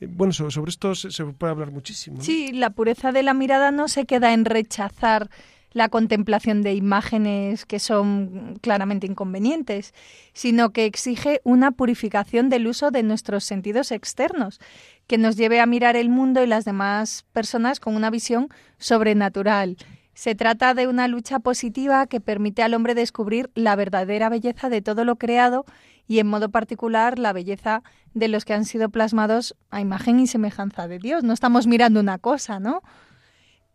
bueno, 0.00 0.32
sobre 0.32 0.70
esto 0.70 0.94
se, 0.94 1.24
puede 1.24 1.52
hablar 1.52 1.70
muchísimo. 1.70 2.20
Sí, 2.20 2.52
la 2.52 2.70
pureza 2.70 3.12
de 3.12 3.22
la 3.22 3.34
mirada 3.34 3.70
no 3.70 3.88
se 3.88 4.06
queda 4.06 4.32
en 4.32 4.44
rechazar 4.44 5.30
la 5.72 5.88
contemplación 5.88 6.62
de 6.62 6.74
imágenes 6.74 7.66
que 7.66 7.80
son 7.80 8.58
claramente 8.62 9.08
inconvenientes, 9.08 9.92
sino 10.32 10.70
que 10.70 10.86
exige 10.86 11.40
una 11.42 11.72
purificación 11.72 12.48
del 12.48 12.68
uso 12.68 12.92
de 12.92 13.02
nuestros 13.02 13.42
sentidos 13.42 13.90
externos, 13.90 14.60
que 15.08 15.18
nos 15.18 15.36
lleve 15.36 15.60
a 15.60 15.66
mirar 15.66 15.96
el 15.96 16.10
mundo 16.10 16.42
y 16.42 16.46
las 16.46 16.64
demás 16.64 17.26
personas 17.32 17.80
con 17.80 17.96
una 17.96 18.10
visión 18.10 18.48
sobrenatural 18.78 19.76
se 20.14 20.34
trata 20.34 20.74
de 20.74 20.86
una 20.86 21.08
lucha 21.08 21.40
positiva 21.40 22.06
que 22.06 22.20
permite 22.20 22.62
al 22.62 22.74
hombre 22.74 22.94
descubrir 22.94 23.50
la 23.54 23.76
verdadera 23.76 24.28
belleza 24.28 24.68
de 24.68 24.80
todo 24.80 25.04
lo 25.04 25.16
creado 25.16 25.64
y 26.06 26.18
en 26.20 26.26
modo 26.26 26.50
particular 26.50 27.18
la 27.18 27.32
belleza 27.32 27.82
de 28.14 28.28
los 28.28 28.44
que 28.44 28.54
han 28.54 28.64
sido 28.64 28.88
plasmados 28.90 29.56
a 29.70 29.80
imagen 29.80 30.20
y 30.20 30.26
semejanza 30.26 30.86
de 30.86 30.98
Dios. 30.98 31.24
No 31.24 31.32
estamos 31.32 31.66
mirando 31.66 32.00
una 32.00 32.18
cosa, 32.18 32.60
¿no? 32.60 32.82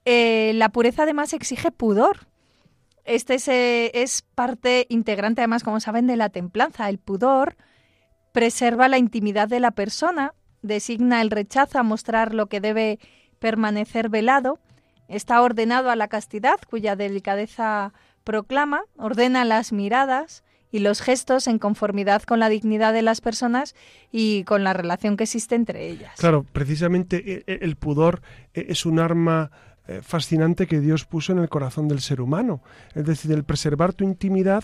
Eh, 0.06 0.54
la 0.56 0.70
pureza 0.70 1.04
además 1.04 1.34
exige 1.34 1.72
pudor. 1.72 2.28
Este 3.04 3.36
es, 3.36 3.48
eh, 3.48 3.92
es 3.94 4.22
parte 4.22 4.86
integrante 4.90 5.42
además, 5.42 5.64
como 5.64 5.80
saben, 5.80 6.08
de 6.08 6.16
la 6.16 6.30
templanza. 6.30 6.88
El 6.90 7.00
pudor 7.00 7.58
preserva 8.32 8.88
la 8.88 8.98
intimidad 8.98 9.48
de 9.48 9.60
la 9.60 9.72
persona, 9.72 10.34
designa 10.62 11.22
el 11.22 11.32
rechazo 11.32 11.80
a 11.80 11.84
mostrar 11.84 12.34
lo 12.34 12.48
que 12.48 12.62
debe 12.62 13.00
permanecer 13.40 14.10
velado, 14.10 14.60
está 15.10 15.42
ordenado 15.42 15.90
a 15.90 15.96
la 15.96 16.08
castidad, 16.08 16.60
cuya 16.70 16.96
delicadeza 16.96 17.94
proclama, 18.24 18.84
ordena 18.98 19.44
las 19.44 19.74
miradas 19.74 20.44
y 20.72 20.80
los 20.80 21.02
gestos 21.02 21.48
en 21.48 21.58
conformidad 21.58 22.22
con 22.24 22.40
la 22.40 22.50
dignidad 22.50 22.94
de 22.94 23.02
las 23.02 23.22
personas 23.22 23.76
y 24.12 24.44
con 24.44 24.64
la 24.64 24.74
relación 24.74 25.18
que 25.18 25.24
existe 25.24 25.56
entre 25.56 25.88
ellas. 25.88 26.14
Claro, 26.18 26.46
precisamente 26.52 27.18
e, 27.26 27.44
e, 27.48 27.60
el 27.66 27.76
pudor 27.76 28.22
e, 28.54 28.68
es 28.70 28.86
un 28.86 29.00
arma 29.00 29.52
eh, 29.88 30.02
fascinante 30.04 30.68
que 30.68 30.80
Dios 30.80 31.06
puso 31.06 31.32
en 31.32 31.40
el 31.40 31.50
corazón 31.50 31.88
del 31.88 32.02
ser 32.02 32.22
humano. 32.22 32.62
Es 32.94 33.06
decir, 33.06 33.32
el 33.32 33.44
preservar 33.44 33.94
tu 33.94 34.04
intimidad 34.04 34.64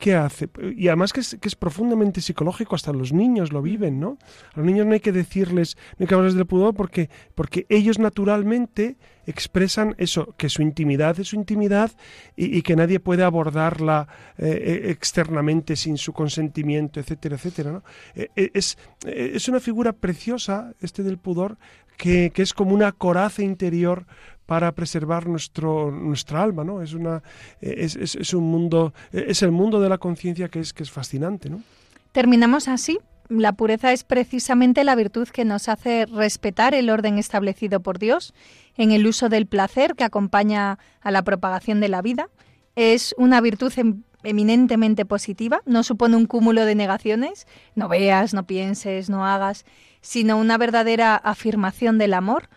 ¿qué 0.00 0.14
hace? 0.14 0.48
Y 0.76 0.88
además 0.88 1.12
que 1.12 1.20
es, 1.20 1.56
profundamente 1.56 2.20
psicológico, 2.22 2.74
hasta 2.74 2.92
los 2.92 3.12
niños 3.12 3.52
lo 3.52 3.62
viven, 3.62 4.00
¿no? 4.00 4.16
A 4.54 4.58
los 4.58 4.66
niños 4.66 4.86
no 4.86 4.94
hay 4.94 5.00
que 5.00 5.12
decirles, 5.12 5.76
no 5.98 6.04
hay 6.04 6.06
que 6.08 6.14
hablarles 6.14 6.34
del 6.34 6.46
pudor 6.46 6.74
porque, 6.74 7.10
porque 7.34 7.66
ellos 7.68 7.98
naturalmente 7.98 8.96
expresan 9.26 9.94
eso, 9.98 10.34
que 10.38 10.48
su 10.48 10.62
intimidad 10.62 11.20
es 11.20 11.28
su 11.28 11.36
intimidad 11.36 11.92
y, 12.34 12.62
que 12.62 12.74
nadie 12.74 12.98
puede 12.98 13.22
abordarla 13.22 14.08
eh, 14.38 14.46
eh, 14.48 14.90
externamente 14.90 15.76
sin 15.76 15.98
su 15.98 16.12
consentimiento, 16.14 16.98
etcétera, 16.98 17.36
etcétera. 17.36 17.82
Eh, 18.14 18.50
es, 18.54 18.78
es 19.04 19.48
una 19.48 19.60
figura 19.60 19.92
preciosa, 19.92 20.72
este 20.80 21.02
del 21.02 21.18
pudor, 21.18 21.58
que, 21.98 22.30
que 22.30 22.40
es 22.40 22.54
como 22.54 22.74
una 22.74 22.92
coraza 22.92 23.42
interior 23.42 24.06
para 24.50 24.72
preservar 24.72 25.28
nuestro, 25.28 25.92
nuestra 25.92 26.42
alma, 26.42 26.64
¿no? 26.64 26.82
Es, 26.82 26.92
una, 26.92 27.22
es, 27.60 27.94
es, 27.94 28.34
un 28.34 28.50
mundo, 28.50 28.92
es 29.12 29.44
el 29.44 29.52
mundo 29.52 29.80
de 29.80 29.88
la 29.88 29.98
conciencia 29.98 30.48
que 30.48 30.58
es, 30.58 30.72
que 30.72 30.82
es 30.82 30.90
fascinante, 30.90 31.48
¿no? 31.48 31.62
Terminamos 32.10 32.66
así. 32.66 32.98
La 33.28 33.52
pureza 33.52 33.92
es 33.92 34.02
precisamente 34.02 34.82
la 34.82 34.96
virtud 34.96 35.28
que 35.28 35.44
nos 35.44 35.68
hace 35.68 36.04
respetar 36.06 36.74
el 36.74 36.90
orden 36.90 37.16
establecido 37.16 37.78
por 37.78 38.00
Dios 38.00 38.34
en 38.76 38.90
el 38.90 39.06
uso 39.06 39.28
del 39.28 39.46
placer 39.46 39.94
que 39.94 40.02
acompaña 40.02 40.80
a 41.00 41.12
la 41.12 41.22
propagación 41.22 41.78
de 41.78 41.88
la 41.88 42.02
vida. 42.02 42.28
Es 42.74 43.14
una 43.18 43.40
virtud 43.40 43.72
em, 43.76 44.02
eminentemente 44.24 45.04
positiva, 45.04 45.60
no 45.64 45.84
supone 45.84 46.16
un 46.16 46.26
cúmulo 46.26 46.64
de 46.64 46.74
negaciones, 46.74 47.46
no 47.76 47.88
veas, 47.88 48.34
no 48.34 48.48
pienses, 48.48 49.10
no 49.10 49.24
hagas, 49.24 49.64
sino 50.00 50.38
una 50.38 50.58
verdadera 50.58 51.14
afirmación 51.14 51.98
del 51.98 52.14
amor, 52.14 52.48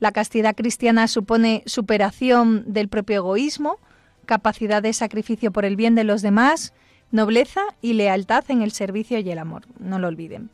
la 0.00 0.12
castidad 0.12 0.56
cristiana 0.56 1.06
supone 1.06 1.62
superación 1.66 2.64
del 2.66 2.88
propio 2.88 3.16
egoísmo, 3.16 3.78
capacidad 4.26 4.82
de 4.82 4.92
sacrificio 4.92 5.52
por 5.52 5.64
el 5.64 5.76
bien 5.76 5.94
de 5.94 6.04
los 6.04 6.22
demás, 6.22 6.72
nobleza 7.12 7.62
y 7.82 7.94
lealtad 7.94 8.44
en 8.48 8.62
el 8.62 8.72
servicio 8.72 9.18
y 9.18 9.30
el 9.30 9.38
amor. 9.38 9.62
No 9.78 9.98
lo 9.98 10.08
olviden. 10.08 10.50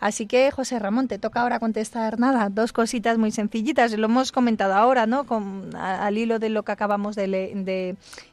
Así 0.00 0.26
que, 0.26 0.50
José 0.50 0.78
Ramón, 0.78 1.08
te 1.08 1.18
toca 1.18 1.42
ahora 1.42 1.60
contestar 1.60 2.18
nada, 2.18 2.48
dos 2.48 2.72
cositas 2.72 3.18
muy 3.18 3.30
sencillitas. 3.30 3.92
Lo 3.92 4.06
hemos 4.06 4.32
comentado 4.32 4.74
ahora, 4.74 5.06
¿no? 5.06 5.24
Con, 5.24 5.74
al 5.76 6.16
hilo 6.16 6.38
de 6.38 6.48
lo 6.48 6.62
que 6.62 6.72
acabamos 6.72 7.16
de, 7.16 7.28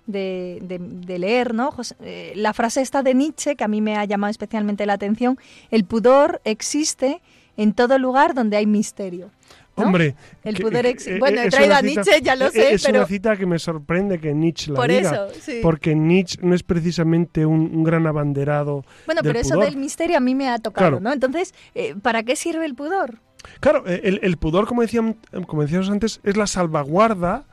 de, 0.05 1.19
leer, 1.19 1.53
¿no? 1.53 1.73
Eh, 2.01 2.33
la 2.35 2.53
frase 2.53 2.81
esta 2.81 3.03
de 3.03 3.13
Nietzsche, 3.13 3.55
que 3.55 3.65
a 3.65 3.67
mí 3.67 3.81
me 3.81 3.97
ha 3.97 4.05
llamado 4.05 4.31
especialmente 4.31 4.85
la 4.85 4.93
atención, 4.93 5.37
el 5.69 5.83
pudor 5.83 6.41
existe 6.45 7.21
en 7.57 7.73
todo 7.73 7.97
lugar 7.97 8.33
donde 8.33 8.55
hay 8.55 8.65
misterio. 8.65 9.29
Hombre, 9.77 10.15
el 10.43 10.55
poder 10.55 10.97
bueno, 11.19 11.41
he 11.41 11.49
traído 11.49 11.75
a 11.75 11.81
Nietzsche, 11.81 12.21
ya 12.21 12.35
lo 12.35 12.49
sé, 12.49 12.73
es 12.73 12.85
una 12.85 13.05
cita 13.05 13.37
que 13.37 13.45
me 13.45 13.59
sorprende 13.59 14.19
que 14.19 14.33
Nietzsche 14.33 14.71
la 14.71 14.77
Por 14.77 14.89
diga, 14.89 15.11
eso, 15.11 15.39
sí. 15.39 15.59
porque 15.61 15.95
Nietzsche 15.95 16.39
no 16.41 16.55
es 16.55 16.63
precisamente 16.63 17.45
un, 17.45 17.83
gran 17.83 18.07
abanderado. 18.07 18.83
Bueno, 19.05 19.21
pero 19.23 19.39
eso 19.39 19.57
del 19.57 19.77
misterio 19.77 20.17
a 20.17 20.19
mí 20.19 20.33
me 20.33 20.49
ha 20.49 20.57
tocado, 20.57 20.99
¿no? 20.99 21.13
Entonces, 21.13 21.53
eh, 21.75 21.95
¿para 22.01 22.23
qué 22.23 22.35
sirve 22.35 22.65
el 22.65 22.75
pudor? 22.75 23.19
Claro, 23.59 23.83
eh, 23.87 24.19
el, 24.21 24.37
pudor, 24.37 24.67
como, 24.67 24.81
decíamos, 24.81 25.15
como 25.45 25.61
decíamos 25.61 25.89
antes, 25.89 26.19
es 26.23 26.37
la 26.37 26.47
salvaguarda 26.47 27.45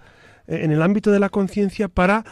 eh, 0.46 0.60
en 0.62 0.72
el 0.72 0.82
ámbito 0.82 1.10
de 1.10 1.20
la 1.20 1.28
conciencia 1.28 1.88
para, 1.88 2.24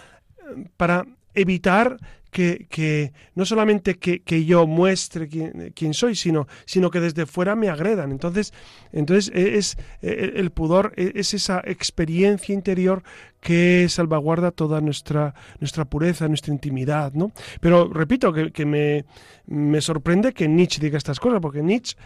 para 0.76 1.06
evitar 1.34 1.98
que, 2.32 3.12
no 3.34 3.44
solamente 3.44 3.98
que, 3.98 4.44
yo 4.44 4.66
muestre 4.66 5.28
quién, 5.28 5.94
soy, 5.94 6.14
sino, 6.14 6.48
sino 6.64 6.90
que 6.90 6.98
desde 6.98 7.26
fuera 7.26 7.54
me 7.54 7.68
agredan. 7.68 8.10
Entonces, 8.10 8.54
entonces 8.90 9.30
e, 9.34 9.58
es, 9.58 9.76
e, 10.00 10.08
e, 10.08 10.40
el 10.40 10.50
pudor 10.50 10.94
es 10.96 11.34
esa 11.34 11.60
experiencia 11.64 12.54
interior 12.54 13.02
que 13.40 13.86
salvaguarda 13.90 14.50
toda 14.50 14.80
nuestra, 14.80 15.34
nuestra 15.60 15.84
pureza, 15.84 16.26
nuestra 16.26 16.54
intimidad. 16.54 17.12
¿no? 17.12 17.32
Pero 17.60 17.92
repito 17.92 18.32
que, 18.32 18.64
me, 18.64 19.04
me, 19.46 19.80
sorprende 19.82 20.32
que 20.32 20.48
Nietzsche 20.48 20.80
diga 20.80 20.96
estas 20.96 21.20
cosas, 21.20 21.40
porque 21.40 21.62
Nietzsche 21.62 21.98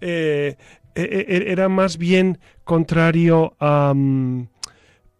eh, 0.00 0.56
era 0.94 1.68
más 1.68 1.98
bien 1.98 2.38
contrario 2.64 3.56
a... 3.58 3.92
Mm, 3.94 4.51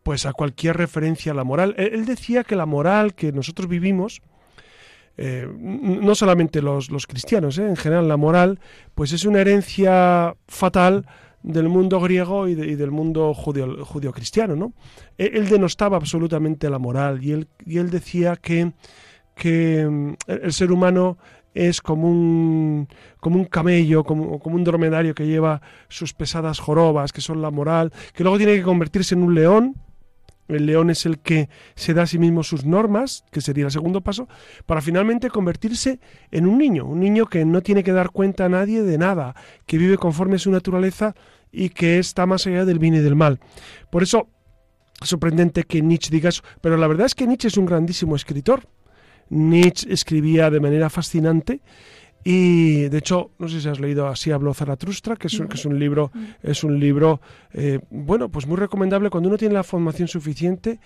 pues 0.03 0.27
a 0.27 0.33
cualquier 0.33 0.77
referencia 0.77 1.33
a 1.33 1.35
la 1.35 1.45
moral. 1.45 1.75
Él 1.79 2.05
decía 2.07 2.45
que 2.45 2.57
la 2.57 2.67
moral 2.67 3.15
que 3.15 3.33
nosotros 3.33 3.69
vivimos 3.69 4.23
eh, 5.19 5.47
no 5.59 6.15
solamente 6.15 6.63
los, 6.63 6.89
cristianos, 7.07 7.59
eh, 7.59 7.69
en 7.69 7.77
general 7.77 8.09
la 8.09 8.17
moral, 8.17 8.61
pues 8.95 9.13
es 9.13 9.25
una 9.25 9.41
herencia 9.41 10.35
fatal 10.49 11.07
del 11.43 11.69
mundo 11.69 12.01
griego 12.01 12.49
y, 12.49 12.55
del 12.55 12.91
mundo 12.91 13.35
judío, 13.35 14.13
cristiano, 14.13 14.57
¿no? 14.57 14.73
E, 15.19 15.33
él, 15.35 15.49
denostaba 15.49 15.97
absolutamente 15.97 16.71
la 16.71 16.79
moral 16.79 17.23
y 17.23 17.33
él, 17.33 17.49
y 17.67 17.79
él 17.79 17.91
decía 17.91 18.37
que, 18.37 18.73
que 19.35 19.87
mm, 19.87 20.15
el 20.29 20.53
ser 20.53 20.73
humano 20.73 21.19
es 21.53 21.83
como 21.83 22.09
un, 22.09 22.89
como 23.21 23.37
un 23.37 23.45
camello, 23.45 24.05
como, 24.05 24.39
como, 24.39 24.57
un 24.57 24.65
dromedario 24.65 25.15
que 25.15 25.27
lleva 25.27 25.61
sus 25.89 26.15
pesadas 26.15 26.59
jorobas, 26.59 27.13
que 27.13 27.21
son 27.21 27.43
la 27.43 27.51
moral, 27.51 27.93
que 28.15 28.23
luego 28.23 28.39
tiene 28.39 28.57
que 28.57 28.63
convertirse 28.63 29.15
en 29.15 29.23
un 29.23 29.35
león, 29.35 29.77
el 30.55 30.67
león 30.67 30.91
es 30.91 31.07
el 31.07 31.19
que 31.19 31.49
se 31.75 31.95
da 31.95 32.03
a 32.03 32.07
sí 32.07 32.19
mismo 32.19 32.43
sus 32.43 32.65
normas, 32.65 33.25
que 33.31 33.41
sería 33.41 33.65
el 33.65 33.71
segundo 33.71 34.01
paso, 34.01 34.29
para 34.67 34.81
finalmente 34.81 35.31
convertirse 35.31 36.01
en 36.31 36.47
un 36.47 36.59
niño, 36.59 36.87
un 36.87 37.01
niño 37.01 37.27
que 37.27 37.45
no 37.45 37.63
tiene 37.63 37.83
que 37.83 37.93
dar 37.93 38.11
cuenta 38.11 38.47
a 38.47 38.49
nadie 38.49 38.83
de 38.83 38.99
nada, 38.99 39.35
que 39.67 39.79
vive 39.79 39.99
conforme 39.99 40.37
a 40.37 40.39
su 40.39 40.51
naturaleza 40.51 41.15
y 41.51 41.69
que 41.69 41.99
está 41.99 42.27
más 42.27 42.47
allá 42.47 42.65
del 42.65 42.79
bien 42.79 42.95
y 42.95 43.01
del 43.01 43.17
mal. 43.17 43.41
Por 43.91 44.03
eso, 44.03 44.29
es 45.01 45.09
sorprendente 45.09 45.65
que 45.65 45.83
Nietzsche 45.83 46.11
diga 46.11 46.29
eso, 46.29 46.43
pero 46.61 46.77
la 46.77 46.87
verdad 46.87 47.07
es 47.07 47.15
que 47.15 47.27
Nietzsche 47.27 47.49
es 47.49 47.57
un 47.57 47.67
grandísimo 47.67 48.17
escritor. 48.17 48.69
Nietzsche 49.29 49.93
escribía 49.93 50.51
de 50.51 50.61
manera 50.61 50.91
fascinante 50.91 51.63
y 52.25 52.89
de 52.89 52.99
hecho, 52.99 53.31
no 53.39 53.49
sé 53.49 53.61
si 53.61 53.69
has 53.69 53.81
leído 53.81 54.07
Así 54.07 54.31
habló 54.31 54.55
Zaratustra, 54.55 55.17
que 55.17 55.27
es, 55.27 55.39
un, 55.41 55.49
que 55.49 55.57
es 55.57 55.65
un 55.65 55.79
libro, 55.79 56.11
mm. 56.15 56.25
es 56.43 56.63
un 56.63 56.79
libro 56.79 57.21
eh, 57.53 57.81
bueno, 57.91 58.29
pues 58.29 58.47
muy 58.47 58.57
recomendable 58.57 59.11
cuando 59.11 59.29
uno 59.29 59.39
tiene 59.39 59.55
la 59.55 59.65
formación 59.65 60.09
suficiente, 60.09 60.79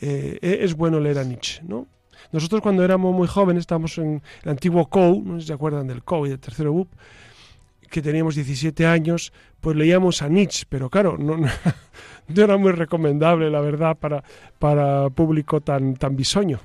eh, 0.00 0.38
e, 0.40 0.58
es 0.62 0.74
bueno 0.74 1.00
leer 1.00 1.18
a 1.18 1.24
Nietzsche, 1.24 1.62
¿no? 1.64 1.88
Nosotros 2.32 2.60
cuando 2.60 2.84
éramos 2.84 3.14
muy 3.14 3.28
jóvenes, 3.28 3.62
estábamos 3.62 3.98
en 3.98 4.22
el 4.42 4.50
antiguo 4.50 4.88
COU, 4.88 5.22
no 5.24 5.34
sé 5.34 5.40
si 5.42 5.46
se 5.48 5.52
acuerdan 5.52 5.86
del 5.86 6.02
COU 6.02 6.26
y 6.26 6.28
del 6.30 6.38
tercero 6.38 6.72
BUP, 6.72 6.88
que 7.90 8.02
teníamos 8.02 8.34
17 8.34 8.86
años, 8.86 9.32
pues 9.60 9.76
leíamos 9.76 10.22
a 10.22 10.28
Nietzsche, 10.28 10.66
pero 10.68 10.90
claro, 10.90 11.16
no, 11.18 11.36
no, 12.28 12.42
era 12.42 12.56
muy 12.56 12.72
recomendable, 12.72 13.50
la 13.50 13.60
verdad, 13.60 13.96
para, 13.96 14.24
para 14.58 15.10
público 15.10 15.60
tan, 15.60 15.94
tan 15.94 16.16
bisoño. 16.16 16.60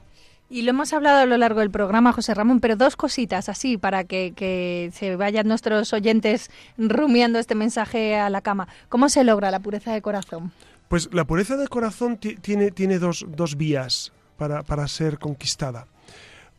Y 0.51 0.63
lo 0.63 0.71
hemos 0.71 0.93
hablado 0.93 1.19
a 1.19 1.25
lo 1.27 1.37
largo 1.37 1.59
del 1.59 1.69
programa, 1.69 2.11
José 2.11 2.33
Ramón, 2.33 2.59
pero 2.59 2.75
dos 2.75 2.95
cositas 2.95 3.49
así 3.49 3.77
para 3.77 4.03
que, 4.03 4.89
se 4.93 5.15
vayan 5.15 5.47
nuestros 5.47 5.93
oyentes 5.93 6.49
rumiando 6.75 7.37
este 7.37 7.53
mensaje 7.53 8.15
a 8.15 8.31
la 8.31 8.41
cama. 8.41 8.67
¿Cómo 8.89 9.09
se 9.09 9.23
logra 9.23 9.51
la 9.51 9.59
pureza 9.59 9.93
de 9.93 10.01
corazón? 10.01 10.51
Pues 10.87 11.13
la 11.13 11.25
pureza 11.25 11.55
de 11.55 11.67
corazón 11.67 12.17
tiene, 12.17 12.71
tiene 12.71 12.97
dos, 12.97 13.25
vías 13.57 14.11
para, 14.37 14.63
para, 14.63 14.87
ser 14.87 15.19
conquistada. 15.19 15.85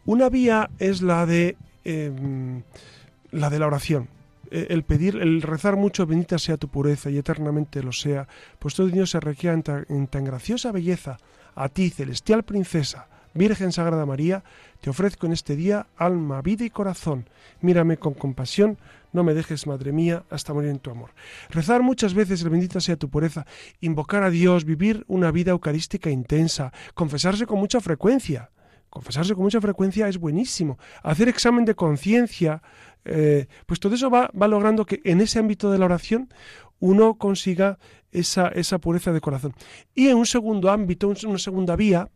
Una 0.07 0.29
vía 0.29 0.71
es 0.79 1.03
la 1.03 1.27
de, 1.27 1.57
em, 1.85 2.63
la 3.33 3.51
de 3.51 3.59
la 3.59 3.67
oración. 3.67 4.09
E, 4.53 4.69
el 4.71 4.85
pedir, 4.85 5.17
el 5.17 5.43
rezar 5.43 5.75
mucho, 5.75 6.07
bendita 6.07 6.39
sea 6.39 6.57
tu 6.57 6.69
pureza 6.69 7.11
y 7.11 7.19
eternamente 7.19 7.83
lo 7.83 7.91
sea, 7.91 8.29
pues 8.61 8.75
todo 8.75 8.87
Dios 8.87 9.11
se 9.11 9.19
requiere 9.19 9.61
en 9.89 10.07
tan 10.07 10.25
graciosa 10.25 10.71
belleza, 10.71 11.19
a 11.57 11.69
ti, 11.69 11.91
celestial 11.91 12.45
princesa, 12.45 13.09
Virgen 13.35 13.73
Sagrada 13.73 14.07
María, 14.07 14.43
te 14.81 14.91
ofrezco 14.91 15.27
en 15.27 15.33
este 15.33 15.57
día 15.57 15.87
alma, 15.97 16.43
vida 16.43 16.65
y 16.65 16.71
corazón. 16.71 17.29
Mírame 17.61 17.97
con 17.97 18.15
compasión, 18.15 18.79
no 19.13 19.25
me 19.25 19.35
dejes, 19.35 19.67
Madre 19.67 19.93
mía, 19.93 20.25
hasta 20.31 20.53
morir 20.53 20.71
en 20.71 20.79
tu 20.79 20.91
amor. 20.91 21.11
Rezar 21.51 21.83
muchas 21.83 22.15
veces 22.15 22.43
el 22.43 22.51
bendita 22.51 22.81
sea 22.81 22.97
tu 22.97 23.09
pureza, 23.09 23.47
invocar 23.81 24.23
a 24.23 24.31
Dios, 24.31 24.65
vivir 24.65 25.05
una 25.09 25.31
vida 25.31 25.53
eucarística 25.53 26.11
intensa, 26.11 26.73
confesarse 26.95 27.47
con 27.47 27.59
mucha 27.59 27.81
frecuencia. 27.81 28.51
Confesarse 28.89 29.35
con 29.35 29.45
mucha 29.45 29.61
frecuencia 29.61 30.09
es 30.09 30.19
buenísimo. 30.19 30.77
Hacer 31.05 31.29
examen 31.29 31.65
de 31.65 31.77
conciencia, 31.77 32.61
eh, 33.05 33.47
pues 33.67 33.79
todo 33.79 33.95
eso 33.95 34.11
va, 34.11 34.31
va 34.41 34.49
logrando 34.49 34.85
que 34.85 35.01
en 35.05 35.21
ese 35.21 35.39
ámbito 35.39 35.71
de 35.71 35.79
la 35.79 35.85
oración 35.85 36.29
uno 36.81 37.15
consiga 37.15 37.79
esa, 38.11 38.49
esa 38.49 38.79
pureza 38.79 39.13
de 39.13 39.21
corazón. 39.21 39.55
Y 39.95 40.09
en 40.09 40.17
un 40.17 40.27
segundo 40.27 40.71
ámbito, 40.71 41.09
una 41.09 41.39
segunda 41.39 41.77
vía, 41.77 42.09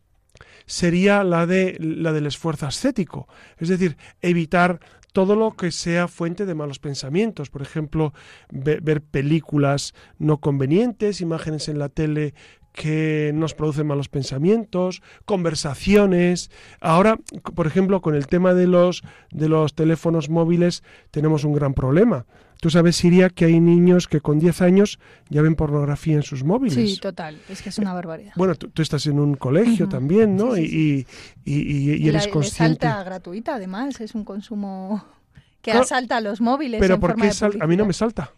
sería 0.65 1.23
la, 1.23 1.45
de, 1.45 1.77
la 1.79 2.13
del 2.13 2.27
esfuerzo 2.27 2.67
ascético, 2.67 3.27
es 3.57 3.69
decir, 3.69 3.97
evitar 4.21 4.79
todo 5.13 5.37
lo 5.37 5.55
que 5.55 5.71
sea 5.71 6.09
fuente 6.09 6.45
de 6.45 6.55
malos 6.55 6.79
pensamientos. 6.79 7.49
Por 7.49 7.61
ejemplo, 7.61 8.13
ver 8.51 9.01
películas 9.01 9.93
no 10.19 10.41
convenientes, 10.41 11.21
imágenes 11.21 11.69
en 11.69 11.79
la 11.79 11.87
tele 11.87 12.33
que 12.73 13.31
nos 13.33 13.53
producen 13.53 13.87
malos 13.87 14.09
pensamientos, 14.09 15.01
conversaciones. 15.23 16.51
Ahora, 16.81 17.17
por 17.55 17.65
ejemplo, 17.65 18.01
con 18.01 18.15
el 18.15 18.27
tema 18.27 18.53
de 18.53 18.67
los, 18.67 19.03
de 19.31 19.47
los 19.47 19.73
teléfonos 19.73 20.29
móviles 20.29 20.83
tenemos 21.11 21.45
un 21.45 21.53
gran 21.53 21.73
problema. 21.73 22.25
Tú 22.65 22.71
sabes, 22.71 22.95
Siria, 22.95 23.29
que 23.29 23.45
hay 23.45 23.59
niños 23.59 24.07
que 24.07 24.21
con 24.21 24.39
10 24.39 24.63
años 24.63 24.97
ya 25.29 25.43
ven 25.43 25.53
pornografía 25.53 26.15
en 26.15 26.23
sus 26.23 26.43
móviles. 26.43 26.73
Sí, 26.73 26.99
total. 26.99 27.39
Es 27.47 27.61
que 27.61 27.69
es 27.69 27.77
una 27.77 27.93
barbaridad. 27.93 28.33
Bueno, 28.35 28.55
tú, 28.55 28.81
estás 28.81 29.05
en 29.05 29.19
un 29.19 29.35
colegio 29.35 29.87
también, 29.87 30.35
¿no? 30.35 30.57
y, 30.57 31.05
y, 31.45 32.09
eres 32.09 32.27
consciente. 32.27 32.87
Es 32.87 33.05
gratuita, 33.05 33.53
además. 33.53 34.01
Es 34.01 34.15
un 34.15 34.25
consumo 34.25 35.05
que 35.61 35.73
asalta 35.73 36.17
a 36.17 36.21
los 36.21 36.41
móviles. 36.41 36.79
Pero 36.81 36.99
¿por 36.99 37.15
qué 37.15 37.29
a 37.59 37.67
mí 37.67 37.77
no 37.77 37.85
me 37.85 37.93
salta? 37.93 38.31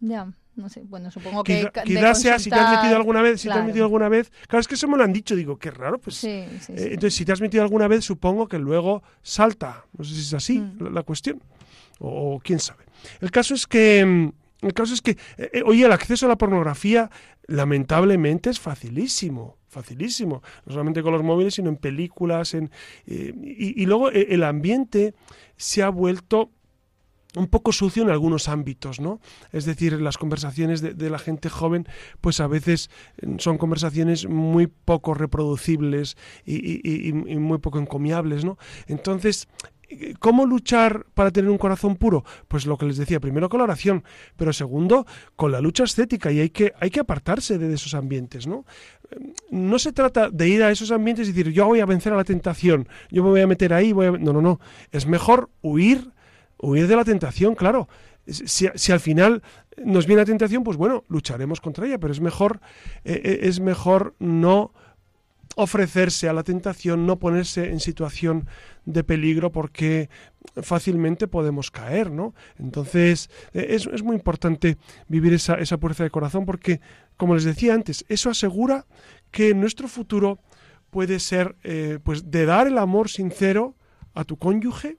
Ya. 0.00 0.32
No 0.56 0.70
sé, 0.70 0.80
bueno, 0.84 1.10
supongo 1.10 1.44
que. 1.44 1.70
Quizás 1.84 2.22
sea 2.22 2.38
si 2.38 2.48
te 2.48 2.56
has 2.56 2.74
metido 2.74 2.96
alguna 2.96 3.20
vez, 3.20 3.42
si 3.42 3.48
te 3.48 3.54
has 3.54 3.66
metido 3.66 3.84
alguna 3.84 4.08
vez. 4.08 4.32
Claro, 4.46 4.62
es 4.62 4.66
que 4.66 4.76
eso 4.76 4.88
me 4.88 4.96
lo 4.96 5.04
han 5.04 5.12
dicho, 5.12 5.36
digo, 5.36 5.58
qué 5.58 5.70
raro, 5.70 5.98
pues. 5.98 6.16
Sí, 6.16 6.46
sí, 6.62 6.72
eh, 6.72 6.88
entonces, 6.92 7.16
si 7.16 7.26
te 7.26 7.32
has 7.32 7.42
metido 7.42 7.62
alguna 7.62 7.86
vez, 7.86 8.06
supongo 8.06 8.48
que 8.48 8.58
luego 8.58 9.02
salta. 9.20 9.84
No 9.98 10.04
sé 10.04 10.14
si 10.14 10.20
es 10.22 10.32
así 10.32 10.58
mm. 10.58 10.94
la, 10.94 11.02
cuestión. 11.02 11.42
O, 11.98 12.40
quién 12.42 12.60
sabe. 12.60 12.87
El 13.20 13.30
caso 13.30 13.54
es 13.54 13.66
que. 13.66 14.04
Mm, 14.04 14.32
el 14.60 14.74
caso 14.74 14.92
es 14.92 15.02
que, 15.02 15.12
eh, 15.12 15.50
eh, 15.52 15.62
el 15.64 15.92
acceso 15.92 16.26
a 16.26 16.28
la 16.28 16.36
pornografía, 16.36 17.10
lamentablemente, 17.46 18.50
es 18.50 18.60
facilísimo 18.60 19.56
facilísimo, 19.68 20.42
no 20.64 20.72
solamente 20.72 21.02
con 21.02 21.12
los 21.12 21.22
móviles, 21.22 21.54
sino 21.54 21.68
en 21.68 21.76
películas, 21.76 22.54
en, 22.54 22.70
y, 23.06 23.82
y, 23.82 23.84
luego 23.84 24.10
el 24.10 24.42
ambiente 24.42 25.14
se 25.58 25.82
ha 25.82 25.90
vuelto 25.90 26.50
un 27.36 27.46
poco 27.46 27.72
sucio 27.72 28.02
en 28.02 28.10
algunos 28.10 28.48
ámbitos, 28.48 29.00
¿no? 29.00 29.20
Es 29.52 29.64
decir, 29.64 30.00
las 30.00 30.16
conversaciones 30.16 30.80
de, 30.80 31.10
la 31.10 31.18
gente 31.18 31.48
joven, 31.48 31.86
pues 32.20 32.40
a 32.40 32.46
veces 32.46 32.90
mm, 33.22 33.38
son 33.38 33.58
conversaciones 33.58 34.26
muy 34.26 34.66
poco 34.66 35.14
reproducibles 35.14 36.16
y, 36.44 37.12
muy 37.12 37.58
poco 37.58 37.78
encomiables, 37.78 38.44
¿no? 38.44 38.58
Entonces, 38.86 39.48
¿Cómo 40.18 40.44
luchar 40.44 41.06
para 41.14 41.30
tener 41.30 41.50
un 41.50 41.58
corazón 41.58 41.96
puro? 41.96 42.24
Pues 42.46 42.66
lo 42.66 42.76
que 42.76 42.86
les 42.86 42.98
decía, 42.98 43.20
primero 43.20 43.48
con 43.48 43.58
la 43.58 43.64
oración, 43.64 44.04
pero 44.36 44.52
segundo, 44.52 45.06
con 45.34 45.50
la 45.50 45.60
lucha 45.60 45.84
estética 45.84 46.30
y 46.30 46.40
hay 46.40 46.50
que, 46.50 46.74
hay 46.78 46.90
que 46.90 47.00
apartarse 47.00 47.58
de 47.58 47.72
esos 47.72 47.94
ambientes, 47.94 48.46
¿no? 48.46 48.66
No 49.50 49.78
se 49.78 49.92
trata 49.92 50.28
de 50.28 50.48
ir 50.48 50.62
a 50.62 50.70
esos 50.70 50.90
ambientes 50.90 51.28
y 51.28 51.32
decir, 51.32 51.52
yo 51.52 51.66
voy 51.66 51.80
a 51.80 51.86
vencer 51.86 52.12
a 52.12 52.16
la 52.16 52.24
tentación, 52.24 52.86
yo 53.10 53.22
me 53.24 53.30
voy 53.30 53.40
a 53.40 53.46
meter 53.46 53.72
ahí, 53.72 53.92
voy 53.92 54.06
a... 54.06 54.10
No, 54.12 54.32
no, 54.32 54.42
no. 54.42 54.60
Es 54.92 55.06
mejor 55.06 55.48
huir 55.62 56.12
huir 56.58 56.86
de 56.86 56.96
la 56.96 57.04
tentación, 57.04 57.54
claro. 57.54 57.88
Si, 58.26 58.92
al 58.92 59.00
final 59.00 59.42
nos 59.82 60.06
viene 60.06 60.22
la 60.22 60.26
tentación, 60.26 60.62
pues 60.62 60.76
bueno, 60.76 61.04
lucharemos 61.08 61.60
contra 61.60 61.86
ella, 61.86 61.98
pero 61.98 62.12
es 62.12 62.20
mejor, 62.20 62.60
eh, 63.04 63.20
eh, 63.24 63.38
es 63.42 63.60
mejor 63.60 64.14
no 64.18 64.72
ofrecerse 65.56 66.28
a 66.28 66.32
la 66.32 66.42
tentación, 66.42 67.06
no 67.06 67.18
ponerse 67.18 67.70
en 67.70 67.80
situación 67.80 68.46
de 68.92 69.04
peligro 69.04 69.52
porque 69.52 70.08
fácilmente 70.62 71.28
podemos 71.28 71.70
caer, 71.70 72.10
¿no? 72.10 72.34
Entonces 72.58 73.30
eh, 73.52 73.66
es, 73.70 73.86
es, 73.86 74.02
muy 74.02 74.16
importante 74.16 74.76
vivir 75.08 75.32
esa, 75.32 75.54
esa 75.54 75.78
pureza 75.78 76.04
de 76.04 76.10
corazón 76.10 76.44
porque, 76.44 76.80
como 77.16 77.34
les 77.34 77.44
decía 77.44 77.74
antes, 77.74 78.04
eso 78.08 78.30
asegura 78.30 78.86
que 79.30 79.54
nuestro 79.54 79.88
futuro 79.88 80.40
puede 80.90 81.20
ser 81.20 81.56
pues 82.02 82.30
de 82.30 82.46
dar 82.46 82.66
el 82.66 82.78
amor 82.78 83.10
sincero 83.10 83.76
a 84.14 84.24
tu 84.24 84.38
cónyuge, 84.38 84.96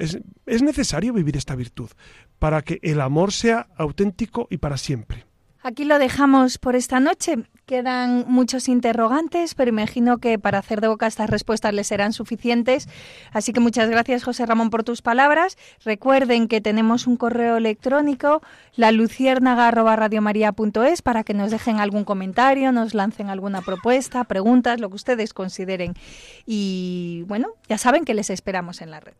es, 0.00 0.62
necesario 0.62 1.12
vivir 1.12 1.36
esta 1.36 1.54
virtud 1.54 1.90
para 2.38 2.62
que 2.62 2.78
el 2.82 3.00
amor 3.00 3.32
sea 3.32 3.68
auténtico 3.76 4.48
y 4.50 4.56
para 4.56 4.76
siempre. 4.76 5.26
Aquí 5.62 5.84
lo 5.84 5.98
dejamos 5.98 6.56
por 6.56 6.74
esta 6.74 7.00
noche. 7.00 7.36
Quedan 7.66 8.24
muchos 8.26 8.66
interrogantes, 8.66 9.54
pero 9.54 9.68
imagino 9.68 10.16
que 10.16 10.38
para 10.38 10.58
hacer 10.58 10.80
de 10.80 10.88
boca 10.88 11.06
estas 11.06 11.28
respuestas 11.28 11.74
les 11.74 11.86
serán 11.86 12.14
suficientes. 12.14 12.88
Así 13.30 13.52
que 13.52 13.60
muchas 13.60 13.90
gracias, 13.90 14.24
José 14.24 14.46
Ramón, 14.46 14.70
por 14.70 14.84
tus 14.84 15.02
palabras. 15.02 15.58
Recuerden 15.84 16.48
que 16.48 16.62
tenemos 16.62 17.06
un 17.06 17.16
correo 17.16 17.58
electrónico, 17.58 18.42
la 18.74 18.90
para 21.04 21.24
que 21.24 21.34
nos 21.34 21.50
dejen 21.50 21.78
algún 21.78 22.04
comentario, 22.04 22.72
nos 22.72 22.94
lancen 22.94 23.28
alguna 23.28 23.60
propuesta, 23.60 24.24
preguntas, 24.24 24.80
lo 24.80 24.88
que 24.88 24.96
ustedes 24.96 25.34
consideren. 25.34 25.92
Y 26.46 27.24
bueno, 27.28 27.48
ya 27.68 27.76
saben 27.76 28.06
que 28.06 28.14
les 28.14 28.30
esperamos 28.30 28.80
en 28.80 28.90
la 28.90 29.00
red. 29.00 29.14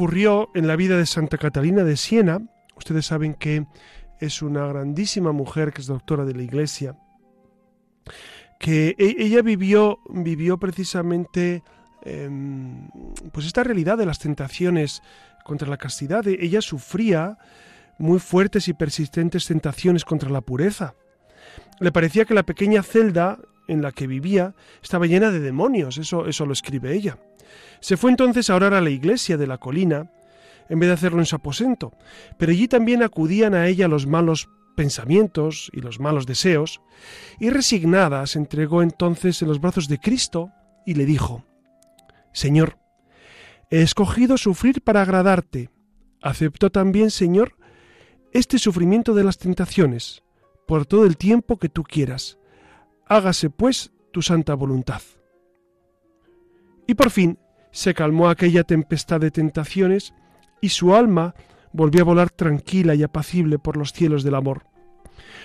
Ocurrió 0.00 0.48
en 0.54 0.66
la 0.66 0.76
vida 0.76 0.96
de 0.96 1.04
Santa 1.04 1.36
Catalina 1.36 1.84
de 1.84 1.94
Siena. 1.94 2.40
Ustedes 2.74 3.04
saben 3.04 3.34
que 3.34 3.66
es 4.18 4.40
una 4.40 4.66
grandísima 4.66 5.30
mujer 5.32 5.74
que 5.74 5.82
es 5.82 5.86
doctora 5.88 6.24
de 6.24 6.32
la 6.32 6.40
Iglesia, 6.40 6.96
que 8.58 8.96
e, 8.98 9.16
ella 9.18 9.42
vivió, 9.42 9.98
vivió 10.08 10.56
precisamente 10.56 11.62
em, 12.00 12.88
pues 13.30 13.44
esta 13.44 13.62
realidad 13.62 13.98
de 13.98 14.06
las 14.06 14.18
tentaciones 14.18 15.02
contra 15.44 15.68
la 15.68 15.76
castidad. 15.76 16.26
Ella 16.26 16.62
sufría 16.62 17.36
muy 17.98 18.20
fuertes 18.20 18.68
y 18.68 18.72
persistentes 18.72 19.44
tentaciones 19.44 20.06
contra 20.06 20.30
la 20.30 20.40
pureza. 20.40 20.94
Le 21.78 21.92
parecía 21.92 22.24
que 22.24 22.32
la 22.32 22.44
pequeña 22.44 22.82
celda 22.82 23.38
en 23.70 23.82
la 23.82 23.92
que 23.92 24.06
vivía 24.06 24.54
estaba 24.82 25.06
llena 25.06 25.30
de 25.30 25.40
demonios, 25.40 25.96
eso, 25.96 26.26
eso 26.26 26.44
lo 26.44 26.52
escribe 26.52 26.92
ella. 26.94 27.18
Se 27.80 27.96
fue 27.96 28.10
entonces 28.10 28.50
a 28.50 28.56
orar 28.56 28.74
a 28.74 28.80
la 28.80 28.90
iglesia 28.90 29.36
de 29.36 29.46
la 29.46 29.58
colina, 29.58 30.10
en 30.68 30.78
vez 30.78 30.88
de 30.88 30.94
hacerlo 30.94 31.20
en 31.20 31.26
su 31.26 31.36
aposento, 31.36 31.92
pero 32.36 32.52
allí 32.52 32.68
también 32.68 33.02
acudían 33.02 33.54
a 33.54 33.66
ella 33.68 33.88
los 33.88 34.06
malos 34.06 34.48
pensamientos 34.76 35.70
y 35.72 35.80
los 35.80 36.00
malos 36.00 36.26
deseos, 36.26 36.80
y 37.38 37.50
resignada 37.50 38.26
se 38.26 38.38
entregó 38.38 38.82
entonces 38.82 39.40
en 39.42 39.48
los 39.48 39.60
brazos 39.60 39.88
de 39.88 39.98
Cristo 39.98 40.50
y 40.84 40.94
le 40.94 41.06
dijo, 41.06 41.44
Señor, 42.32 42.78
he 43.70 43.82
escogido 43.82 44.36
sufrir 44.36 44.82
para 44.82 45.02
agradarte. 45.02 45.70
Acepto 46.22 46.70
también, 46.70 47.10
Señor, 47.10 47.56
este 48.32 48.58
sufrimiento 48.58 49.14
de 49.14 49.24
las 49.24 49.38
tentaciones, 49.38 50.22
por 50.66 50.86
todo 50.86 51.04
el 51.04 51.16
tiempo 51.16 51.58
que 51.58 51.68
tú 51.68 51.82
quieras. 51.82 52.39
Hágase, 53.10 53.50
pues, 53.50 53.92
tu 54.12 54.22
santa 54.22 54.54
voluntad. 54.54 55.02
Y 56.86 56.94
por 56.94 57.10
fin 57.10 57.40
se 57.72 57.92
calmó 57.92 58.28
aquella 58.28 58.62
tempestad 58.62 59.20
de 59.20 59.32
tentaciones 59.32 60.14
y 60.60 60.68
su 60.68 60.94
alma 60.94 61.34
volvió 61.72 62.02
a 62.02 62.04
volar 62.04 62.30
tranquila 62.30 62.94
y 62.94 63.02
apacible 63.02 63.58
por 63.58 63.76
los 63.76 63.92
cielos 63.92 64.22
del 64.22 64.36
amor. 64.36 64.64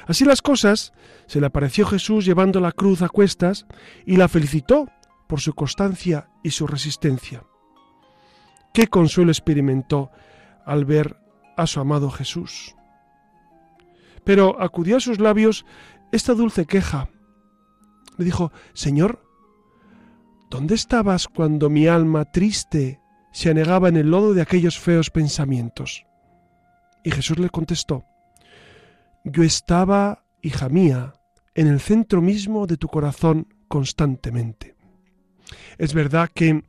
Así 0.05 0.25
las 0.25 0.43
cosas, 0.43 0.93
se 1.25 1.39
le 1.39 1.47
apareció 1.47 1.87
Jesús 1.87 2.23
llevando 2.23 2.59
la 2.59 2.71
cruz 2.71 3.01
a 3.01 3.09
cuestas 3.09 3.65
y 4.05 4.17
la 4.17 4.27
felicitó 4.27 4.87
por 5.27 5.41
su 5.41 5.55
constancia 5.55 6.29
y 6.43 6.51
su 6.51 6.67
resistencia. 6.67 7.43
Qué 8.75 8.85
consuelo 8.85 9.31
experimentó 9.31 10.11
al 10.67 10.85
ver 10.85 11.17
a 11.57 11.65
su 11.65 11.79
amado 11.79 12.11
Jesús. 12.11 12.75
Pero 14.23 14.61
acudió 14.61 14.97
a 14.97 14.99
sus 14.99 15.19
labios 15.19 15.65
esta 16.11 16.35
dulce 16.35 16.67
queja. 16.67 17.09
Le 18.17 18.25
dijo, 18.25 18.51
Señor, 18.73 19.25
¿Dónde 20.49 20.75
estabas 20.75 21.27
cuando 21.27 21.69
mi 21.69 21.87
alma 21.87 22.25
triste 22.25 23.01
se 23.31 23.49
anegaba 23.49 23.89
en 23.89 23.97
el 23.97 24.09
lodo 24.11 24.33
de 24.33 24.41
aquellos 24.41 24.79
feos 24.79 25.09
pensamientos? 25.09 26.05
Y 27.03 27.11
Jesús 27.11 27.39
le 27.39 27.49
contestó, 27.49 28.05
Yo 29.23 29.43
estaba, 29.43 30.23
hija 30.41 30.69
mía, 30.69 31.13
en 31.55 31.67
el 31.67 31.79
centro 31.79 32.21
mismo 32.21 32.67
de 32.67 32.77
tu 32.77 32.87
corazón 32.87 33.47
constantemente. 33.67 34.75
Es 35.77 35.93
verdad 35.93 36.29
que 36.33 36.63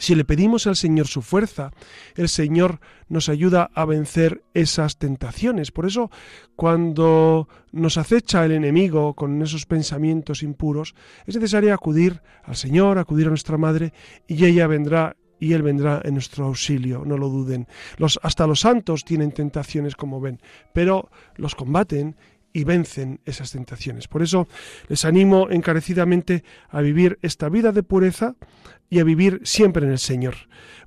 si 0.00 0.14
le 0.14 0.24
pedimos 0.24 0.66
al 0.66 0.76
Señor 0.76 1.06
su 1.06 1.20
fuerza, 1.20 1.72
el 2.16 2.30
Señor 2.30 2.80
nos 3.08 3.28
ayuda 3.28 3.70
a 3.74 3.84
vencer 3.84 4.42
esas 4.54 4.96
tentaciones. 4.96 5.72
Por 5.72 5.84
eso, 5.84 6.10
cuando 6.56 7.48
nos 7.70 7.98
acecha 7.98 8.44
el 8.46 8.52
enemigo 8.52 9.14
con 9.14 9.42
esos 9.42 9.66
pensamientos 9.66 10.42
impuros, 10.42 10.94
es 11.26 11.36
necesario 11.36 11.74
acudir 11.74 12.22
al 12.44 12.56
Señor, 12.56 12.98
acudir 12.98 13.26
a 13.26 13.30
nuestra 13.30 13.58
Madre, 13.58 13.92
y 14.26 14.46
ella 14.46 14.66
vendrá 14.66 15.16
y 15.38 15.54
Él 15.54 15.62
vendrá 15.62 16.00
en 16.04 16.14
nuestro 16.14 16.46
auxilio, 16.46 17.02
no 17.06 17.16
lo 17.16 17.28
duden. 17.28 17.66
Los, 17.96 18.20
hasta 18.22 18.46
los 18.46 18.60
santos 18.60 19.04
tienen 19.04 19.32
tentaciones, 19.32 19.96
como 19.96 20.20
ven, 20.20 20.40
pero 20.74 21.10
los 21.36 21.54
combaten 21.54 22.16
y 22.52 22.64
vencen 22.64 23.20
esas 23.24 23.52
tentaciones. 23.52 24.08
Por 24.08 24.22
eso 24.22 24.48
les 24.88 25.04
animo 25.04 25.48
encarecidamente 25.50 26.44
a 26.68 26.80
vivir 26.80 27.18
esta 27.22 27.48
vida 27.48 27.72
de 27.72 27.82
pureza 27.82 28.34
y 28.88 28.98
a 28.98 29.04
vivir 29.04 29.40
siempre 29.44 29.86
en 29.86 29.92
el 29.92 29.98
Señor. 29.98 30.34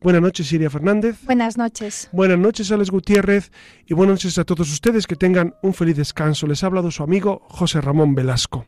Buenas 0.01 0.21
noches, 0.21 0.47
Siria 0.47 0.69
Fernández. 0.69 1.17
Buenas 1.23 1.57
noches. 1.57 2.09
Buenas 2.11 2.37
noches, 2.37 2.71
Alex 2.71 2.91
Gutiérrez. 2.91 3.51
Y 3.85 3.93
buenas 3.93 4.15
noches 4.15 4.37
a 4.37 4.43
todos 4.43 4.71
ustedes 4.71 5.07
que 5.07 5.15
tengan 5.15 5.55
un 5.61 5.73
feliz 5.73 5.95
descanso. 5.95 6.45
Les 6.45 6.63
ha 6.63 6.67
hablado 6.67 6.91
su 6.91 7.03
amigo 7.03 7.43
José 7.47 7.79
Ramón 7.79 8.13
Velasco. 8.13 8.67